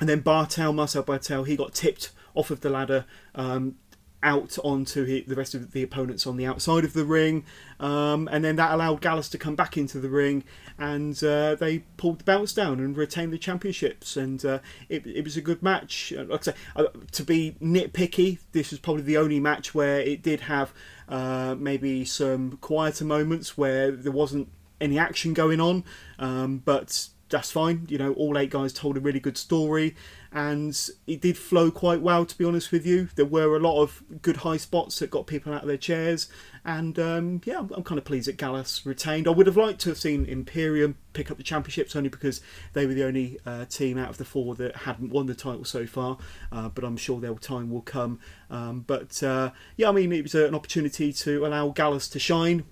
and 0.00 0.08
then 0.08 0.20
Bartel, 0.20 0.72
Marcel 0.72 1.02
Bartel, 1.02 1.44
he 1.44 1.56
got 1.56 1.74
tipped 1.74 2.10
off 2.34 2.50
of 2.50 2.60
the 2.60 2.70
ladder 2.70 3.04
um, 3.34 3.76
out 4.22 4.58
onto 4.62 5.04
he, 5.04 5.22
the 5.22 5.34
rest 5.34 5.54
of 5.54 5.72
the 5.72 5.82
opponents 5.82 6.26
on 6.26 6.36
the 6.36 6.46
outside 6.46 6.84
of 6.84 6.92
the 6.92 7.04
ring. 7.04 7.44
Um, 7.80 8.28
and 8.30 8.44
then 8.44 8.56
that 8.56 8.72
allowed 8.72 9.00
Gallus 9.00 9.28
to 9.30 9.38
come 9.38 9.56
back 9.56 9.76
into 9.76 9.98
the 9.98 10.08
ring 10.08 10.44
and 10.78 11.22
uh, 11.24 11.54
they 11.56 11.80
pulled 11.96 12.20
the 12.20 12.24
belts 12.24 12.52
down 12.52 12.78
and 12.78 12.96
retained 12.96 13.32
the 13.32 13.38
championships. 13.38 14.16
And 14.16 14.44
uh, 14.44 14.60
it, 14.88 15.06
it 15.06 15.24
was 15.24 15.36
a 15.36 15.40
good 15.40 15.62
match. 15.62 16.12
Uh, 16.16 16.24
Like 16.24 16.40
I 16.48 16.52
say, 16.52 16.54
uh, 16.76 16.84
to 17.12 17.24
be 17.24 17.56
nitpicky, 17.60 18.38
this 18.52 18.70
was 18.70 18.80
probably 18.80 19.02
the 19.02 19.16
only 19.16 19.40
match 19.40 19.74
where 19.74 20.00
it 20.00 20.22
did 20.22 20.42
have 20.42 20.72
uh, 21.08 21.56
maybe 21.58 22.04
some 22.04 22.58
quieter 22.60 23.04
moments 23.04 23.58
where 23.58 23.90
there 23.90 24.12
wasn't 24.12 24.48
any 24.80 24.98
action 24.98 25.34
going 25.34 25.60
on. 25.60 25.84
Um, 26.18 26.62
but 26.64 27.08
that's 27.28 27.50
fine. 27.50 27.86
You 27.88 27.98
know, 27.98 28.12
all 28.12 28.38
eight 28.38 28.50
guys 28.50 28.72
told 28.72 28.96
a 28.96 29.00
really 29.00 29.20
good 29.20 29.36
story, 29.36 29.96
and 30.32 30.90
it 31.06 31.20
did 31.20 31.36
flow 31.36 31.70
quite 31.70 32.00
well. 32.00 32.24
To 32.24 32.38
be 32.38 32.44
honest 32.44 32.72
with 32.72 32.86
you, 32.86 33.08
there 33.16 33.26
were 33.26 33.56
a 33.56 33.60
lot 33.60 33.82
of 33.82 34.02
good 34.22 34.38
high 34.38 34.56
spots 34.56 34.98
that 34.98 35.10
got 35.10 35.26
people 35.26 35.52
out 35.52 35.62
of 35.62 35.68
their 35.68 35.76
chairs, 35.76 36.28
and 36.64 36.98
um, 36.98 37.40
yeah, 37.44 37.58
I'm, 37.58 37.82
kind 37.82 37.98
of 37.98 38.04
pleased 38.04 38.28
that 38.28 38.36
Gallus 38.36 38.86
retained. 38.86 39.26
I 39.26 39.30
would 39.30 39.46
have 39.46 39.56
liked 39.56 39.80
to 39.80 39.90
have 39.90 39.98
seen 39.98 40.24
Imperium 40.24 40.96
pick 41.12 41.30
up 41.30 41.36
the 41.36 41.42
championships 41.42 41.94
only 41.96 42.08
because 42.08 42.40
they 42.72 42.86
were 42.86 42.94
the 42.94 43.04
only 43.04 43.38
uh, 43.44 43.64
team 43.66 43.98
out 43.98 44.10
of 44.10 44.18
the 44.18 44.24
four 44.24 44.54
that 44.54 44.76
hadn't 44.76 45.10
won 45.10 45.26
the 45.26 45.34
title 45.34 45.64
so 45.64 45.86
far. 45.86 46.18
Uh, 46.50 46.68
but 46.68 46.84
I'm 46.84 46.96
sure 46.96 47.20
their 47.20 47.34
time 47.34 47.70
will 47.70 47.82
come. 47.82 48.20
Um, 48.50 48.84
but 48.86 49.22
uh, 49.22 49.50
yeah, 49.76 49.88
I 49.88 49.92
mean, 49.92 50.12
it 50.12 50.22
was 50.22 50.34
an 50.34 50.54
opportunity 50.54 51.12
to 51.12 51.46
allow 51.46 51.70
Gallus 51.70 52.08
to 52.10 52.18
shine 52.18 52.64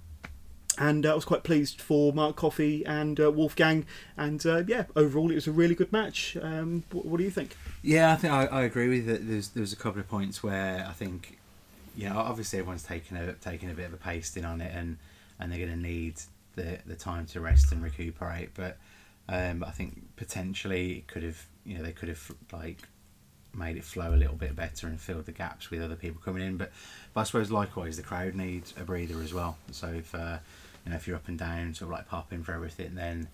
and 0.79 1.05
uh, 1.05 1.13
I 1.13 1.15
was 1.15 1.25
quite 1.25 1.43
pleased 1.43 1.81
for 1.81 2.13
Mark 2.13 2.37
Coffey 2.37 2.85
and 2.87 3.19
uh, 3.21 3.31
Wolfgang. 3.31 3.87
And 4.17 4.45
uh, 4.47 4.63
yeah, 4.67 4.85
overall, 4.97 5.31
it 5.31 5.35
was 5.35 5.47
a 5.47 5.53
really 5.53 5.75
good 5.75 5.93
match. 5.93 6.37
Um, 6.41 6.85
what, 6.93 7.07
what 7.07 7.19
do 7.19 7.25
you 7.25 7.31
think? 7.31 7.57
Yeah, 7.83 8.13
I 8.13 8.17
think 8.17 8.33
I, 8.33 8.47
I 8.47 8.63
agree 8.63 8.89
with 8.89 9.09
it. 9.09 9.29
There's 9.29 9.49
there's 9.49 9.73
a 9.73 9.77
couple 9.77 10.01
of 10.01 10.09
points 10.09 10.43
where 10.43 10.87
I 10.89 10.93
think, 10.93 11.39
you 11.97 12.09
know, 12.09 12.19
obviously 12.19 12.59
everyone's 12.59 12.83
taking 12.83 13.17
a 13.17 13.33
taking 13.35 13.71
a 13.71 13.75
bit 13.75 13.87
of 13.87 13.95
a 13.95 13.99
pasting 13.99 14.45
on 14.45 14.61
it, 14.61 14.73
and 14.75 14.99
and 15.39 15.51
they're 15.51 15.59
going 15.59 15.71
to 15.71 15.77
need 15.77 16.15
the 16.57 16.79
the 16.87 16.97
time 16.97 17.27
to 17.27 17.41
rest 17.41 17.73
and 17.73 17.83
recuperate. 17.83 18.51
But 18.55 18.77
um, 19.29 19.65
I 19.65 19.71
think 19.71 20.03
potentially 20.17 20.99
it 20.99 21.07
could 21.07 21.23
have, 21.23 21.47
you 21.65 21.77
know, 21.77 21.83
they 21.83 21.93
could 21.93 22.09
have 22.09 22.33
like 22.53 22.79
made 23.55 23.77
it 23.77 23.85
flow 23.85 24.15
a 24.15 24.17
little 24.17 24.37
bit 24.37 24.55
better 24.55 24.87
and 24.87 25.01
filled 25.01 25.27
the 25.27 25.33
gaps 25.33 25.71
with 25.71 25.83
other 25.83 25.97
people 25.97 26.21
coming 26.25 26.43
in. 26.43 26.57
But 26.57 26.73
but 27.15 27.23
I 27.23 27.25
suppose 27.25 27.51
likewise 27.51 27.97
the 27.97 28.03
crowd 28.03 28.35
needs 28.35 28.75
a 28.79 28.85
breather 28.85 29.21
as 29.23 29.35
well. 29.35 29.57
So 29.71 29.89
if 29.89 30.15
uh, 30.15 30.39
you 30.85 30.91
know 30.91 30.97
if 30.97 31.07
you're 31.07 31.17
up 31.17 31.29
and 31.29 31.39
down, 31.39 31.75
sort 31.75 31.91
of 31.91 31.99
like 31.99 32.09
popping 32.09 32.43
for 32.43 32.53
everything, 32.53 32.95
then 32.95 33.29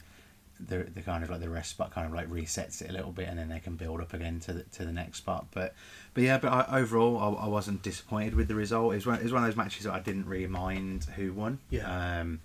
the 0.59 0.87
the 0.95 1.03
kind 1.03 1.23
of 1.23 1.31
like 1.31 1.41
the 1.41 1.49
rest 1.49 1.71
spot 1.71 1.93
kind 1.93 2.07
of 2.07 2.15
like 2.15 2.31
resets 2.31 2.81
it 2.81 2.91
a 2.91 2.93
little 2.93 3.13
bit, 3.13 3.29
and 3.29 3.39
then 3.39 3.49
they 3.49 3.61
can 3.61 3.77
build 3.77 4.01
up 4.01 4.15
again 4.15 4.41
to 4.41 4.53
the 4.53 4.63
to 4.65 4.85
the 4.85 4.93
next 4.93 5.19
spot. 5.19 5.47
But 5.53 5.75
but 6.15 6.23
yeah, 6.23 6.39
but 6.39 6.49
I, 6.49 6.81
overall, 6.81 7.19
I, 7.19 7.45
I 7.45 7.49
wasn't 7.49 7.83
disappointed 7.83 8.35
with 8.35 8.49
the 8.49 8.55
result. 8.55 8.93
It 8.93 8.97
was 8.97 9.07
one, 9.07 9.19
it 9.19 9.23
was 9.23 9.33
one 9.33 9.43
of 9.43 9.49
those 9.49 9.57
matches 9.57 9.85
that 9.85 9.93
I 9.93 10.01
didn't 10.01 10.27
really 10.27 10.47
mind 10.47 11.05
who 11.17 11.33
won. 11.33 11.59
Yeah. 11.71 12.21
Um, 12.21 12.41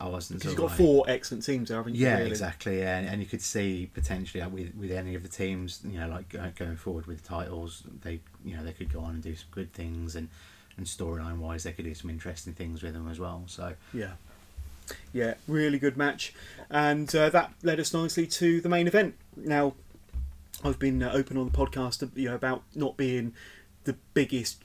I 0.00 0.08
wasn't. 0.08 0.40
Because 0.40 0.52
you've 0.52 0.60
got 0.60 0.68
like- 0.68 0.78
four 0.78 1.04
excellent 1.08 1.44
teams 1.44 1.68
there, 1.68 1.76
haven't 1.78 1.94
you? 1.94 2.06
yeah, 2.06 2.16
really? 2.18 2.30
exactly. 2.30 2.78
Yeah, 2.78 2.98
and, 2.98 3.08
and 3.08 3.20
you 3.20 3.26
could 3.26 3.42
see 3.42 3.90
potentially 3.92 4.44
with 4.46 4.74
with 4.74 4.90
any 4.90 5.14
of 5.14 5.22
the 5.22 5.28
teams, 5.28 5.80
you 5.84 6.00
know, 6.00 6.08
like 6.08 6.56
going 6.56 6.76
forward 6.76 7.06
with 7.06 7.22
titles, 7.22 7.82
they 8.02 8.20
you 8.44 8.56
know 8.56 8.64
they 8.64 8.72
could 8.72 8.92
go 8.92 9.00
on 9.00 9.10
and 9.10 9.22
do 9.22 9.36
some 9.36 9.48
good 9.50 9.72
things, 9.72 10.16
and 10.16 10.28
and 10.76 10.86
storyline 10.86 11.36
wise, 11.38 11.64
they 11.64 11.72
could 11.72 11.84
do 11.84 11.94
some 11.94 12.08
interesting 12.10 12.54
things 12.54 12.82
with 12.82 12.94
them 12.94 13.08
as 13.08 13.20
well. 13.20 13.42
So 13.46 13.74
Yeah. 13.92 14.12
Yeah, 15.12 15.34
really 15.46 15.78
good 15.78 15.96
match. 15.96 16.32
And 16.68 17.14
uh, 17.14 17.30
that 17.30 17.52
led 17.62 17.78
us 17.78 17.92
nicely 17.94 18.26
to 18.26 18.60
the 18.60 18.68
main 18.68 18.88
event. 18.88 19.14
Now, 19.36 19.74
I've 20.64 20.78
been 20.80 21.02
uh, 21.02 21.12
open 21.12 21.36
on 21.36 21.48
the 21.48 21.56
podcast 21.56 22.08
you 22.16 22.28
know, 22.28 22.34
about 22.34 22.62
not 22.74 22.96
being 22.96 23.34
the 23.84 23.94
biggest 24.14 24.64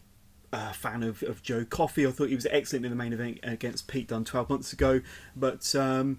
uh, 0.56 0.72
fan 0.72 1.04
of, 1.04 1.22
of 1.24 1.44
Joe 1.44 1.66
Coffey. 1.66 2.08
I 2.08 2.12
thought 2.12 2.30
he 2.30 2.36
was 2.36 2.48
excellent 2.50 2.86
in 2.86 2.92
the 2.92 2.96
main 2.96 3.12
event 3.12 3.40
against 3.44 3.88
Pete 3.88 4.08
Dunne 4.08 4.24
12 4.24 4.50
months 4.50 4.72
ago. 4.72 5.02
But 5.36 5.76
um, 5.76 6.18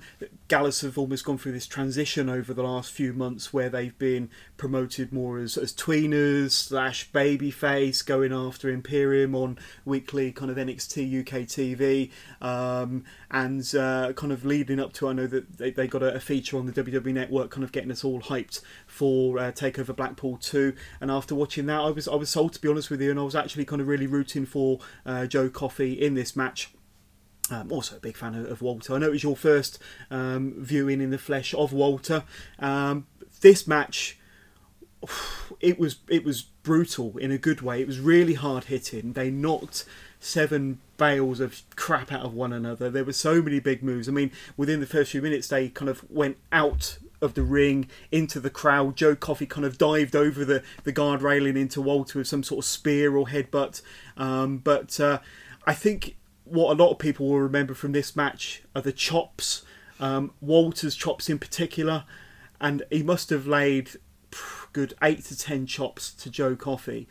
Gallus 0.49 0.83
have 0.83 0.99
almost 0.99 1.25
gone 1.25 1.39
through 1.39 1.53
this 1.53 1.67
transition 1.67 2.29
over 2.29 2.53
the 2.53 2.63
last 2.63 2.93
few 2.93 3.15
months 3.15 3.55
where 3.55 3.71
they've 3.71 3.97
been 3.99 4.29
promoted 4.57 5.13
more 5.13 5.39
as, 5.39 5.57
as 5.57 5.73
tweeners 5.73 6.53
slash 6.53 7.11
babyface, 7.11 8.05
going 8.05 8.33
after 8.33 8.69
Imperium 8.69 9.35
on 9.35 9.59
weekly 9.85 10.33
kind 10.33 10.51
of 10.51 10.57
NXT 10.57 11.21
UK 11.21 11.43
TV. 11.43 12.11
Um, 12.41 13.05
and 13.31 13.75
uh, 13.75 14.13
kind 14.15 14.33
of 14.33 14.45
leading 14.45 14.81
up 14.81 14.93
to, 14.95 15.09
I 15.09 15.13
know 15.13 15.27
that 15.27 15.59
they, 15.59 15.71
they 15.71 15.87
got 15.87 16.03
a, 16.03 16.15
a 16.15 16.21
feature 16.21 16.57
on 16.57 16.67
the 16.67 16.73
WWE 16.73 17.13
Network, 17.13 17.51
kind 17.51 17.65
of 17.65 17.73
getting 17.73 17.91
us 17.91 18.05
all 18.05 18.21
hyped 18.21 18.61
for 18.87 19.39
uh, 19.39 19.53
Takeover 19.53 19.95
Blackpool 19.95 20.37
2. 20.39 20.75
And 21.01 21.11
after 21.11 21.35
watching 21.35 21.67
that, 21.67 21.81
I 21.81 21.91
was 21.91 22.09
I 22.09 22.15
was 22.15 22.31
sold 22.31 22.53
to 22.55 22.61
be 22.61 22.69
honest 22.69 22.91
with 22.91 23.01
you, 23.01 23.11
and 23.11 23.21
I 23.21 23.23
was 23.23 23.35
actually 23.35 23.65
kind 23.65 23.81
of 23.83 23.89
really 23.89 24.07
rooting 24.07 24.47
for 24.47 24.81
uh, 25.05 25.27
Joe 25.27 25.49
Coffey 25.49 25.93
in 25.93 26.15
this 26.15 26.37
match. 26.37 26.71
I'm 27.51 27.71
also 27.71 27.97
a 27.97 28.01
big 28.01 28.17
fan 28.17 28.35
of, 28.35 28.51
of 28.51 28.63
Walter. 28.63 28.95
I 28.95 28.99
know 28.99 29.07
it 29.07 29.13
was 29.13 29.23
your 29.23 29.37
first 29.37 29.79
um, 30.11 30.55
viewing 30.59 31.01
in 31.01 31.11
the 31.11 31.19
flesh 31.19 31.55
of 31.55 31.73
Walter. 31.73 32.25
Um, 32.59 33.07
this 33.41 33.67
match, 33.67 34.19
it 35.61 35.79
was 35.79 35.97
it 36.09 36.25
was 36.25 36.43
brutal 36.43 37.17
in 37.19 37.31
a 37.31 37.39
good 37.39 37.61
way. 37.61 37.81
It 37.81 37.87
was 37.87 38.01
really 38.01 38.35
hard 38.35 38.65
hitting. 38.65 39.13
They 39.13 39.31
knocked 39.31 39.85
seven 40.21 40.81
bales 40.97 41.41
of 41.41 41.63
crap 41.77 42.11
out 42.13 42.25
of 42.25 42.35
one 42.35 42.53
another. 42.53 42.91
There 42.91 43.05
were 43.05 43.13
so 43.13 43.43
many 43.43 43.61
big 43.61 43.83
moves. 43.83 44.09
I 44.09 44.13
mean, 44.13 44.33
within 44.57 44.81
the 44.81 44.87
first 44.87 45.13
few 45.13 45.23
minutes, 45.23 45.49
they 45.49 45.69
kind 45.69 45.89
of 45.89 46.09
went 46.11 46.39
out 46.51 46.99
of 47.21 47.35
the 47.35 47.43
ring 47.43 47.89
into 48.11 48.41
the 48.41 48.51
crowd. 48.51 48.97
Joe 48.97 49.15
Coffey 49.15 49.47
kind 49.47 49.65
of 49.65 49.79
dived 49.79 50.17
over 50.17 50.45
the, 50.45 50.63
the 50.85 50.93
guard 50.93 51.23
railing 51.23 51.57
into 51.57 51.81
Walter 51.81 52.19
with 52.19 52.29
some 52.29 52.43
sort 52.43 52.65
of 52.65 52.69
spear 52.69 53.17
or 53.17 53.27
headbutt. 53.27 53.83
Um, 54.17 54.59
but 54.59 54.99
uh, 55.01 55.21
I 55.67 55.75
think 55.75 56.17
what 56.45 56.73
a 56.73 56.83
lot 56.83 56.91
of 56.91 56.99
people 56.99 57.29
will 57.29 57.41
remember 57.41 57.75
from 57.75 57.93
this 57.93 58.15
match 58.15 58.63
are 58.75 58.83
the 58.83 58.93
chops, 58.93 59.63
um, 59.99 60.33
Walter's 60.41 60.95
chops 60.95 61.29
in 61.29 61.39
particular, 61.39 62.05
and 62.61 62.83
he 62.91 63.03
must 63.03 63.31
have 63.31 63.47
laid 63.47 63.93
good 64.73 64.95
eight 65.03 65.25
to 65.27 65.39
ten 65.39 65.67
chops 65.67 66.13
to 66.13 66.31
Joe 66.31 66.57
Coffey, 66.57 67.09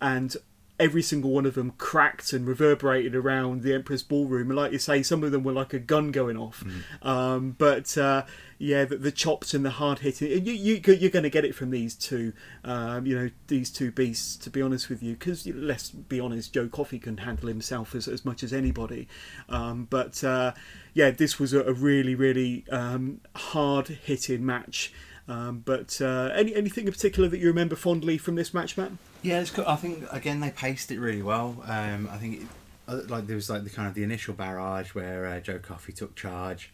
and 0.00 0.36
every 0.80 1.02
single 1.02 1.32
one 1.32 1.44
of 1.44 1.54
them 1.54 1.72
cracked 1.72 2.32
and 2.32 2.46
reverberated 2.46 3.12
around 3.12 3.62
the 3.62 3.74
Empress 3.74 4.00
ballroom. 4.04 4.48
And 4.50 4.56
like 4.56 4.70
you 4.70 4.78
say, 4.78 5.02
some 5.02 5.24
of 5.24 5.32
them 5.32 5.42
were 5.42 5.52
like 5.52 5.74
a 5.74 5.78
gun 5.80 6.12
going 6.12 6.36
off. 6.36 6.62
Um, 7.02 7.56
but 7.58 7.98
uh, 7.98 8.26
yeah, 8.58 8.84
the, 8.84 8.96
the 8.96 9.10
chops 9.10 9.54
and 9.54 9.64
the 9.64 9.70
hard 9.70 9.98
hitting, 9.98 10.46
you, 10.46 10.52
you, 10.52 10.80
you're 10.86 11.10
going 11.10 11.24
to 11.24 11.30
get 11.30 11.44
it 11.44 11.56
from 11.56 11.72
these 11.72 11.96
two, 11.96 12.32
um, 12.62 13.06
you 13.06 13.18
know, 13.18 13.30
these 13.48 13.70
two 13.70 13.90
beasts, 13.90 14.36
to 14.36 14.50
be 14.50 14.62
honest 14.62 14.88
with 14.88 15.02
you. 15.02 15.14
Because 15.14 15.44
let's 15.48 15.90
be 15.90 16.20
honest, 16.20 16.54
Joe 16.54 16.68
Coffey 16.68 17.00
can 17.00 17.16
handle 17.16 17.48
himself 17.48 17.96
as, 17.96 18.06
as 18.06 18.24
much 18.24 18.44
as 18.44 18.52
anybody. 18.52 19.08
Um, 19.48 19.88
but 19.90 20.22
uh, 20.22 20.52
yeah, 20.94 21.10
this 21.10 21.40
was 21.40 21.52
a, 21.52 21.62
a 21.64 21.72
really, 21.72 22.14
really 22.14 22.64
um, 22.70 23.20
hard 23.34 23.88
hitting 23.88 24.46
match. 24.46 24.92
Um, 25.28 25.62
but 25.64 26.00
uh, 26.00 26.30
any 26.34 26.54
anything 26.54 26.86
in 26.86 26.92
particular 26.92 27.28
that 27.28 27.38
you 27.38 27.48
remember 27.48 27.76
fondly 27.76 28.16
from 28.16 28.34
this 28.34 28.54
match, 28.54 28.76
Matt? 28.78 28.92
Yeah, 29.22 29.40
it's 29.40 29.50
cool. 29.50 29.66
I 29.66 29.76
think 29.76 30.04
again 30.10 30.40
they 30.40 30.50
paced 30.50 30.90
it 30.90 30.98
really 30.98 31.22
well. 31.22 31.62
Um, 31.66 32.08
I 32.10 32.16
think 32.16 32.42
it, 32.42 32.46
uh, 32.88 33.00
like 33.08 33.26
there 33.26 33.36
was 33.36 33.50
like 33.50 33.64
the 33.64 33.70
kind 33.70 33.88
of 33.88 33.94
the 33.94 34.02
initial 34.02 34.32
barrage 34.32 34.94
where 34.94 35.26
uh, 35.26 35.40
Joe 35.40 35.58
Coffey 35.58 35.92
took 35.92 36.16
charge, 36.16 36.72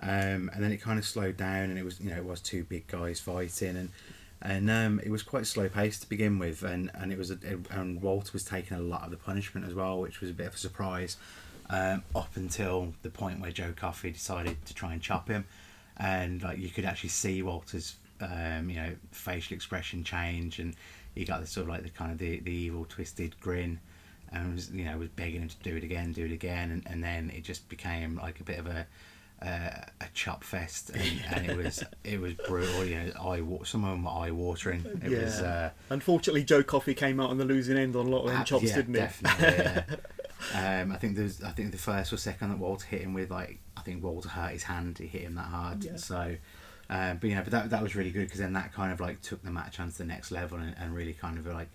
um, 0.00 0.48
and 0.54 0.62
then 0.62 0.70
it 0.70 0.80
kind 0.80 0.98
of 0.98 1.04
slowed 1.04 1.36
down, 1.36 1.70
and 1.70 1.78
it 1.78 1.84
was 1.84 2.00
you 2.00 2.10
know 2.10 2.16
it 2.16 2.24
was 2.24 2.40
two 2.40 2.62
big 2.62 2.86
guys 2.86 3.18
fighting, 3.18 3.76
and 3.76 3.90
and 4.40 4.70
um, 4.70 5.00
it 5.02 5.10
was 5.10 5.24
quite 5.24 5.46
slow 5.46 5.68
paced 5.68 6.02
to 6.02 6.08
begin 6.08 6.38
with, 6.38 6.62
and 6.62 6.92
and 6.94 7.12
it 7.12 7.18
was 7.18 7.32
a, 7.32 7.38
and 7.70 8.00
Walter 8.00 8.30
was 8.32 8.44
taking 8.44 8.76
a 8.76 8.80
lot 8.80 9.02
of 9.02 9.10
the 9.10 9.16
punishment 9.16 9.66
as 9.66 9.74
well, 9.74 10.00
which 10.00 10.20
was 10.20 10.30
a 10.30 10.34
bit 10.34 10.46
of 10.46 10.54
a 10.54 10.58
surprise. 10.58 11.16
Um, 11.70 12.02
up 12.16 12.34
until 12.36 12.94
the 13.02 13.10
point 13.10 13.40
where 13.40 13.50
Joe 13.50 13.74
Coffey 13.76 14.10
decided 14.10 14.64
to 14.64 14.72
try 14.72 14.94
and 14.94 15.02
chop 15.02 15.28
him, 15.28 15.44
and 15.98 16.42
like 16.42 16.58
you 16.58 16.68
could 16.68 16.84
actually 16.84 17.10
see 17.10 17.42
Walter's 17.42 17.96
um, 18.20 18.68
you 18.68 18.76
know 18.76 18.94
facial 19.12 19.54
expression 19.54 20.04
change, 20.04 20.58
and 20.58 20.74
he 21.14 21.24
got 21.24 21.40
this 21.40 21.50
sort 21.50 21.64
of 21.64 21.70
like 21.70 21.82
the 21.82 21.90
kind 21.90 22.12
of 22.12 22.18
the, 22.18 22.40
the 22.40 22.52
evil 22.52 22.84
twisted 22.88 23.38
grin, 23.40 23.80
and 24.32 24.54
was 24.54 24.70
you 24.70 24.84
know 24.84 24.98
was 24.98 25.08
begging 25.08 25.42
him 25.42 25.48
to 25.48 25.56
do 25.62 25.76
it 25.76 25.84
again, 25.84 26.12
do 26.12 26.24
it 26.24 26.32
again, 26.32 26.70
and, 26.70 26.82
and 26.86 27.02
then 27.02 27.30
it 27.30 27.44
just 27.44 27.68
became 27.68 28.16
like 28.16 28.40
a 28.40 28.44
bit 28.44 28.58
of 28.58 28.66
a 28.66 28.86
uh, 29.40 29.70
a 30.00 30.06
chop 30.14 30.42
fest, 30.42 30.90
and, 30.90 31.22
and 31.32 31.50
it 31.50 31.56
was 31.56 31.82
it 32.04 32.20
was 32.20 32.34
brutal. 32.34 32.84
You 32.84 32.96
know, 32.96 33.12
eye 33.20 33.42
some 33.64 33.84
of 33.84 33.90
them 33.90 34.04
were 34.04 34.10
eye 34.10 34.30
watering. 34.30 34.84
It 35.04 35.10
was. 35.10 35.40
Uh, 35.40 35.70
Unfortunately, 35.90 36.44
Joe 36.44 36.62
Coffey 36.62 36.94
came 36.94 37.20
out 37.20 37.30
on 37.30 37.38
the 37.38 37.44
losing 37.44 37.76
end 37.76 37.94
on 37.96 38.06
a 38.06 38.10
lot 38.10 38.24
of 38.24 38.32
them 38.32 38.44
chops, 38.44 38.64
yeah, 38.64 38.76
didn't 38.76 38.94
he? 38.94 39.00
Definitely. 39.00 39.46
Yeah. 39.46 39.84
um, 40.54 40.92
I 40.92 40.96
think 40.96 41.16
there's. 41.16 41.42
I 41.42 41.50
think 41.50 41.72
the 41.72 41.78
first 41.78 42.12
or 42.12 42.16
second 42.16 42.50
that 42.50 42.58
Walter 42.58 42.86
hit 42.86 43.00
him 43.02 43.12
with, 43.14 43.30
like, 43.30 43.58
I 43.76 43.80
think 43.82 44.02
Walter 44.02 44.28
hurt 44.28 44.52
his 44.52 44.62
hand. 44.64 44.98
He 44.98 45.06
hit 45.06 45.22
him 45.22 45.34
that 45.34 45.46
hard. 45.46 45.82
Yeah. 45.84 45.96
So, 45.96 46.36
um, 46.90 47.18
but 47.18 47.28
you 47.28 47.36
know, 47.36 47.42
but 47.42 47.50
that 47.52 47.70
that 47.70 47.82
was 47.82 47.94
really 47.96 48.10
good 48.10 48.24
because 48.26 48.40
then 48.40 48.52
that 48.54 48.72
kind 48.72 48.92
of 48.92 49.00
like 49.00 49.20
took 49.22 49.42
the 49.42 49.50
match 49.50 49.80
onto 49.80 49.96
the 49.98 50.04
next 50.04 50.30
level 50.30 50.58
and, 50.58 50.74
and 50.78 50.94
really 50.94 51.12
kind 51.12 51.38
of 51.38 51.46
like 51.46 51.68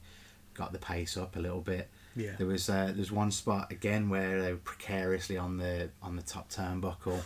got 0.54 0.72
the 0.72 0.80
pace 0.80 1.18
up 1.18 1.36
a 1.36 1.40
little 1.40 1.62
bit. 1.62 1.90
Yeah. 2.16 2.32
There 2.38 2.48
was 2.48 2.70
uh, 2.70 2.94
there's 2.96 3.12
one 3.12 3.32
spot 3.32 3.72
again 3.72 4.08
where 4.10 4.42
they 4.42 4.52
were 4.54 4.60
precariously 4.60 5.38
on 5.38 5.58
the 5.58 5.90
on 6.02 6.16
the 6.16 6.22
top 6.22 6.50
turnbuckle, 6.52 7.22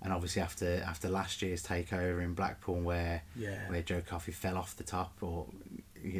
and 0.00 0.12
obviously 0.12 0.40
after 0.42 0.82
after 0.86 1.08
last 1.08 1.42
year's 1.42 1.62
takeover 1.62 2.22
in 2.22 2.34
Blackpool 2.34 2.80
where 2.80 3.22
Yeah. 3.36 3.68
where 3.68 3.82
Joe 3.82 4.00
Coffey 4.00 4.32
fell 4.32 4.56
off 4.56 4.76
the 4.76 4.84
top 4.84 5.12
or 5.20 5.46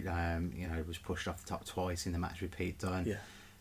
um, 0.08 0.52
you 0.54 0.66
know 0.66 0.82
was 0.86 0.98
pushed 0.98 1.28
off 1.28 1.42
the 1.42 1.48
top 1.48 1.64
twice 1.64 2.06
in 2.06 2.12
the 2.12 2.18
match 2.18 2.40
with 2.42 2.56
Pete 2.56 2.78
Dunne. 2.78 3.04
Yeah. 3.06 3.16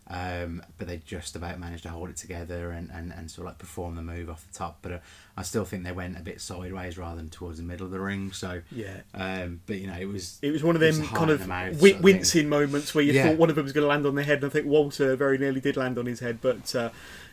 Um, 0.10 0.64
but 0.78 0.88
they 0.88 0.98
just 1.06 1.36
about 1.36 1.60
managed 1.60 1.84
to 1.84 1.90
hold 1.90 2.10
it 2.10 2.16
together 2.16 2.72
and, 2.72 2.90
and, 2.92 3.12
and 3.12 3.30
sort 3.30 3.46
of 3.46 3.52
like 3.52 3.58
perform 3.58 3.96
the 3.96 4.02
move 4.02 4.30
off 4.30 4.46
the 4.50 4.58
top. 4.58 4.78
But 4.82 4.92
uh, 4.94 4.98
I 5.36 5.42
still 5.42 5.66
think 5.66 5.84
they 5.84 5.92
went 5.92 6.18
a 6.18 6.22
bit 6.22 6.40
sideways 6.40 6.98
rather 6.98 7.18
than 7.18 7.30
towards 7.30 7.58
the 7.58 7.64
middle 7.66 7.86
of 7.86 7.92
the 7.92 8.00
ring. 8.00 8.32
So 8.32 8.62
Yeah. 8.72 9.02
um, 9.14 9.60
but 9.66 9.78
you 9.78 9.88
know 9.88 9.98
it 10.00 10.06
was 10.08 10.40
It 10.42 10.52
was 10.52 10.64
one 10.64 10.76
of 10.76 10.82
them 10.82 11.06
kind 11.08 11.30
of 11.30 11.42
wi- 11.42 11.64
sort 11.72 11.74
of 11.74 11.80
thing. 11.80 12.02
wincing 12.02 12.48
moments 12.50 12.96
where 12.96 13.04
you 13.04 13.12
Yeah. 13.14 13.28
thought 13.28 13.38
one 13.38 13.50
of 13.50 13.56
them 13.58 13.64
was 13.66 13.74
going 13.74 13.84
to 13.84 13.90
land 13.90 14.06
on 14.06 14.16
their 14.16 14.24
head, 14.24 14.38
and 14.38 14.46
I 14.46 14.50
think 14.50 14.66
Walter 14.66 15.16
very 15.18 15.38
nearly 15.38 15.60
did 15.60 15.76
land 15.76 15.98
on 15.98 16.06
his 16.06 16.22
head. 16.22 16.40
But 16.42 16.74
uh, 16.74 16.90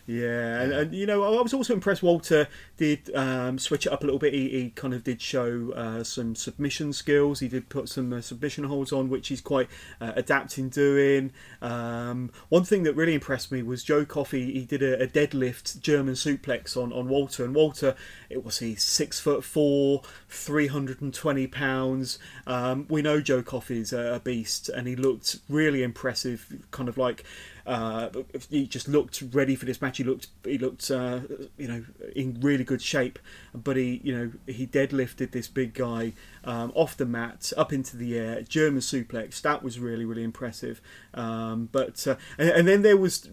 yeah, 0.07 0.61
and, 0.61 0.73
and 0.73 0.95
you 0.95 1.07
know, 1.07 1.25
I 1.25 1.41
was 1.41 1.55
also 1.55 1.73
impressed. 1.73 2.03
Walter 2.03 2.47
did 2.77 3.15
um, 3.15 3.59
switch 3.59 3.87
it 3.87 3.93
up 3.93 4.03
a 4.03 4.05
little 4.05 4.19
bit. 4.19 4.35
He, 4.35 4.51
he 4.51 4.71
kind 4.71 4.93
of 4.93 5.03
did 5.03 5.23
show 5.23 5.73
uh, 5.75 6.05
some 6.05 6.35
submission 6.35 6.93
skills. 6.93 7.41
He 7.41 7.49
did 7.49 7.71
put 7.71 7.89
some 7.89 8.13
uh, 8.13 8.21
submission 8.21 8.65
holds 8.65 8.93
on, 8.93 9.09
which 9.09 9.29
he's 9.29 9.41
quite 9.41 9.69
uh, 10.03 10.13
adept 10.15 10.59
in 10.59 10.69
doing. 10.69 11.33
Um, 11.63 12.31
one 12.51 12.65
thing 12.65 12.83
that 12.83 12.95
really 12.95 13.15
impressed 13.15 13.51
me 13.51 13.63
was 13.63 13.83
Joe 13.83 14.05
Coffey. 14.05 14.53
He 14.53 14.67
did 14.67 14.83
a, 14.83 15.03
a 15.03 15.07
deadlift 15.07 15.81
German 15.81 16.15
suplex 16.15 16.77
on, 16.77 16.93
on 16.93 17.09
Walter, 17.09 17.43
and 17.43 17.55
Walter, 17.55 17.95
it 18.29 18.45
was 18.45 18.59
he 18.59 18.75
six 18.75 19.19
foot 19.19 19.43
four, 19.43 20.03
three 20.29 20.67
hundred 20.67 21.01
and 21.01 21.15
twenty 21.15 21.47
pounds. 21.47 22.19
Um, 22.47 22.87
we 22.91 23.01
know 23.01 23.23
Joe 23.23 23.43
Coffey's 23.43 23.93
a, 23.93 24.15
a 24.15 24.21
beast, 24.21 24.69
and 24.69 24.87
he 24.87 24.97
looked 24.97 25.39
really 25.49 25.83
impressive. 25.83 26.47
Kind 26.71 26.91
of 26.91 26.99
like 26.99 27.25
uh, 27.67 28.11
he 28.51 28.67
just 28.67 28.89
looked 28.89 29.23
ready 29.33 29.57
for 29.57 29.65
this 29.65 29.81
match. 29.81 29.99
He 29.99 30.05
looked 30.05 30.29
he 30.45 30.59
looked 30.59 30.91
uh, 30.91 31.21
you 31.57 31.69
know 31.69 31.85
in 32.15 32.39
really 32.41 32.65
good 32.65 32.83
shape, 32.83 33.19
but 33.55 33.77
he 33.77 34.01
you 34.05 34.17
know 34.17 34.33
he 34.47 34.67
deadlifted 34.67 35.31
this 35.31 35.49
big 35.49 35.75
guy 35.75 36.13
um, 36.45 36.73
off 36.75 36.97
the 36.97 37.07
mat 37.07 37.53
up 37.57 37.73
into 37.73 37.97
the 37.97 38.19
air, 38.19 38.43
German 38.43 38.81
suplex. 38.81 39.41
That 39.41 39.63
was 39.63 39.79
really 39.79 40.05
really 40.05 40.25
impressive. 40.25 40.81
Um, 41.15 41.69
but 41.73 42.07
uh, 42.07 42.17
and, 42.39 42.51
and 42.51 42.69
then 42.69 42.83
there 42.83 42.97
was 42.97 43.29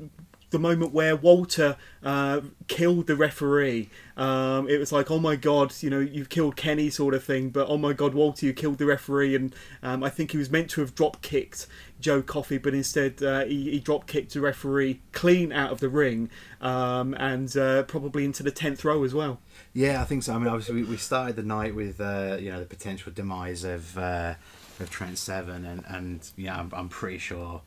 the 0.52 0.60
moment 0.60 0.94
where 0.94 1.16
Walter 1.16 1.78
uh, 2.04 2.42
killed 2.68 3.08
the 3.08 3.16
referee. 3.16 3.90
Um, 4.16 4.70
it 4.70 4.78
was 4.78 4.92
like, 4.92 5.10
oh 5.10 5.20
my 5.20 5.36
god, 5.36 5.74
you 5.82 5.90
know, 5.90 6.00
you've 6.00 6.30
killed 6.30 6.56
Kenny, 6.56 6.90
sort 6.90 7.14
of 7.14 7.24
thing. 7.24 7.50
But 7.50 7.68
oh 7.70 7.78
my 7.78 7.94
god, 7.94 8.14
Walter, 8.14 8.46
you 8.46 8.54
killed 8.54 8.78
the 8.78 8.86
referee. 8.86 9.36
And 9.36 9.56
um, 9.82 10.04
I 10.04 10.10
think 10.10 10.32
he 10.32 10.38
was 10.38 10.50
meant 10.50 10.70
to 10.72 10.82
have 10.82 10.94
drop 10.94 11.22
kicked 11.22 11.68
Joe 12.00 12.22
Coffey, 12.22 12.58
but 12.58 12.74
instead 12.74 13.24
uh, 13.24 13.46
he, 13.46 13.72
he 13.72 13.80
drop 13.80 14.08
kicked 14.08 14.34
the 14.34 14.42
referee 14.42 15.02
clean 15.12 15.52
out 15.52 15.72
of 15.72 15.80
the 15.80 15.90
ring 15.90 16.30
um, 16.60 17.14
and 17.16 17.56
uh, 17.56 17.84
probably 17.84 18.26
into 18.26 18.44
the 18.44 18.52
tenth 18.52 18.84
row 18.84 19.04
as 19.04 19.14
well. 19.14 19.40
Yeah, 19.74 20.02
I 20.02 20.06
think 20.06 20.24
so. 20.24 20.34
I 20.34 20.38
mean, 20.38 20.48
obviously, 20.48 20.76
we, 20.76 20.84
we 20.84 20.98
started 20.98 21.36
the 21.36 21.44
night 21.44 21.76
with 21.76 22.02
uh, 22.02 22.38
you 22.40 22.52
know 22.52 22.60
the 22.60 22.66
potential 22.66 23.12
demise 23.14 23.64
of 23.64 23.98
uh, 23.98 24.36
of 24.80 24.90
Trent 24.90 25.18
Seven, 25.18 25.66
and 25.66 25.84
and 25.88 26.30
yeah, 26.36 26.60
I'm, 26.60 26.72
I'm 26.76 26.90
pretty 26.90 27.20
sure 27.20 27.62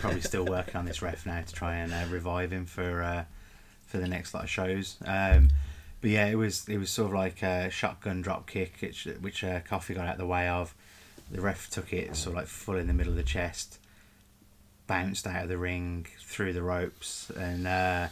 probably 0.00 0.20
still 0.20 0.44
working 0.44 0.76
on 0.76 0.84
this 0.84 1.00
ref 1.02 1.26
now 1.26 1.40
to 1.42 1.52
try 1.54 1.76
and 1.76 1.92
uh, 1.92 2.04
revive 2.10 2.52
him 2.52 2.66
for 2.66 3.02
uh, 3.02 3.24
for 3.86 3.98
the 3.98 4.08
next 4.08 4.34
lot 4.34 4.44
of 4.44 4.50
shows. 4.50 4.96
Um, 5.04 5.48
but 6.00 6.10
yeah, 6.10 6.26
it 6.26 6.36
was 6.36 6.68
it 6.68 6.78
was 6.78 6.90
sort 6.90 7.08
of 7.10 7.14
like 7.14 7.42
a 7.42 7.70
shotgun 7.70 8.22
drop 8.22 8.48
kick, 8.48 8.74
which 8.80 9.06
which 9.20 9.44
uh, 9.44 9.60
Coffey 9.60 9.94
got 9.94 10.06
out 10.06 10.12
of 10.14 10.18
the 10.18 10.26
way 10.26 10.48
of. 10.48 10.74
The 11.30 11.40
ref 11.40 11.70
took 11.70 11.92
it 11.92 12.16
sort 12.16 12.34
of 12.34 12.38
like 12.40 12.46
full 12.48 12.76
in 12.76 12.88
the 12.88 12.92
middle 12.94 13.12
of 13.12 13.16
the 13.16 13.22
chest, 13.22 13.78
bounced 14.86 15.26
out 15.26 15.44
of 15.44 15.48
the 15.48 15.58
ring 15.58 16.06
through 16.20 16.52
the 16.54 16.62
ropes, 16.62 17.30
and 17.38 17.66
uh, 17.68 18.08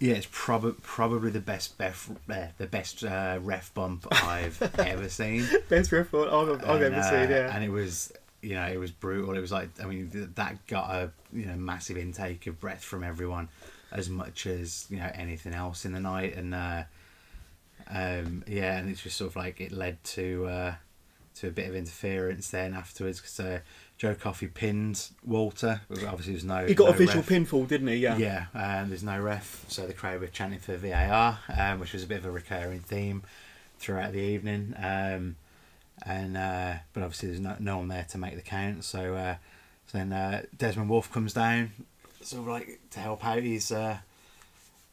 yeah, 0.00 0.14
it's 0.14 0.26
probably 0.32 0.72
probably 0.82 1.30
the 1.30 1.38
best 1.40 1.78
bef- 1.78 2.16
uh, 2.30 2.46
the 2.58 2.66
best 2.66 3.04
uh, 3.04 3.38
ref 3.42 3.72
bump 3.74 4.06
I've 4.10 4.60
ever 4.80 5.08
seen. 5.08 5.46
Best 5.68 5.92
ref 5.92 6.12
I've, 6.12 6.32
I've 6.32 6.48
And, 6.62 6.94
ever 6.94 6.96
uh, 6.96 7.02
seen. 7.10 7.30
Yeah. 7.30 7.54
and 7.54 7.62
it 7.62 7.70
was 7.70 8.12
you 8.42 8.54
know 8.54 8.66
it 8.66 8.78
was 8.78 8.90
brutal. 8.90 9.36
It 9.36 9.40
was 9.40 9.52
like 9.52 9.68
I 9.82 9.86
mean 9.86 10.10
th- 10.10 10.30
that 10.34 10.66
got 10.66 10.90
a 10.90 11.10
you 11.32 11.46
know 11.46 11.56
massive 11.56 11.96
intake 11.96 12.46
of 12.46 12.60
breath 12.60 12.84
from 12.84 13.02
everyone, 13.04 13.48
as 13.92 14.08
much 14.08 14.46
as 14.46 14.86
you 14.90 14.98
know 14.98 15.10
anything 15.14 15.54
else 15.54 15.84
in 15.84 15.92
the 15.92 16.00
night, 16.00 16.36
and 16.36 16.54
uh, 16.54 16.82
um, 17.90 18.44
yeah, 18.46 18.78
and 18.78 18.90
it's 18.90 19.02
just 19.02 19.16
sort 19.16 19.30
of 19.30 19.36
like 19.36 19.60
it 19.60 19.72
led 19.72 20.02
to 20.04 20.46
uh, 20.46 20.74
to 21.36 21.48
a 21.48 21.50
bit 21.50 21.68
of 21.68 21.74
interference 21.74 22.50
then 22.50 22.74
afterwards 22.74 23.20
because 23.20 23.40
uh, 23.40 23.60
Joe 23.96 24.14
Coffey 24.14 24.46
pinned 24.48 25.08
Walter. 25.24 25.80
Obviously, 25.90 26.34
there's 26.34 26.44
no 26.44 26.66
he 26.66 26.74
got 26.74 26.86
no 26.86 26.90
a 26.92 26.96
visual 26.96 27.22
ref. 27.22 27.28
pinfall, 27.28 27.66
didn't 27.66 27.88
he? 27.88 27.96
Yeah. 27.96 28.16
Yeah, 28.16 28.46
and 28.54 28.90
there's 28.90 29.02
no 29.02 29.18
ref, 29.20 29.64
so 29.68 29.86
the 29.86 29.92
crowd 29.92 30.20
were 30.20 30.26
chanting 30.28 30.60
for 30.60 30.76
VAR, 30.76 31.38
um, 31.56 31.80
which 31.80 31.92
was 31.92 32.04
a 32.04 32.06
bit 32.06 32.18
of 32.18 32.26
a 32.26 32.30
recurring 32.30 32.80
theme 32.80 33.22
throughout 33.78 34.12
the 34.12 34.20
evening. 34.20 34.74
Um, 34.76 35.36
and 36.04 36.36
uh, 36.36 36.74
but 36.92 37.02
obviously 37.02 37.28
there's 37.28 37.40
no, 37.40 37.56
no 37.58 37.78
one 37.78 37.88
there 37.88 38.06
to 38.10 38.18
make 38.18 38.36
the 38.36 38.42
count, 38.42 38.84
so, 38.84 39.14
uh, 39.14 39.36
so 39.86 39.98
then 39.98 40.12
uh, 40.12 40.42
Desmond 40.56 40.90
Wolf 40.90 41.10
comes 41.12 41.32
down, 41.32 41.72
sort 42.22 42.42
of 42.42 42.48
like 42.48 42.80
to 42.90 43.00
help 43.00 43.24
out 43.24 43.42
his 43.42 43.72
uh, 43.72 43.98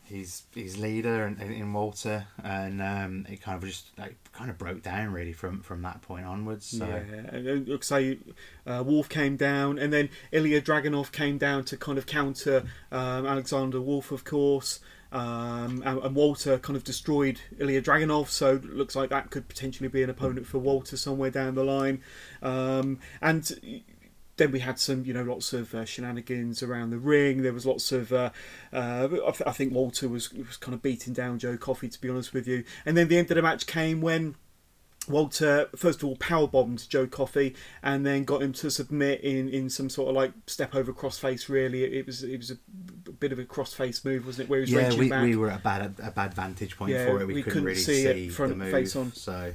his 0.06 0.44
his 0.54 0.78
leader 0.78 1.26
and 1.26 1.42
in, 1.42 1.74
Walter, 1.74 2.28
and 2.44 2.82
um, 2.82 3.26
it 3.30 3.42
kind 3.42 3.62
of 3.62 3.68
just 3.68 3.88
like 3.98 4.16
kind 4.34 4.50
of 4.50 4.58
broke 4.58 4.84
down 4.84 5.12
really 5.12 5.34
from 5.34 5.62
from 5.62 5.82
that 5.82 6.02
point 6.02 6.26
onwards. 6.26 6.68
So 6.68 6.86
Yeah, 6.86 7.36
and 7.36 7.68
like 7.92 8.20
uh, 8.68 8.84
Wolf 8.86 9.10
came 9.10 9.36
down, 9.36 9.80
and 9.80 9.92
then 9.92 10.10
Ilja 10.32 10.62
Dragunov 10.62 11.12
came 11.12 11.38
down 11.38 11.66
to 11.66 11.78
kind 11.78 11.98
of 11.98 12.06
counter 12.06 12.64
um, 12.92 13.26
Alexander 13.26 13.82
Wolf, 13.82 14.12
of 14.12 14.24
course. 14.24 14.80
Um, 15.12 15.82
and, 15.86 16.00
and 16.00 16.16
Walter 16.16 16.58
kind 16.58 16.76
of 16.76 16.84
destroyed 16.84 17.40
Ilja 17.58 17.82
Dragunov, 17.82 18.28
so 18.28 18.60
looks 18.64 18.96
like 18.96 19.10
that 19.12 19.30
could 19.30 19.48
potentially 19.48 19.88
be 19.88 20.04
an 20.04 20.10
opponent 20.10 20.46
for 20.46 20.58
Walter 20.58 20.98
somewhere 20.98 21.30
down 21.30 21.56
the 21.56 21.64
line. 21.64 22.02
Um, 22.42 23.00
and 23.22 23.84
then 24.38 24.52
we 24.52 24.60
had 24.60 24.80
some, 24.80 25.06
you 25.06 25.14
know, 25.14 25.24
lots 25.24 25.54
of 25.54 25.74
uh, 25.74 25.86
shenanigans 25.86 26.62
around 26.62 26.90
the 26.90 26.98
ring. 26.98 27.42
There 27.42 27.54
was 27.54 27.66
lots 27.66 27.92
of, 27.92 28.12
uh, 28.12 28.32
uh, 28.74 29.08
I, 29.26 29.32
th- 29.32 29.44
I 29.48 29.52
think 29.52 29.74
Walter 29.74 30.10
was 30.10 30.34
was 30.34 30.58
kind 30.58 30.74
of 30.74 30.82
beating 30.82 31.14
down 31.14 31.40
Joe 31.40 31.58
Coffey, 31.58 31.88
to 31.88 32.02
be 32.02 32.10
honest 32.10 32.34
with 32.34 32.48
you. 32.48 32.64
And 32.86 32.98
then 32.98 33.08
the 33.08 33.18
end 33.18 33.32
of 33.32 33.36
the 33.36 33.42
match 33.42 33.66
came 33.66 34.02
when 34.02 34.36
Walter 35.08 35.70
first 35.76 36.02
of 36.02 36.10
all 36.10 36.16
power 36.16 36.48
bombed 36.48 36.88
Joe 36.90 37.08
Coffey 37.08 37.56
and 37.84 38.06
then 38.06 38.24
got 38.24 38.42
him 38.42 38.54
to 38.54 38.70
submit 38.72 39.22
in, 39.22 39.50
in 39.50 39.70
some 39.70 39.90
sort 39.90 40.10
of 40.10 40.16
like 40.16 40.34
step 40.48 40.74
over 40.76 40.92
crossface. 40.94 41.48
Really, 41.50 41.84
it, 41.84 41.94
it 41.94 42.06
was 42.06 42.24
it 42.24 42.38
was 42.38 42.52
a 42.52 42.58
bit 43.12 43.32
of 43.32 43.40
a 43.40 43.44
crossface 43.46 44.04
move, 44.04 44.26
wasn't 44.26 44.48
it? 44.48 44.50
Where 44.50 44.60
he 44.60 44.74
was 44.76 44.94
yeah, 44.94 45.00
we, 45.00 45.10
back. 45.10 45.24
we 45.24 45.36
were 45.36 45.50
at 45.52 45.60
a 45.60 45.64
bad 45.64 45.96
a 46.02 46.12
bad 46.12 46.34
vantage 46.34 46.78
point 46.78 46.92
Yeah, 46.92 47.06
for 47.06 47.22
it. 47.22 47.28
We, 47.28 47.36
we 47.36 47.44
couldn't, 47.44 47.54
couldn't 47.54 47.66
really 47.68 47.80
see 47.80 48.04
see, 48.04 48.26
it 48.28 48.32
front 48.32 48.52
the 48.52 48.58
move. 48.58 48.72
face 48.72 48.96
on. 48.96 49.12
So 49.14 49.54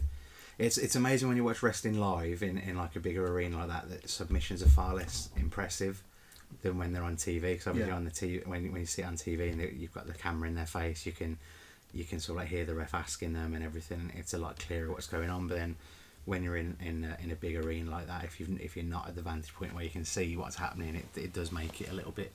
it's 0.59 0.79
it's 0.79 0.95
amazing 0.97 1.29
when 1.29 1.37
you 1.37 1.45
watch 1.45 1.63
wrestling 1.63 1.99
live 1.99 2.43
in, 2.43 2.59
in 2.59 2.77
like 2.77 2.95
a 2.97 3.01
bigger 3.01 3.27
arena 3.27 3.59
like 3.59 3.69
that. 3.69 3.89
That 3.91 4.09
submissions 4.11 4.63
are 4.63 4.69
far 4.69 4.95
less 4.95 5.31
impressive 5.37 6.03
than 6.63 6.79
when 6.79 6.93
they're 6.93 7.03
on 7.05 7.17
TV. 7.17 7.41
Because 7.43 7.67
obviously 7.69 7.91
Yeah. 7.91 7.97
on 7.97 8.05
the 8.05 8.11
TV, 8.11 8.47
when 8.47 8.71
when 8.73 8.81
you 8.83 8.87
see 8.87 9.03
it 9.03 9.07
on 9.07 9.17
TV 9.17 9.51
and 9.53 9.61
you've 9.81 9.95
got 9.95 10.07
the 10.07 10.13
camera 10.15 10.49
in 10.49 10.55
their 10.55 10.67
face, 10.67 11.07
you 11.07 11.13
can 11.13 11.39
you 11.93 12.05
can 12.05 12.21
sort 12.21 12.37
of 12.37 12.43
like 12.43 12.49
hear 12.49 12.65
the 12.65 12.75
ref 12.75 12.95
asking 12.95 13.33
them 13.33 13.55
and 13.55 13.65
everything. 13.65 14.13
It's 14.17 14.35
a 14.35 14.39
lot 14.39 14.59
clearer 14.59 14.91
what's 14.91 15.07
going 15.07 15.31
on. 15.31 15.49
But 15.49 15.59
then 15.59 15.77
when 16.25 16.43
you're 16.43 16.57
in 16.57 16.77
in 16.81 17.05
a, 17.05 17.23
in 17.23 17.31
a 17.31 17.35
big 17.35 17.57
arena 17.57 17.91
like 17.91 18.07
that, 18.07 18.25
if 18.25 18.41
you 18.41 18.59
if 18.61 18.77
you're 18.77 18.85
not 18.85 19.09
at 19.09 19.15
the 19.15 19.23
vantage 19.23 19.55
point 19.55 19.75
where 19.75 19.85
you 19.85 19.91
can 19.91 20.05
see 20.05 20.37
what's 20.37 20.57
happening, 20.57 20.95
it 20.95 21.21
it 21.21 21.33
does 21.33 21.53
make 21.53 21.81
it 21.81 21.91
a 21.91 21.95
little 21.95 22.13
bit. 22.13 22.33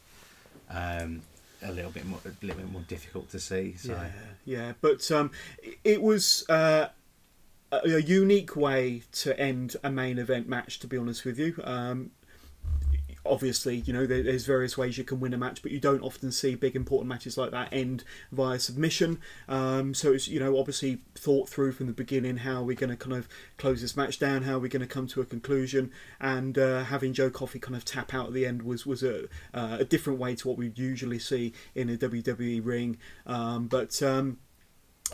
Um, 0.70 1.22
a 1.64 1.72
little 1.72 1.92
bit 1.92 2.06
more, 2.06 2.20
a 2.26 2.46
little 2.46 2.62
bit 2.62 2.72
more 2.72 2.82
difficult 2.88 3.30
to 3.32 3.40
see. 3.40 3.76
So 3.78 3.94
Yeah, 3.94 4.10
yeah, 4.46 4.74
but 4.82 5.10
um, 5.12 5.32
it 5.84 6.02
was 6.02 6.48
uh, 6.50 6.90
a, 7.72 8.02
unique 8.02 8.56
way 8.56 9.04
to 9.14 9.40
end 9.40 9.76
a 9.84 9.90
main 9.90 10.18
event 10.18 10.48
match. 10.48 10.80
To 10.80 10.88
be 10.88 10.98
honest 10.98 11.26
with 11.26 11.40
you, 11.40 11.56
um, 11.64 12.12
obviously, 13.26 13.78
you 13.78 13.94
know 13.94 14.06
there's 14.06 14.46
various 14.46 14.78
ways 14.78 14.98
you 14.98 15.04
can 15.04 15.20
win 15.20 15.34
a 15.34 15.38
match, 15.38 15.62
but 15.62 15.72
you 15.72 15.80
don't 15.80 16.02
often 16.02 16.32
see 16.32 16.56
big 16.56 16.76
important 16.76 17.10
matches 17.10 17.38
like 17.38 17.52
that 17.52 17.70
end 17.72 18.04
via 18.32 18.60
submission. 18.60 19.20
Um, 19.48 19.94
so 19.94 20.14
it's 20.14 20.28
you 20.28 20.40
know 20.40 20.58
obviously 20.58 21.00
thought 21.16 21.50
through 21.50 21.74
from 21.74 21.88
the 21.88 21.94
beginning 21.94 22.38
how 22.38 22.64
we're 22.64 22.76
going 22.76 22.90
to 22.90 22.96
kind 22.96 23.16
of 23.16 23.28
close 23.58 23.82
this 23.82 23.96
match 23.96 24.20
down, 24.20 24.44
how 24.44 24.58
we're 24.58 24.68
going 24.68 24.82
to 24.82 24.88
come 24.88 25.08
to 25.08 25.22
a 25.22 25.26
conclusion, 25.26 25.92
and 26.20 26.58
uh, 26.58 26.84
having 26.86 27.14
Joe 27.14 27.30
Coffey 27.30 27.60
kind 27.60 27.76
of 27.76 27.86
tap 27.86 28.14
out 28.14 28.28
at 28.28 28.34
the 28.34 28.46
end 28.46 28.62
was 28.64 28.86
was 28.86 29.04
a 29.04 29.26
uh, 29.54 29.78
a 29.80 29.86
different 29.86 30.20
way 30.20 30.36
to 30.36 30.48
what 30.48 30.58
we 30.58 30.72
usually 30.76 31.20
see 31.20 31.54
in 31.74 31.90
a 31.90 31.98
WWE 31.98 32.66
ring. 32.66 32.98
Um, 33.26 33.68
but 33.68 34.02
um, 34.02 34.38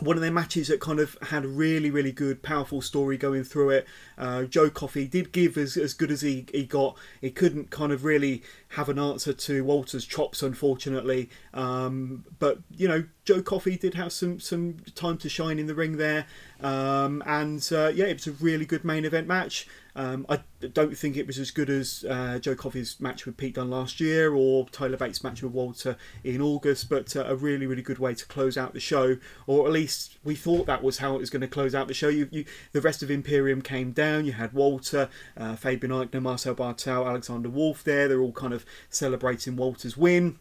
one 0.00 0.16
of 0.16 0.22
their 0.22 0.32
matches 0.32 0.68
that 0.68 0.80
kind 0.80 0.98
of 0.98 1.16
had 1.22 1.44
a 1.44 1.48
really, 1.48 1.90
really 1.90 2.12
good, 2.12 2.42
powerful 2.42 2.80
story 2.80 3.16
going 3.16 3.44
through 3.44 3.70
it. 3.70 3.86
Uh, 4.16 4.44
Joe 4.44 4.70
Coffey 4.70 5.06
did 5.06 5.32
give 5.32 5.56
as, 5.56 5.76
as 5.76 5.94
good 5.94 6.10
as 6.10 6.22
he, 6.22 6.46
he 6.52 6.64
got. 6.64 6.96
He 7.20 7.30
couldn't 7.30 7.70
kind 7.70 7.92
of 7.92 8.04
really 8.04 8.42
have 8.70 8.88
an 8.88 8.98
answer 8.98 9.32
to 9.32 9.62
Walter's 9.62 10.06
chops, 10.06 10.42
unfortunately. 10.42 11.28
Um, 11.52 12.24
but, 12.38 12.58
you 12.74 12.88
know, 12.88 13.04
Joe 13.24 13.42
Coffey 13.42 13.76
did 13.76 13.94
have 13.94 14.12
some, 14.12 14.40
some 14.40 14.78
time 14.94 15.18
to 15.18 15.28
shine 15.28 15.58
in 15.58 15.66
the 15.66 15.74
ring 15.74 15.98
there. 15.98 16.26
Um, 16.60 17.22
and, 17.26 17.68
uh, 17.70 17.88
yeah, 17.94 18.06
it 18.06 18.14
was 18.14 18.26
a 18.26 18.32
really 18.32 18.64
good 18.64 18.84
main 18.84 19.04
event 19.04 19.28
match. 19.28 19.68
Um, 19.94 20.24
I 20.28 20.40
don't 20.72 20.96
think 20.96 21.16
it 21.16 21.26
was 21.26 21.38
as 21.38 21.50
good 21.50 21.68
as 21.68 22.04
uh, 22.08 22.38
Joe 22.38 22.54
Coffey's 22.54 22.98
match 22.98 23.26
with 23.26 23.36
Pete 23.36 23.56
Dunne 23.56 23.70
last 23.70 24.00
year 24.00 24.32
or 24.32 24.66
Tyler 24.70 24.96
Bate's 24.96 25.22
match 25.22 25.42
with 25.42 25.52
Walter 25.52 25.96
in 26.24 26.40
August, 26.40 26.88
but 26.88 27.14
uh, 27.14 27.24
a 27.26 27.36
really, 27.36 27.66
really 27.66 27.82
good 27.82 27.98
way 27.98 28.14
to 28.14 28.26
close 28.26 28.56
out 28.56 28.72
the 28.72 28.80
show, 28.80 29.18
or 29.46 29.66
at 29.66 29.72
least 29.72 30.18
we 30.24 30.34
thought 30.34 30.66
that 30.66 30.82
was 30.82 30.98
how 30.98 31.14
it 31.14 31.18
was 31.18 31.30
going 31.30 31.42
to 31.42 31.48
close 31.48 31.74
out 31.74 31.88
the 31.88 31.94
show. 31.94 32.08
You, 32.08 32.28
you, 32.30 32.44
the 32.72 32.80
rest 32.80 33.02
of 33.02 33.10
Imperium 33.10 33.60
came 33.60 33.92
down. 33.92 34.24
You 34.24 34.32
had 34.32 34.52
Walter, 34.54 35.10
uh, 35.36 35.56
Fabian 35.56 35.92
Aichner, 35.92 36.22
Marcel 36.22 36.54
Barthel, 36.54 37.06
Alexander 37.06 37.50
Wolf 37.50 37.84
there. 37.84 38.08
They're 38.08 38.20
all 38.20 38.32
kind 38.32 38.54
of 38.54 38.64
celebrating 38.88 39.56
Walter's 39.56 39.96
win. 39.96 40.38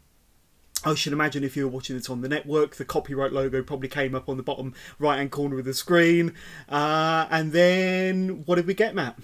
I 0.84 0.96
should 0.96 1.14
imagine 1.14 1.44
if 1.44 1.56
you 1.56 1.66
were 1.66 1.72
watching 1.72 1.96
it 1.96 2.10
on 2.10 2.22
the 2.22 2.30
network, 2.30 2.76
the 2.76 2.86
copyright 2.86 3.32
logo 3.32 3.62
probably 3.62 3.88
came 3.88 4.16
up 4.16 4.28
on 4.28 4.38
the 4.38 4.44
bottom 4.44 4.74
right 4.98 5.18
hand 5.18 5.30
corner 5.30 5.60
of 5.60 5.66
the 5.66 5.76
screen. 5.76 6.34
Uh, 6.70 7.28
and 7.30 7.52
then 7.52 8.44
what 8.46 8.56
did 8.56 8.66
we 8.66 8.74
get, 8.74 8.96
Matt? 8.96 9.20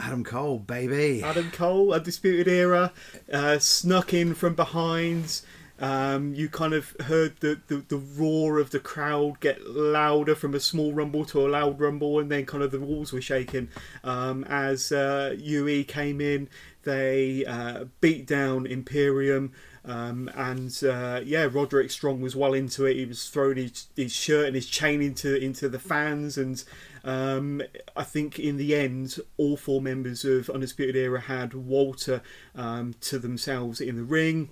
Adam 0.00 0.24
Cole, 0.24 0.58
baby. 0.58 1.22
Adam 1.22 1.50
Cole, 1.50 1.92
Undisputed 1.92 2.48
Era, 2.48 2.92
uh, 3.32 3.58
snuck 3.58 4.12
in 4.12 4.34
from 4.34 4.54
behind. 4.54 5.40
Um, 5.80 6.34
you 6.34 6.48
kind 6.48 6.72
of 6.72 6.94
heard 7.00 7.36
the, 7.40 7.60
the, 7.66 7.84
the 7.88 7.96
roar 7.96 8.58
of 8.58 8.70
the 8.70 8.78
crowd 8.78 9.40
get 9.40 9.68
louder 9.68 10.36
from 10.36 10.54
a 10.54 10.60
small 10.60 10.92
rumble 10.92 11.24
to 11.26 11.46
a 11.46 11.48
loud 11.48 11.80
rumble, 11.80 12.18
and 12.20 12.30
then 12.30 12.46
kind 12.46 12.62
of 12.62 12.70
the 12.70 12.80
walls 12.80 13.12
were 13.12 13.20
shaking 13.20 13.68
um, 14.04 14.44
as 14.44 14.92
uh, 14.92 15.34
UE 15.36 15.84
came 15.84 16.20
in. 16.20 16.48
They 16.84 17.44
uh, 17.44 17.86
beat 18.00 18.26
down 18.26 18.66
Imperium. 18.66 19.52
Um, 19.86 20.30
and 20.34 20.72
uh, 20.84 21.20
yeah, 21.24 21.48
Roderick 21.50 21.90
Strong 21.90 22.22
was 22.22 22.34
well 22.34 22.54
into 22.54 22.86
it. 22.86 22.96
He 22.96 23.04
was 23.04 23.28
throwing 23.28 23.58
his, 23.58 23.86
his 23.96 24.12
shirt 24.12 24.46
and 24.46 24.54
his 24.54 24.66
chain 24.66 25.02
into 25.02 25.36
into 25.36 25.68
the 25.68 25.78
fans, 25.78 26.38
and 26.38 26.62
um, 27.04 27.62
I 27.94 28.02
think 28.02 28.38
in 28.38 28.56
the 28.56 28.74
end, 28.74 29.18
all 29.36 29.56
four 29.56 29.80
members 29.80 30.24
of 30.24 30.50
Undisputed 30.50 30.96
Era 30.96 31.20
had 31.20 31.54
Walter 31.54 32.22
um, 32.54 32.94
to 33.02 33.18
themselves 33.18 33.80
in 33.80 33.96
the 33.96 34.02
ring. 34.02 34.50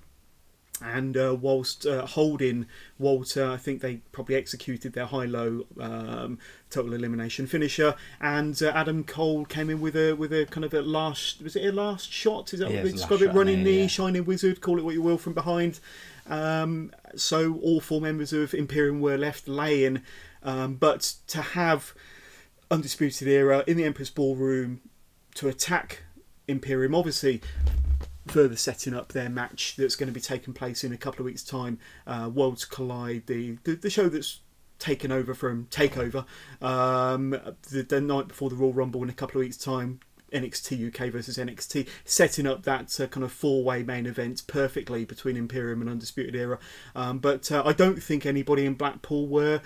And 0.85 1.17
uh, 1.17 1.37
whilst 1.41 1.87
uh, 1.87 2.07
holding 2.07 2.67
Walter, 2.99 3.49
I 3.49 3.57
think 3.57 3.83
they 3.83 4.01
probably 4.11 4.35
executed 4.35 4.95
their 4.95 5.07
high-low 5.07 5.67
um, 5.79 6.39
total 6.71 6.95
elimination 6.95 7.47
finisher. 7.47 7.95
And 8.21 8.61
uh, 8.61 8.73
Adam 8.75 9.05
Cole 9.05 9.45
came 9.45 9.71
in 9.71 9.81
with 9.81 9.95
a 9.95 10.15
with 10.15 10.33
a 10.33 10.45
kind 10.47 10.65
of 10.65 10.75
a 10.75 10.83
last 10.83 11.41
was 11.41 11.55
it 11.55 11.67
a 11.67 11.73
last 11.73 12.11
shot? 12.11 12.53
Is 12.53 12.61
that 12.61 12.71
Yeah, 12.71 12.77
what 12.79 12.83
they 12.83 12.91
it's 12.91 12.99
a 12.99 13.03
last 13.03 13.11
describe 13.11 13.35
it? 13.35 13.39
Running 13.39 13.63
knee, 13.63 13.83
yeah. 13.83 13.87
shining 13.87 14.25
wizard, 14.25 14.61
call 14.61 14.79
it 14.79 14.85
what 14.85 14.95
you 14.95 15.03
will 15.03 15.19
from 15.19 15.35
behind. 15.35 15.79
Um, 16.29 16.91
so 17.15 17.61
all 17.63 17.81
four 17.81 18.01
members 18.01 18.33
of 18.33 18.53
Imperium 18.53 19.01
were 19.01 19.17
left 19.17 19.47
laying, 19.47 20.03
um, 20.43 20.75
but 20.75 21.15
to 21.29 21.43
have 21.43 21.95
Undisputed 22.73 23.29
Era 23.29 23.63
in 23.67 23.77
the 23.77 23.85
Empress 23.85 24.09
Ballroom 24.09 24.81
to 25.35 25.47
attack 25.47 26.05
Imperium, 26.49 26.95
obviously 26.95 27.43
further 28.27 28.57
setting 28.57 28.95
up 28.95 29.13
their 29.13 29.29
match 29.29 29.77
that's 29.77 29.95
going 29.95 30.07
to 30.07 30.13
be 30.13 30.21
taking 30.21 30.55
place 30.55 30.83
in 30.83 30.91
a 30.91 30.97
couple 30.97 31.21
of 31.21 31.27
weeks' 31.27 31.43
time. 31.43 31.79
Uh, 32.07 32.31
Worlds 32.33 32.65
Collide, 32.65 33.27
the, 33.27 33.59
the 33.65 33.75
the 33.75 33.91
show 33.91 34.09
that's 34.09 34.41
taken 34.79 35.13
over 35.13 35.35
from 35.35 35.67
Takeover, 35.67 36.25
um, 36.63 37.31
the, 37.71 37.83
the 37.83 38.01
night 38.01 38.29
before 38.29 38.49
the 38.49 38.57
Royal 38.57 38.73
Rumble 38.73 39.03
in 39.03 39.11
a 39.11 39.15
couple 39.15 39.41
of 39.41 39.45
weeks' 39.45 39.59
time. 39.59 40.01
NXT 40.33 40.89
UK 40.89 41.13
versus 41.13 41.37
NXT, 41.37 41.87
setting 42.07 42.47
up 42.47 42.63
that 42.63 42.99
uh, 42.99 43.07
kind 43.07 43.23
of 43.23 43.31
four-way 43.31 43.83
main 43.83 44.07
event 44.07 44.43
perfectly 44.47 45.05
between 45.05 45.37
Imperium 45.37 45.83
and 45.83 45.91
Undisputed 45.91 46.35
Era. 46.35 46.59
Um, 46.97 47.19
but 47.19 47.53
uh, 47.53 47.63
I 47.67 47.75
don't 47.75 48.03
think 48.03 48.25
anybody 48.25 48.65
in 48.65 48.73
Blackpool 48.73 49.27
were 49.29 49.61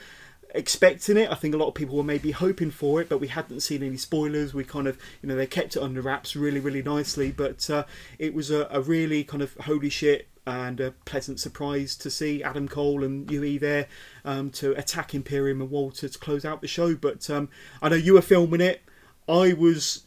expecting 0.54 1.16
it. 1.16 1.30
I 1.30 1.34
think 1.34 1.54
a 1.54 1.58
lot 1.58 1.68
of 1.68 1.74
people 1.74 1.96
were 1.96 2.04
maybe 2.04 2.30
hoping 2.30 2.70
for 2.70 3.00
it, 3.00 3.08
but 3.08 3.18
we 3.18 3.28
hadn't 3.28 3.60
seen 3.60 3.82
any 3.82 3.96
spoilers. 3.96 4.54
We 4.54 4.64
kind 4.64 4.86
of, 4.86 4.98
you 5.22 5.28
know, 5.28 5.36
they 5.36 5.46
kept 5.46 5.76
it 5.76 5.82
under 5.82 6.00
wraps 6.00 6.36
really, 6.36 6.60
really 6.60 6.82
nicely. 6.82 7.30
But 7.32 7.68
uh, 7.70 7.84
it 8.18 8.34
was 8.34 8.50
a, 8.50 8.68
a 8.70 8.80
really 8.80 9.24
kind 9.24 9.42
of 9.42 9.54
holy 9.54 9.90
shit 9.90 10.28
and 10.46 10.78
a 10.80 10.92
pleasant 11.04 11.40
surprise 11.40 11.96
to 11.96 12.08
see 12.08 12.42
Adam 12.42 12.68
Cole 12.68 13.02
and 13.02 13.28
UE 13.30 13.58
there 13.58 13.86
um, 14.24 14.50
to 14.50 14.72
attack 14.72 15.14
Imperium 15.14 15.60
and 15.60 15.70
Walter 15.70 16.08
to 16.08 16.18
close 16.18 16.44
out 16.44 16.60
the 16.60 16.68
show. 16.68 16.94
But 16.94 17.28
um, 17.28 17.48
I 17.82 17.88
know 17.88 17.96
you 17.96 18.14
were 18.14 18.22
filming 18.22 18.60
it. 18.60 18.82
I 19.28 19.52
was 19.52 20.04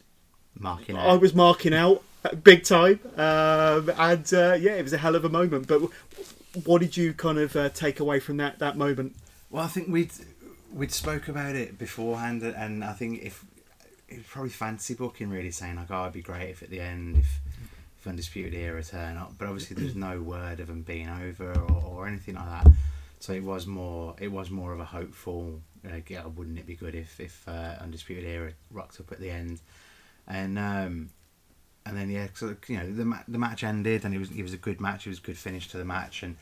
Marking 0.58 0.96
Out. 0.96 1.06
I 1.06 1.16
was 1.16 1.34
marking 1.34 1.74
out 1.74 2.02
uh, 2.24 2.34
big 2.34 2.64
time, 2.64 3.00
um, 3.16 3.90
and 3.98 4.32
uh, 4.34 4.56
yeah, 4.60 4.72
it 4.72 4.82
was 4.82 4.92
a 4.92 4.98
hell 4.98 5.14
of 5.14 5.24
a 5.24 5.28
moment. 5.28 5.66
But 5.66 5.82
what 6.64 6.80
did 6.80 6.96
you 6.96 7.14
kind 7.14 7.38
of 7.38 7.54
uh, 7.56 7.68
take 7.70 8.00
away 8.00 8.20
from 8.20 8.36
that 8.38 8.58
that 8.58 8.76
moment? 8.76 9.16
Well, 9.50 9.64
I 9.64 9.68
think 9.68 9.88
we'd 9.88 10.12
we'd 10.72 10.92
spoke 10.92 11.28
about 11.28 11.54
it 11.54 11.78
beforehand, 11.78 12.42
and 12.42 12.84
I 12.84 12.92
think 12.92 13.22
if 13.22 13.44
it 14.08 14.18
was 14.18 14.26
probably 14.26 14.50
fancy 14.50 14.94
booking, 14.94 15.30
really 15.30 15.50
saying 15.50 15.76
like, 15.76 15.90
"Oh, 15.90 16.02
it'd 16.02 16.14
be 16.14 16.22
great 16.22 16.50
if 16.50 16.62
at 16.62 16.70
the 16.70 16.80
end 16.80 17.18
if." 17.18 17.40
If 17.98 18.06
Undisputed 18.06 18.54
Era 18.54 18.82
turn 18.82 19.18
up, 19.18 19.34
but 19.36 19.46
obviously 19.46 19.76
there's 19.76 19.94
no 19.94 20.22
word 20.22 20.58
of 20.60 20.68
them 20.68 20.80
being 20.80 21.10
over 21.10 21.52
or, 21.52 21.84
or 21.84 22.08
anything 22.08 22.34
like 22.34 22.46
that. 22.46 22.72
So 23.18 23.34
it 23.34 23.42
was 23.42 23.66
more, 23.66 24.16
it 24.18 24.32
was 24.32 24.50
more 24.50 24.72
of 24.72 24.80
a 24.80 24.86
hopeful. 24.86 25.60
Wouldn't 25.84 26.58
it 26.58 26.66
be 26.66 26.76
good 26.76 26.94
if 26.94 27.20
if 27.20 27.46
uh, 27.46 27.74
Undisputed 27.78 28.24
Era 28.24 28.52
rocked 28.70 29.00
up 29.00 29.12
at 29.12 29.20
the 29.20 29.28
end, 29.28 29.60
and 30.26 30.58
um, 30.58 31.10
and 31.84 31.96
then 31.96 32.08
yeah, 32.08 32.28
so 32.32 32.56
you 32.68 32.78
know 32.78 32.90
the 32.90 33.04
ma- 33.04 33.22
the 33.28 33.36
match 33.38 33.64
ended 33.64 34.04
and 34.06 34.14
it 34.14 34.18
was 34.18 34.30
it 34.30 34.42
was 34.42 34.54
a 34.54 34.58
good 34.58 34.80
match. 34.80 35.06
It 35.06 35.10
was 35.10 35.18
a 35.18 35.22
good 35.22 35.38
finish 35.38 35.68
to 35.68 35.76
the 35.76 35.84
match, 35.84 36.22
and 36.22 36.36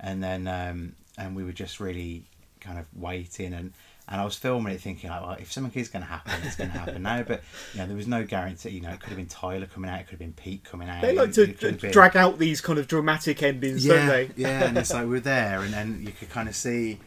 and 0.00 0.22
then 0.22 0.48
um, 0.48 0.96
and 1.16 1.36
we 1.36 1.44
were 1.44 1.52
just 1.52 1.78
really 1.78 2.24
kind 2.60 2.78
of 2.78 2.86
waiting 2.94 3.52
and. 3.52 3.72
And 4.08 4.20
I 4.20 4.24
was 4.24 4.36
filming 4.36 4.72
it 4.72 4.80
thinking, 4.80 5.10
like, 5.10 5.20
well, 5.20 5.32
if 5.32 5.50
something 5.50 5.82
is 5.82 5.88
going 5.88 6.02
to 6.04 6.08
happen, 6.08 6.32
it's 6.44 6.54
going 6.54 6.70
to 6.70 6.78
happen 6.78 7.02
now. 7.02 7.24
But 7.24 7.42
you 7.72 7.80
know, 7.80 7.88
there 7.88 7.96
was 7.96 8.06
no 8.06 8.22
guarantee. 8.22 8.68
You 8.68 8.82
know, 8.82 8.90
it 8.90 9.00
could 9.00 9.08
have 9.08 9.18
been 9.18 9.26
Tyler 9.26 9.66
coming 9.66 9.90
out, 9.90 9.98
it 9.98 10.04
could 10.04 10.10
have 10.10 10.18
been 10.20 10.32
Pete 10.32 10.62
coming 10.62 10.88
out. 10.88 11.02
They 11.02 11.12
like 11.12 11.32
to 11.32 11.48
been- 11.48 11.90
drag 11.90 12.16
out 12.16 12.38
these 12.38 12.60
kind 12.60 12.78
of 12.78 12.86
dramatic 12.86 13.42
endings, 13.42 13.84
yeah, 13.84 13.94
don't 13.96 14.06
they? 14.06 14.30
yeah, 14.36 14.62
and 14.66 14.78
it's 14.78 14.92
like 14.94 15.08
we're 15.08 15.18
there, 15.18 15.62
and 15.62 15.74
then 15.74 16.04
you 16.06 16.12
could 16.12 16.30
kind 16.30 16.48
of 16.48 16.54
see, 16.54 17.00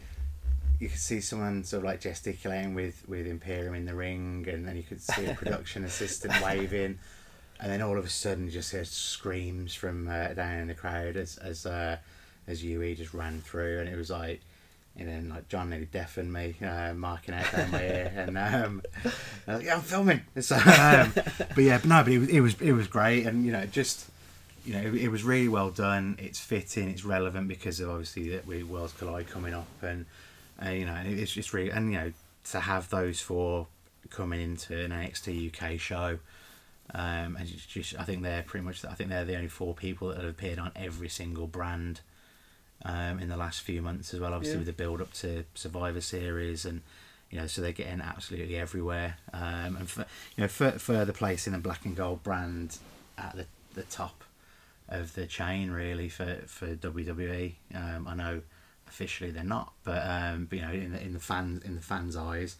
you 0.78 0.90
could 0.90 0.98
see 0.98 1.22
someone 1.22 1.64
sort 1.64 1.84
of 1.84 1.84
like 1.86 2.02
gesticulating 2.02 2.74
with 2.74 3.02
with 3.08 3.26
Imperium 3.26 3.72
in 3.74 3.86
the 3.86 3.94
ring, 3.94 4.46
and 4.46 4.68
then 4.68 4.76
you 4.76 4.82
could 4.82 5.00
see 5.00 5.24
a 5.24 5.32
production 5.34 5.84
assistant 5.84 6.34
waving, 6.44 6.98
and 7.60 7.72
then 7.72 7.80
all 7.80 7.96
of 7.96 8.04
a 8.04 8.10
sudden 8.10 8.44
you 8.44 8.50
just 8.50 8.72
hear 8.72 8.84
screams 8.84 9.72
from 9.72 10.06
uh, 10.06 10.34
down 10.34 10.58
in 10.58 10.68
the 10.68 10.74
crowd 10.74 11.16
as 11.16 11.38
as 11.38 11.64
uh, 11.64 11.96
as 12.46 12.62
UE 12.62 12.94
just 12.94 13.14
ran 13.14 13.40
through, 13.40 13.80
and 13.80 13.88
it 13.88 13.96
was 13.96 14.10
like. 14.10 14.42
And 15.00 15.08
then 15.08 15.28
like 15.30 15.48
John 15.48 15.70
nearly 15.70 15.86
deafened 15.86 16.32
me, 16.32 16.54
uh, 16.62 16.92
marking 16.92 17.34
out 17.34 17.50
down 17.50 17.70
my 17.70 17.82
ear, 17.82 18.12
and 18.14 18.38
um, 18.38 18.82
like, 19.46 19.64
yeah, 19.64 19.76
I'm 19.76 19.80
filming. 19.80 20.20
So, 20.40 20.56
um, 20.56 21.12
but 21.14 21.58
yeah, 21.58 21.78
but 21.78 21.86
no, 21.86 22.02
but 22.04 22.12
it 22.12 22.18
was 22.18 22.28
it 22.28 22.40
was 22.40 22.60
it 22.60 22.72
was 22.72 22.86
great, 22.86 23.26
and 23.26 23.44
you 23.44 23.52
know, 23.52 23.64
just 23.66 24.10
you 24.64 24.74
know, 24.74 24.80
it, 24.80 24.94
it 24.94 25.08
was 25.08 25.24
really 25.24 25.48
well 25.48 25.70
done. 25.70 26.16
It's 26.20 26.38
fitting, 26.38 26.90
it's 26.90 27.04
relevant 27.04 27.48
because 27.48 27.80
of 27.80 27.90
obviously 27.90 28.28
that 28.30 28.46
we 28.46 28.62
Worlds 28.62 28.92
Collide 28.92 29.28
coming 29.28 29.54
up, 29.54 29.68
and 29.82 30.04
uh, 30.64 30.70
you 30.70 30.84
know, 30.84 31.00
it's 31.04 31.32
just 31.32 31.54
really, 31.54 31.70
and 31.70 31.92
you 31.92 31.98
know, 31.98 32.12
to 32.50 32.60
have 32.60 32.90
those 32.90 33.20
four 33.20 33.66
coming 34.10 34.40
into 34.40 34.78
an 34.78 34.90
NXT 34.90 35.54
UK 35.54 35.80
show. 35.80 36.18
Um, 36.92 37.36
and 37.38 37.46
just, 37.46 37.96
I 37.98 38.02
think 38.02 38.22
they're 38.22 38.42
pretty 38.42 38.66
much. 38.66 38.84
I 38.84 38.94
think 38.94 39.10
they're 39.10 39.24
the 39.24 39.36
only 39.36 39.48
four 39.48 39.74
people 39.74 40.08
that 40.08 40.18
have 40.18 40.26
appeared 40.26 40.58
on 40.58 40.72
every 40.74 41.08
single 41.08 41.46
brand 41.46 42.00
um, 42.84 43.18
in 43.20 43.28
the 43.28 43.36
last 43.36 43.60
few 43.62 43.82
months 43.82 44.12
as 44.14 44.20
well. 44.20 44.32
Obviously, 44.34 44.54
Yeah. 44.54 44.58
with 44.58 44.66
the 44.66 44.72
build 44.72 45.00
up 45.00 45.12
to 45.14 45.44
Survivor 45.54 46.00
Series, 46.00 46.64
and 46.64 46.82
you 47.30 47.38
know, 47.38 47.46
so 47.46 47.60
they're 47.62 47.72
getting 47.72 48.00
absolutely 48.00 48.56
everywhere. 48.56 49.18
Um, 49.32 49.76
and 49.76 49.88
for, 49.88 50.00
you 50.36 50.42
know, 50.42 50.48
for, 50.48 50.72
further 50.72 51.12
placing 51.12 51.52
the 51.52 51.58
black 51.60 51.84
and 51.84 51.96
gold 51.96 52.22
brand 52.22 52.78
at 53.18 53.36
the 53.36 53.46
the 53.74 53.82
top 53.84 54.24
of 54.88 55.14
the 55.14 55.26
chain, 55.26 55.70
really 55.70 56.08
for 56.08 56.40
for 56.46 56.74
WWE. 56.74 57.54
Um, 57.74 58.08
I 58.08 58.14
know 58.14 58.42
officially 58.88 59.30
they're 59.30 59.44
not, 59.44 59.72
but 59.84 60.02
um, 60.04 60.46
but 60.46 60.58
you 60.58 60.64
know, 60.64 60.72
in 60.72 60.92
the 60.92 61.00
in 61.02 61.12
the 61.12 61.20
fans 61.20 61.62
in 61.64 61.76
the 61.76 61.80
fans' 61.82 62.16
eyes, 62.16 62.56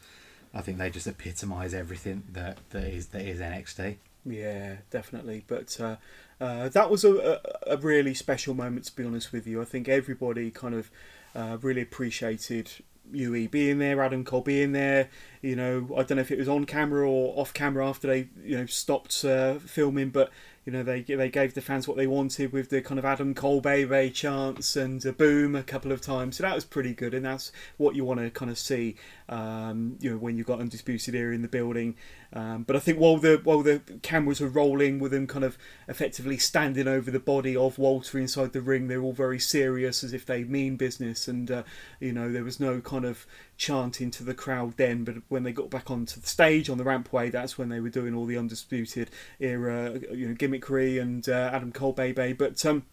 I 0.54 0.60
think 0.60 0.78
they 0.78 0.90
just 0.90 1.06
epitomise 1.08 1.74
everything 1.74 2.22
that 2.32 2.58
that 2.70 2.84
is 2.84 3.08
that 3.08 3.22
is 3.22 3.40
NXT. 3.40 3.96
Yeah, 4.24 4.76
definitely. 4.90 5.44
But 5.48 5.80
uh, 5.80 5.96
uh, 6.40 6.68
that 6.70 6.90
was 6.90 7.04
a, 7.04 7.40
a, 7.66 7.76
really 7.76 8.14
special 8.14 8.54
moment, 8.54 8.86
to 8.86 8.96
be 8.96 9.04
honest 9.04 9.32
with 9.32 9.46
you. 9.46 9.60
I 9.60 9.64
think 9.66 9.88
everybody 9.88 10.50
kind 10.50 10.74
of 10.74 10.90
uh, 11.34 11.58
really 11.60 11.82
appreciated 11.82 12.70
UE 13.12 13.48
being 13.48 13.78
there, 13.78 14.02
Adam 14.02 14.24
Cole 14.24 14.40
being 14.40 14.72
there. 14.72 15.10
You 15.42 15.56
know, 15.56 15.88
I 15.96 16.02
don't 16.02 16.16
know 16.16 16.22
if 16.22 16.30
it 16.30 16.38
was 16.38 16.48
on 16.48 16.66
camera 16.66 17.08
or 17.08 17.38
off 17.40 17.54
camera 17.54 17.88
after 17.88 18.06
they 18.06 18.28
you 18.44 18.58
know 18.58 18.66
stopped 18.66 19.24
uh, 19.24 19.54
filming, 19.54 20.10
but 20.10 20.30
you 20.66 20.72
know 20.72 20.82
they 20.82 21.00
they 21.00 21.30
gave 21.30 21.54
the 21.54 21.62
fans 21.62 21.88
what 21.88 21.96
they 21.96 22.06
wanted 22.06 22.52
with 22.52 22.68
the 22.68 22.82
kind 22.82 22.98
of 22.98 23.04
Adam 23.04 23.34
Cole 23.34 23.60
baby 23.60 24.10
chants 24.10 24.76
and 24.76 25.04
a 25.06 25.12
boom 25.12 25.56
a 25.56 25.62
couple 25.62 25.92
of 25.92 26.02
times. 26.02 26.36
So 26.36 26.42
that 26.42 26.54
was 26.54 26.64
pretty 26.64 26.92
good, 26.92 27.14
and 27.14 27.24
that's 27.24 27.50
what 27.78 27.96
you 27.96 28.04
want 28.04 28.20
to 28.20 28.30
kind 28.30 28.50
of 28.50 28.58
see. 28.58 28.96
Um, 29.28 29.96
you 30.00 30.10
know, 30.10 30.16
when 30.18 30.36
you've 30.36 30.46
got 30.46 30.60
undisputed 30.60 31.14
era 31.14 31.34
in 31.34 31.42
the 31.42 31.48
building. 31.48 31.96
Um, 32.32 32.62
but 32.62 32.76
I 32.76 32.78
think 32.78 32.98
while 32.98 33.16
the 33.16 33.40
while 33.42 33.62
the 33.62 33.80
cameras 34.02 34.40
were 34.40 34.48
rolling 34.48 34.98
with 34.98 35.12
them 35.12 35.26
kind 35.26 35.44
of 35.44 35.56
effectively 35.88 36.36
standing 36.36 36.86
over 36.86 37.10
the 37.10 37.18
body 37.18 37.56
of 37.56 37.78
Walter 37.78 38.18
inside 38.18 38.52
the 38.52 38.60
ring, 38.60 38.88
they're 38.88 39.02
all 39.02 39.12
very 39.12 39.38
serious 39.38 40.04
as 40.04 40.12
if 40.12 40.26
they 40.26 40.44
mean 40.44 40.76
business, 40.76 41.26
and 41.26 41.50
uh, 41.50 41.62
you 41.98 42.12
know 42.12 42.30
there 42.30 42.44
was 42.44 42.60
no 42.60 42.80
kind 42.80 43.04
of 43.04 43.26
chanting 43.56 44.10
to 44.12 44.24
the 44.24 44.34
crowd 44.34 44.76
then. 44.76 45.04
But 45.04 45.16
when 45.30 45.44
they 45.44 45.52
got 45.52 45.70
back 45.70 45.90
onto 45.90 46.20
the 46.20 46.26
stage 46.26 46.68
on 46.68 46.76
the 46.76 46.84
rampway, 46.84 47.30
that's 47.30 47.56
when 47.56 47.68
they 47.68 47.80
were 47.80 47.88
doing 47.88 48.14
all 48.14 48.26
the 48.26 48.36
undisputed 48.36 49.10
era, 49.38 49.98
you 50.12 50.28
know, 50.28 50.34
gimmickry 50.34 51.00
and 51.00 51.28
uh, 51.28 51.50
Adam 51.52 51.72
Cole 51.72 51.92
baby. 51.92 52.32
But 52.32 52.64
um, 52.66 52.84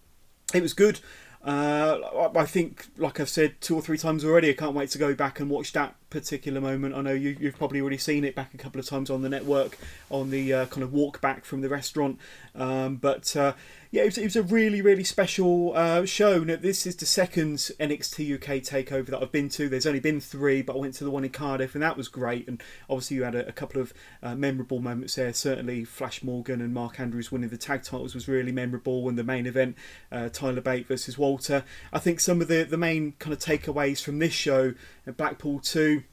it 0.53 0.61
was 0.61 0.73
good. 0.73 0.99
Uh, 1.43 2.29
I 2.35 2.45
think, 2.45 2.88
like 2.97 3.19
I've 3.19 3.29
said 3.29 3.59
two 3.59 3.75
or 3.75 3.81
three 3.81 3.97
times 3.97 4.23
already, 4.23 4.49
I 4.49 4.53
can't 4.53 4.73
wait 4.73 4.89
to 4.91 4.97
go 4.97 5.15
back 5.15 5.39
and 5.39 5.49
watch 5.49 5.73
that 5.73 5.95
particular 6.10 6.62
moment. 6.62 6.95
I 6.95 7.01
know 7.01 7.14
you, 7.14 7.36
you've 7.39 7.58
probably 7.58 7.82
already 7.82 7.97
seen 7.97 8.24
it 8.24 8.36
back 8.36 8.53
a 8.53 8.58
couple 8.58 8.80
of 8.80 8.88
times 8.88 9.10
on 9.10 9.22
the 9.22 9.30
network 9.30 9.78
on 10.10 10.30
the 10.30 10.53
uh, 10.53 10.66
kind 10.68 10.84
of 10.84 10.93
walk 10.93 11.22
back 11.22 11.45
from 11.45 11.62
the 11.62 11.70
restaurant. 11.70 12.20
Um, 12.55 12.95
but 12.95 13.36
uh, 13.36 13.53
yeah, 13.91 14.03
it 14.03 14.05
was, 14.05 14.18
it 14.18 14.24
was 14.26 14.36
a 14.36 14.43
really, 14.43 14.82
really 14.82 15.03
special 15.03 15.74
uh, 15.76 16.05
show. 16.05 16.43
Now, 16.43 16.58
this 16.58 16.86
is 16.86 16.95
the 16.97 17.05
second 17.05 17.58
NXT 17.80 18.36
UK 18.36 18.62
takeover 18.62 19.08
that 19.08 19.22
I've 19.22 19.32
been 19.32 19.49
to. 19.49 19.70
There's 19.70 19.86
only 19.86 19.99
been 19.99 20.20
three, 20.20 20.62
but 20.62 20.76
I 20.76 20.80
went 20.80 20.93
to 20.95 21.03
the 21.03 21.12
one 21.12 21.24
in 21.24 21.30
Cardiff 21.30 21.74
and 21.74 21.82
that 21.82 21.95
was 21.95 22.08
great. 22.08 22.47
And 22.47 22.62
obviously, 22.89 23.18
you 23.18 23.24
had 23.24 23.36
a, 23.36 23.47
a 23.47 23.51
couple 23.51 23.82
of 23.82 23.93
uh, 24.22 24.36
memorable 24.36 24.80
moments 24.80 25.16
there. 25.16 25.32
Certainly, 25.34 25.86
Flash 25.86 26.22
Morgan 26.22 26.62
and 26.62 26.74
Mark 26.74 26.99
Andrews 26.99 27.32
winning 27.32 27.49
the 27.49 27.58
tag 27.58 27.84
titles 27.84 28.14
was 28.14 28.28
really 28.28 28.51
memorable. 28.51 29.08
And 29.08 29.18
the 29.18 29.24
main 29.24 29.45
event, 29.45 29.78
uh, 30.12 30.30
Tyler 30.30 30.62
Bate 30.62 30.88
versus 30.88 31.18
Walter. 31.18 31.64
I 31.93 31.99
think 31.99 32.20
some 32.20 32.41
of 32.41 32.47
the, 32.47 32.64
the 32.64 32.78
main 32.78 33.14
kind 33.20 33.34
of 33.34 33.39
takeaways 33.39 34.01
from 34.01 34.20
this 34.20 34.34
show, 34.34 34.74
uh, 35.08 35.12
Blackpool 35.12 35.60
2, 35.60 36.03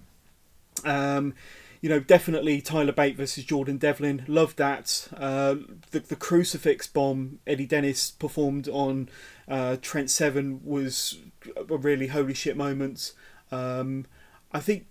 um, 0.84 1.34
you 1.80 1.90
know, 1.90 2.00
definitely 2.00 2.62
Tyler 2.62 2.92
Bate 2.92 3.16
versus 3.16 3.44
Jordan 3.44 3.76
Devlin. 3.76 4.24
Loved 4.26 4.56
that. 4.56 5.08
Uh, 5.14 5.56
the, 5.90 6.00
the 6.00 6.16
crucifix 6.16 6.86
bomb 6.86 7.40
Eddie 7.46 7.66
Dennis 7.66 8.10
performed 8.10 8.68
on 8.68 9.10
uh, 9.46 9.76
Trent 9.82 10.10
Seven 10.10 10.60
was 10.64 11.18
a 11.56 11.76
really 11.76 12.06
holy 12.06 12.32
shit 12.32 12.56
moment. 12.56 13.12
Um, 13.52 14.06
I 14.50 14.60
think 14.60 14.86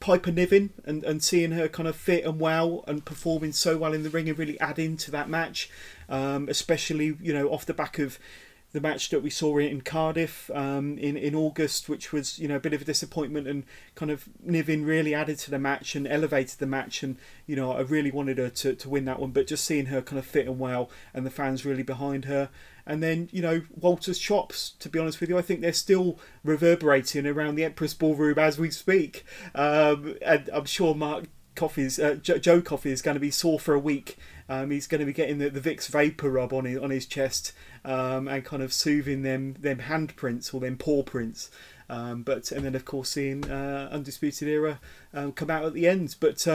Piper 0.00 0.30
Niven 0.30 0.70
and, 0.84 1.04
and 1.04 1.22
seeing 1.22 1.50
her 1.52 1.68
kind 1.68 1.88
of 1.88 1.96
fit 1.96 2.24
and 2.24 2.40
well 2.40 2.84
and 2.86 3.04
performing 3.04 3.52
so 3.52 3.76
well 3.76 3.92
in 3.92 4.02
the 4.02 4.10
ring 4.10 4.28
and 4.28 4.38
really 4.38 4.58
adding 4.60 4.96
to 4.98 5.10
that 5.10 5.28
match, 5.28 5.68
um, 6.08 6.48
especially 6.48 7.16
you 7.20 7.32
know 7.32 7.48
off 7.48 7.66
the 7.66 7.74
back 7.74 7.98
of 7.98 8.18
the 8.72 8.80
match 8.80 9.08
that 9.08 9.22
we 9.22 9.30
saw 9.30 9.56
in 9.58 9.80
Cardiff 9.80 10.50
um, 10.52 10.98
in 10.98 11.16
in 11.16 11.34
August, 11.34 11.88
which 11.88 12.12
was 12.12 12.38
you 12.38 12.48
know 12.48 12.56
a 12.56 12.60
bit 12.60 12.74
of 12.74 12.82
a 12.82 12.84
disappointment, 12.84 13.46
and 13.48 13.64
kind 13.94 14.10
of 14.10 14.28
Niven 14.42 14.84
really 14.84 15.14
added 15.14 15.38
to 15.40 15.50
the 15.50 15.58
match 15.58 15.94
and 15.94 16.06
elevated 16.06 16.58
the 16.58 16.66
match, 16.66 17.02
and 17.02 17.16
you 17.46 17.56
know 17.56 17.72
I 17.72 17.80
really 17.80 18.10
wanted 18.10 18.38
her 18.38 18.50
to, 18.50 18.74
to 18.74 18.88
win 18.88 19.06
that 19.06 19.20
one, 19.20 19.30
but 19.30 19.46
just 19.46 19.64
seeing 19.64 19.86
her 19.86 20.02
kind 20.02 20.18
of 20.18 20.26
fit 20.26 20.46
and 20.46 20.58
well, 20.58 20.90
and 21.14 21.24
the 21.24 21.30
fans 21.30 21.64
really 21.64 21.82
behind 21.82 22.26
her, 22.26 22.50
and 22.86 23.02
then 23.02 23.30
you 23.32 23.40
know 23.40 23.62
Walter's 23.74 24.18
chops. 24.18 24.70
To 24.80 24.90
be 24.90 24.98
honest 24.98 25.20
with 25.20 25.30
you, 25.30 25.38
I 25.38 25.42
think 25.42 25.62
they're 25.62 25.72
still 25.72 26.18
reverberating 26.44 27.26
around 27.26 27.54
the 27.54 27.64
Empress 27.64 27.94
Ballroom 27.94 28.38
as 28.38 28.58
we 28.58 28.70
speak, 28.70 29.24
um, 29.54 30.16
and 30.20 30.50
I'm 30.52 30.66
sure 30.66 30.94
Mark 30.94 31.24
Coffey's 31.58 31.98
uh, 31.98 32.14
Joe, 32.14 32.62
Coffey 32.62 32.92
is 32.92 33.02
going 33.02 33.16
to 33.16 33.20
be 33.20 33.32
sore 33.32 33.58
for 33.58 33.74
a 33.74 33.80
week. 33.80 34.16
Um, 34.48 34.70
he's 34.70 34.86
going 34.86 35.00
to 35.00 35.04
be 35.04 35.12
getting 35.12 35.38
the, 35.38 35.50
the 35.50 35.60
Vicks 35.60 35.88
vapor 35.88 36.30
rub 36.30 36.52
on 36.52 36.64
his 36.64 36.78
on 36.78 36.90
his 36.90 37.04
chest 37.04 37.52
um, 37.84 38.28
and 38.28 38.44
kind 38.44 38.62
of 38.62 38.72
soothing 38.72 39.22
them 39.22 39.54
them 39.58 39.78
handprints 39.78 40.54
or 40.54 40.60
them 40.60 40.76
paw 40.76 41.02
prints. 41.02 41.50
Um, 41.90 42.22
but 42.22 42.52
and 42.52 42.64
then 42.64 42.76
of 42.76 42.84
course 42.84 43.10
seeing 43.10 43.50
uh, 43.50 43.88
Undisputed 43.90 44.46
Era 44.46 44.78
um, 45.12 45.32
come 45.32 45.50
out 45.50 45.64
at 45.64 45.74
the 45.74 45.88
end. 45.88 46.14
But 46.20 46.46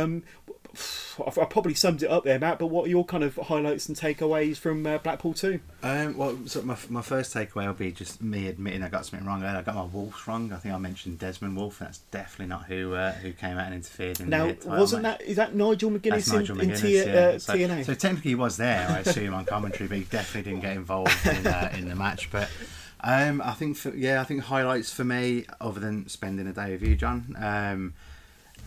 I've, 1.26 1.38
I've 1.38 1.50
probably 1.50 1.76
summed 1.76 2.02
it 2.02 2.10
up 2.10 2.24
there, 2.24 2.40
Matt. 2.40 2.58
But 2.58 2.68
what 2.68 2.88
are 2.88 2.90
your 2.90 3.06
kind 3.06 3.24
of 3.24 3.36
highlights 3.36 3.88
and 3.88 3.98
takeaways 3.98 4.58
from 4.58 4.86
uh, 4.86 4.98
Blackpool 4.98 5.34
Two? 5.34 5.60
Um, 5.84 6.18
well, 6.18 6.38
so 6.46 6.62
my, 6.64 6.76
my 6.90 7.02
first 7.02 7.34
takeaway 7.34 7.68
will 7.68 7.74
be 7.74 7.92
just 7.92 8.22
me 8.22 8.48
admitting 8.48 8.82
I 8.82 8.90
got 8.90 9.06
something 9.06 9.28
wrong. 9.28 9.44
I 9.44 9.62
got 9.62 9.76
my 9.76 9.84
Wolves 9.84 10.28
wrong. 10.28 10.52
I 10.52 10.58
think 10.58 10.74
I 10.74 10.78
mentioned 10.80 11.20
Desmond 11.20 11.56
Wolf. 11.56 11.80
and 11.80 11.90
That's 11.90 12.00
definitely 12.10 12.48
not 12.48 12.66
who 12.66 12.94
uh, 12.96 13.12
who 13.14 13.34
came 13.34 13.58
out 13.58 13.68
and 13.68 13.76
interfered 13.76 14.20
in 14.20 14.30
Now, 14.30 14.48
the 14.48 14.68
wasn't 14.68 15.04
match. 15.04 15.20
that 15.20 15.28
is 15.28 15.36
that 15.38 15.56
Nigel 15.56 15.92
McGuinness, 15.92 16.34
Nigel 16.34 16.60
in, 16.60 16.70
in 16.72 16.76
McGuinness, 16.76 16.82
T, 16.82 16.98
yeah. 16.98 17.14
uh, 17.14 17.40
so, 17.40 17.54
TNA? 17.54 17.86
so 17.86 17.94
technically 17.94 18.32
he 18.32 18.36
was 18.36 18.58
there, 18.58 18.88
I 18.90 19.00
assume, 19.00 19.34
on 19.34 19.46
commentary, 19.46 19.88
but 19.88 19.98
he 19.98 20.04
definitely 20.06 20.52
didn't 20.52 20.64
get 20.64 20.76
involved 20.76 21.14
in, 21.28 21.46
uh, 21.46 21.72
in 21.78 21.90
the 21.90 21.96
match. 21.96 22.32
But 22.32 22.50
um, 23.02 23.42
I 23.42 23.52
think, 23.54 23.78
for, 23.78 23.90
yeah, 23.96 24.22
I 24.22 24.24
think 24.24 24.44
highlights 24.44 24.92
for 24.92 25.04
me, 25.04 25.46
other 25.62 25.80
than 25.80 26.08
spending 26.10 26.48
a 26.48 26.54
day 26.54 26.72
with 26.72 26.82
you, 26.82 26.96
John, 26.96 27.36
um, 27.38 27.94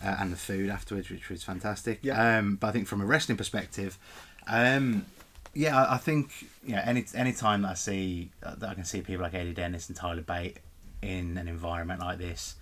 uh, 0.07 0.17
and 0.21 0.33
the 0.33 0.37
food 0.37 0.71
afterwards, 0.71 1.11
which 1.11 1.29
was 1.29 1.43
fantastic. 1.43 1.99
Yeah. 2.03 2.39
Um, 2.39 2.57
but 2.57 2.69
I 2.69 2.73
think 2.73 2.87
from 2.87 3.01
a 3.01 3.07
wrestling 3.07 3.37
perspective, 3.37 3.99
um, 4.47 5.05
yeah, 5.53 5.77
I, 5.77 5.95
I 5.95 5.97
think 5.99 6.31
you 6.65 6.77
know 6.77 6.83
any 6.85 7.05
any 7.15 7.33
time 7.33 7.63
that 7.63 7.73
I 7.73 7.75
see 7.75 8.31
uh, 8.43 8.55
that 8.55 8.71
I 8.71 8.75
can 8.75 8.85
see 8.85 9.01
people 9.01 9.23
like 9.23 9.35
Eddie 9.35 9.53
Dennis 9.53 9.89
and 9.89 9.97
Tyler 9.97 10.23
Bate 10.23 10.59
in 11.03 11.37
an 11.37 11.49
environment 11.49 12.01
like 12.01 12.19
this 12.19 12.55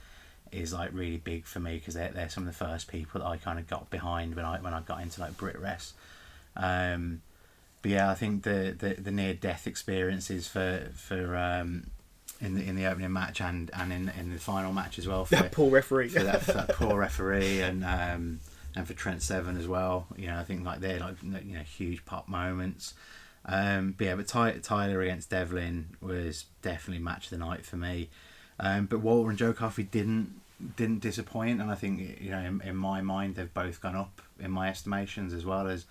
is 0.52 0.72
like 0.72 0.90
really 0.92 1.16
big 1.16 1.44
for 1.44 1.60
me 1.60 1.74
because 1.74 1.94
they're, 1.94 2.10
they're 2.10 2.28
some 2.28 2.46
of 2.46 2.58
the 2.58 2.64
first 2.64 2.88
people 2.88 3.20
that 3.20 3.26
I 3.26 3.36
kind 3.36 3.58
of 3.58 3.66
got 3.66 3.90
behind 3.90 4.36
when 4.36 4.44
I 4.44 4.58
when 4.60 4.72
I 4.72 4.80
got 4.80 5.02
into 5.02 5.20
like 5.20 5.36
BritWres. 5.36 5.92
Um, 6.56 7.20
but 7.82 7.90
yeah, 7.90 8.10
I 8.10 8.14
think 8.14 8.44
the, 8.44 8.74
the, 8.78 8.94
the 8.94 9.10
near 9.10 9.34
death 9.34 9.66
experiences 9.66 10.48
for 10.48 10.90
for 10.94 11.36
um, 11.36 11.90
in 12.40 12.54
the 12.54 12.62
in 12.62 12.76
the 12.76 12.86
opening 12.86 13.12
match 13.12 13.40
and, 13.40 13.70
and 13.74 13.92
in 13.92 14.08
in 14.18 14.32
the 14.32 14.38
final 14.38 14.72
match 14.72 14.98
as 14.98 15.06
well 15.06 15.24
for, 15.24 15.36
that 15.36 15.52
poor 15.52 15.70
referee. 15.70 16.08
for 16.08 16.22
that, 16.22 16.42
for 16.42 16.52
that 16.52 16.68
poor 16.74 16.98
referee 16.98 17.60
and 17.60 17.84
um, 17.84 18.40
and 18.76 18.86
for 18.86 18.94
Trent 18.94 19.22
Seven 19.22 19.56
as 19.56 19.68
well. 19.68 20.06
You 20.16 20.28
know, 20.28 20.38
I 20.38 20.44
think 20.44 20.64
like 20.64 20.80
they're 20.80 21.00
like 21.00 21.16
you 21.22 21.54
know 21.54 21.62
huge 21.62 22.04
pop 22.04 22.28
moments. 22.28 22.94
Um, 23.46 23.94
but 23.96 24.04
yeah, 24.06 24.14
but 24.14 24.26
Ty- 24.26 24.58
Tyler 24.62 25.02
against 25.02 25.30
Devlin 25.30 25.96
was 26.00 26.46
definitely 26.62 27.02
match 27.02 27.26
of 27.26 27.30
the 27.30 27.44
night 27.44 27.64
for 27.64 27.76
me. 27.76 28.08
Um, 28.58 28.86
but 28.86 29.00
Walter 29.00 29.30
and 29.30 29.38
Joe 29.38 29.52
Coffey 29.52 29.82
didn't 29.82 30.40
didn't 30.76 31.00
disappoint, 31.00 31.60
and 31.60 31.70
I 31.70 31.74
think 31.74 32.20
you 32.20 32.30
know 32.30 32.38
in, 32.38 32.60
in 32.62 32.76
my 32.76 33.00
mind 33.00 33.34
they've 33.34 33.52
both 33.52 33.80
gone 33.80 33.96
up 33.96 34.22
in 34.40 34.50
my 34.50 34.68
estimations 34.68 35.32
as 35.32 35.44
well 35.44 35.66
as 35.66 35.84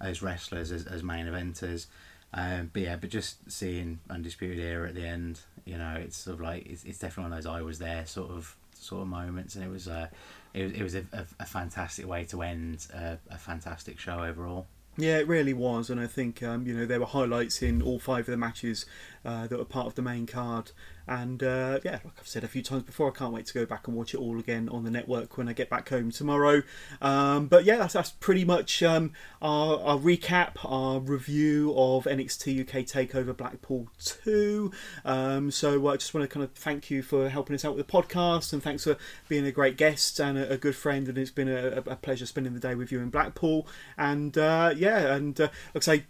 as 0.00 0.22
wrestlers 0.22 0.72
as, 0.72 0.86
as 0.86 1.02
main 1.02 1.26
eventers. 1.26 1.86
Um, 2.34 2.70
but 2.72 2.82
yeah, 2.82 2.96
but 2.96 3.10
just 3.10 3.50
seeing 3.50 4.00
Undisputed 4.10 4.58
Era 4.58 4.88
at 4.88 4.94
the 4.94 5.06
end, 5.06 5.40
you 5.64 5.78
know, 5.78 5.94
it's 5.98 6.16
sort 6.16 6.34
of 6.34 6.40
like 6.40 6.66
it's, 6.66 6.84
it's 6.84 6.98
definitely 6.98 7.30
one 7.30 7.38
of 7.38 7.44
those 7.44 7.52
I 7.52 7.62
was 7.62 7.78
there 7.78 8.04
sort 8.06 8.30
of 8.30 8.56
sort 8.74 9.02
of 9.02 9.08
moments, 9.08 9.54
and 9.54 9.64
it 9.64 9.70
was 9.70 9.88
uh, 9.88 10.08
it 10.52 10.62
was 10.64 10.72
it 10.72 10.82
was 10.82 10.94
a, 10.94 11.04
a, 11.12 11.26
a 11.40 11.46
fantastic 11.46 12.06
way 12.06 12.24
to 12.26 12.42
end 12.42 12.86
a, 12.92 13.18
a 13.30 13.38
fantastic 13.38 13.98
show 13.98 14.22
overall. 14.22 14.66
Yeah, 14.98 15.18
it 15.18 15.28
really 15.28 15.52
was, 15.52 15.90
and 15.90 16.00
I 16.00 16.06
think 16.06 16.42
um, 16.42 16.66
you 16.66 16.74
know 16.76 16.86
there 16.86 17.00
were 17.00 17.06
highlights 17.06 17.62
in 17.62 17.82
all 17.82 17.98
five 17.98 18.20
of 18.20 18.26
the 18.26 18.36
matches 18.36 18.86
uh, 19.24 19.46
that 19.46 19.58
were 19.58 19.64
part 19.64 19.86
of 19.86 19.94
the 19.94 20.02
main 20.02 20.26
card. 20.26 20.72
And 21.08 21.42
uh, 21.42 21.80
yeah, 21.84 22.00
like 22.04 22.14
I've 22.18 22.26
said 22.26 22.44
a 22.44 22.48
few 22.48 22.62
times 22.62 22.82
before, 22.82 23.08
I 23.08 23.16
can't 23.16 23.32
wait 23.32 23.46
to 23.46 23.54
go 23.54 23.64
back 23.64 23.86
and 23.86 23.96
watch 23.96 24.14
it 24.14 24.18
all 24.18 24.38
again 24.38 24.68
on 24.68 24.84
the 24.84 24.90
network 24.90 25.38
when 25.38 25.48
I 25.48 25.52
get 25.52 25.70
back 25.70 25.88
home 25.88 26.10
tomorrow. 26.10 26.62
Um, 27.00 27.46
but 27.46 27.64
yeah, 27.64 27.76
that's, 27.76 27.94
that's 27.94 28.10
pretty 28.10 28.44
much 28.44 28.82
um, 28.82 29.12
our, 29.40 29.78
our, 29.80 29.98
recap, 29.98 30.52
our 30.64 30.98
review 30.98 31.72
of 31.76 32.04
NXT 32.04 32.62
UK 32.62 32.84
Takeover 32.84 33.36
Blackpool 33.36 33.88
2. 34.04 34.72
Um, 35.04 35.50
so 35.50 35.88
I 35.88 35.96
just 35.96 36.12
want 36.12 36.28
to 36.28 36.32
kind 36.32 36.44
of 36.44 36.52
thank 36.52 36.90
you 36.90 37.02
for 37.02 37.28
helping 37.28 37.54
us 37.54 37.64
out 37.64 37.76
with 37.76 37.86
the 37.86 37.92
podcast 37.92 38.52
and 38.52 38.62
thanks 38.62 38.84
for 38.84 38.96
being 39.28 39.46
a 39.46 39.52
great 39.52 39.76
guest 39.76 40.18
and 40.18 40.36
a, 40.36 40.52
a 40.52 40.56
good 40.56 40.74
friend. 40.74 41.08
And 41.08 41.16
it's 41.18 41.30
been 41.30 41.48
a, 41.48 41.82
a, 41.86 41.96
pleasure 41.96 42.26
spending 42.26 42.54
the 42.54 42.60
day 42.60 42.74
with 42.74 42.90
you 42.90 43.00
in 43.00 43.10
Blackpool. 43.10 43.66
And 43.96 44.36
uh, 44.36 44.74
yeah, 44.76 45.14
and 45.14 45.40
uh, 45.40 45.48
like 45.74 45.76
I 45.76 45.80
say, 45.80 46.04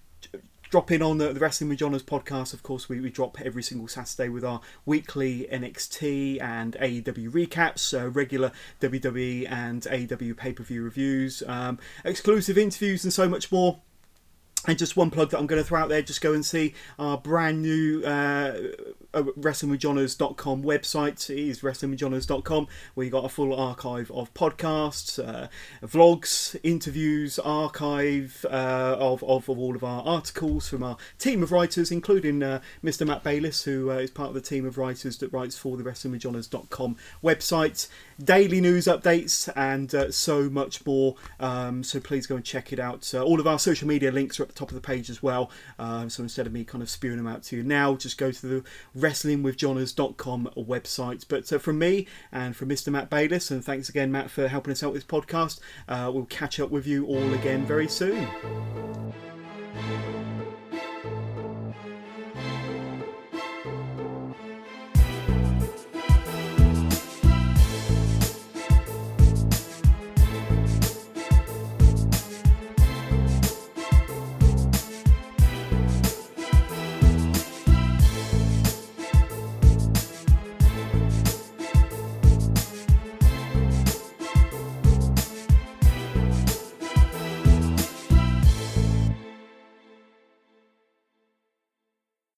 drop 0.70 0.90
in 0.90 1.02
on 1.02 1.18
the, 1.18 1.32
the 1.32 1.40
Wrestling 1.40 1.68
with 1.68 1.78
Johners 1.78 2.02
podcast. 2.02 2.52
Of 2.52 2.62
course, 2.62 2.88
we, 2.88 3.00
we 3.00 3.10
drop 3.10 3.40
every 3.40 3.62
single 3.62 3.88
Saturday 3.88 4.28
with 4.28 4.44
our 4.44 4.60
weekly 4.84 5.48
NXT 5.52 6.40
and 6.40 6.74
AEW 6.80 7.30
recaps, 7.30 7.98
uh, 7.98 8.08
regular 8.10 8.52
WWE 8.80 9.50
and 9.50 9.82
AEW 9.82 10.36
pay 10.36 10.52
per 10.52 10.62
view 10.62 10.82
reviews, 10.82 11.42
um, 11.46 11.78
exclusive 12.04 12.58
interviews, 12.58 13.04
and 13.04 13.12
so 13.12 13.28
much 13.28 13.50
more. 13.52 13.80
And 14.66 14.76
just 14.76 14.96
one 14.96 15.10
plug 15.10 15.30
that 15.30 15.38
I'm 15.38 15.46
going 15.46 15.62
to 15.62 15.66
throw 15.66 15.80
out 15.80 15.88
there, 15.88 16.02
just 16.02 16.20
go 16.20 16.32
and 16.32 16.44
see 16.44 16.74
our 16.98 17.16
brand 17.16 17.62
new 17.62 18.02
uh, 18.02 18.52
wrestlingwithjohners.com 19.12 20.64
website. 20.64 21.30
It 21.30 21.38
is 21.38 21.60
wrestlingwithjohners.com 21.60 22.66
where 22.94 23.04
you 23.04 23.10
got 23.10 23.24
a 23.24 23.28
full 23.28 23.54
archive 23.54 24.10
of 24.10 24.34
podcasts, 24.34 25.24
uh, 25.24 25.48
vlogs, 25.86 26.56
interviews, 26.64 27.38
archive 27.38 28.44
uh, 28.50 28.96
of, 28.98 29.22
of, 29.22 29.48
of, 29.48 29.58
all 29.58 29.76
of 29.76 29.84
our 29.84 30.02
articles 30.02 30.68
from 30.68 30.82
our 30.82 30.96
team 31.18 31.44
of 31.44 31.52
writers, 31.52 31.92
including 31.92 32.42
uh, 32.42 32.60
Mr. 32.82 33.06
Matt 33.06 33.22
Bayliss, 33.22 33.64
who 33.64 33.90
uh, 33.92 33.94
is 33.94 34.10
part 34.10 34.30
of 34.30 34.34
the 34.34 34.40
team 34.40 34.66
of 34.66 34.78
writers 34.78 35.18
that 35.18 35.32
writes 35.32 35.56
for 35.56 35.76
the 35.76 35.84
wrestlingwithjohners.com 35.84 36.96
website. 37.22 37.88
Daily 38.22 38.60
news 38.60 38.86
updates 38.86 39.48
and 39.54 39.94
uh, 39.94 40.10
so 40.10 40.50
much 40.50 40.84
more. 40.84 41.14
Um, 41.38 41.84
so 41.84 42.00
please 42.00 42.26
go 42.26 42.34
and 42.34 42.44
check 42.44 42.72
it 42.72 42.80
out. 42.80 43.14
all 43.14 43.38
of 43.38 43.46
our 43.46 43.58
social 43.58 43.86
media 43.86 44.10
links 44.10 44.40
are 44.40 44.46
the 44.55 44.55
top 44.56 44.70
of 44.70 44.74
the 44.74 44.80
page 44.80 45.10
as 45.10 45.22
well. 45.22 45.50
Um, 45.78 46.10
so 46.10 46.22
instead 46.22 46.46
of 46.46 46.52
me 46.52 46.64
kind 46.64 46.82
of 46.82 46.90
spewing 46.90 47.16
them 47.16 47.26
out 47.26 47.42
to 47.44 47.56
you 47.56 47.62
now, 47.62 47.94
just 47.94 48.18
go 48.18 48.32
to 48.32 48.46
the 48.46 48.64
wrestlingwithjohners.com 48.98 50.50
website. 50.56 51.24
But 51.28 51.52
uh, 51.52 51.58
from 51.58 51.78
me 51.78 52.06
and 52.32 52.56
from 52.56 52.68
Mr. 52.68 52.88
Matt 52.88 53.10
Bayliss, 53.10 53.50
and 53.50 53.64
thanks 53.64 53.88
again, 53.88 54.10
Matt, 54.10 54.30
for 54.30 54.48
helping 54.48 54.72
us 54.72 54.82
out 54.82 54.92
with 54.92 55.06
this 55.06 55.10
podcast. 55.10 55.60
Uh, 55.88 56.10
we'll 56.12 56.26
catch 56.26 56.58
up 56.60 56.70
with 56.70 56.86
you 56.86 57.06
all 57.06 57.34
again 57.34 57.64
very 57.64 57.88
soon. 57.88 58.26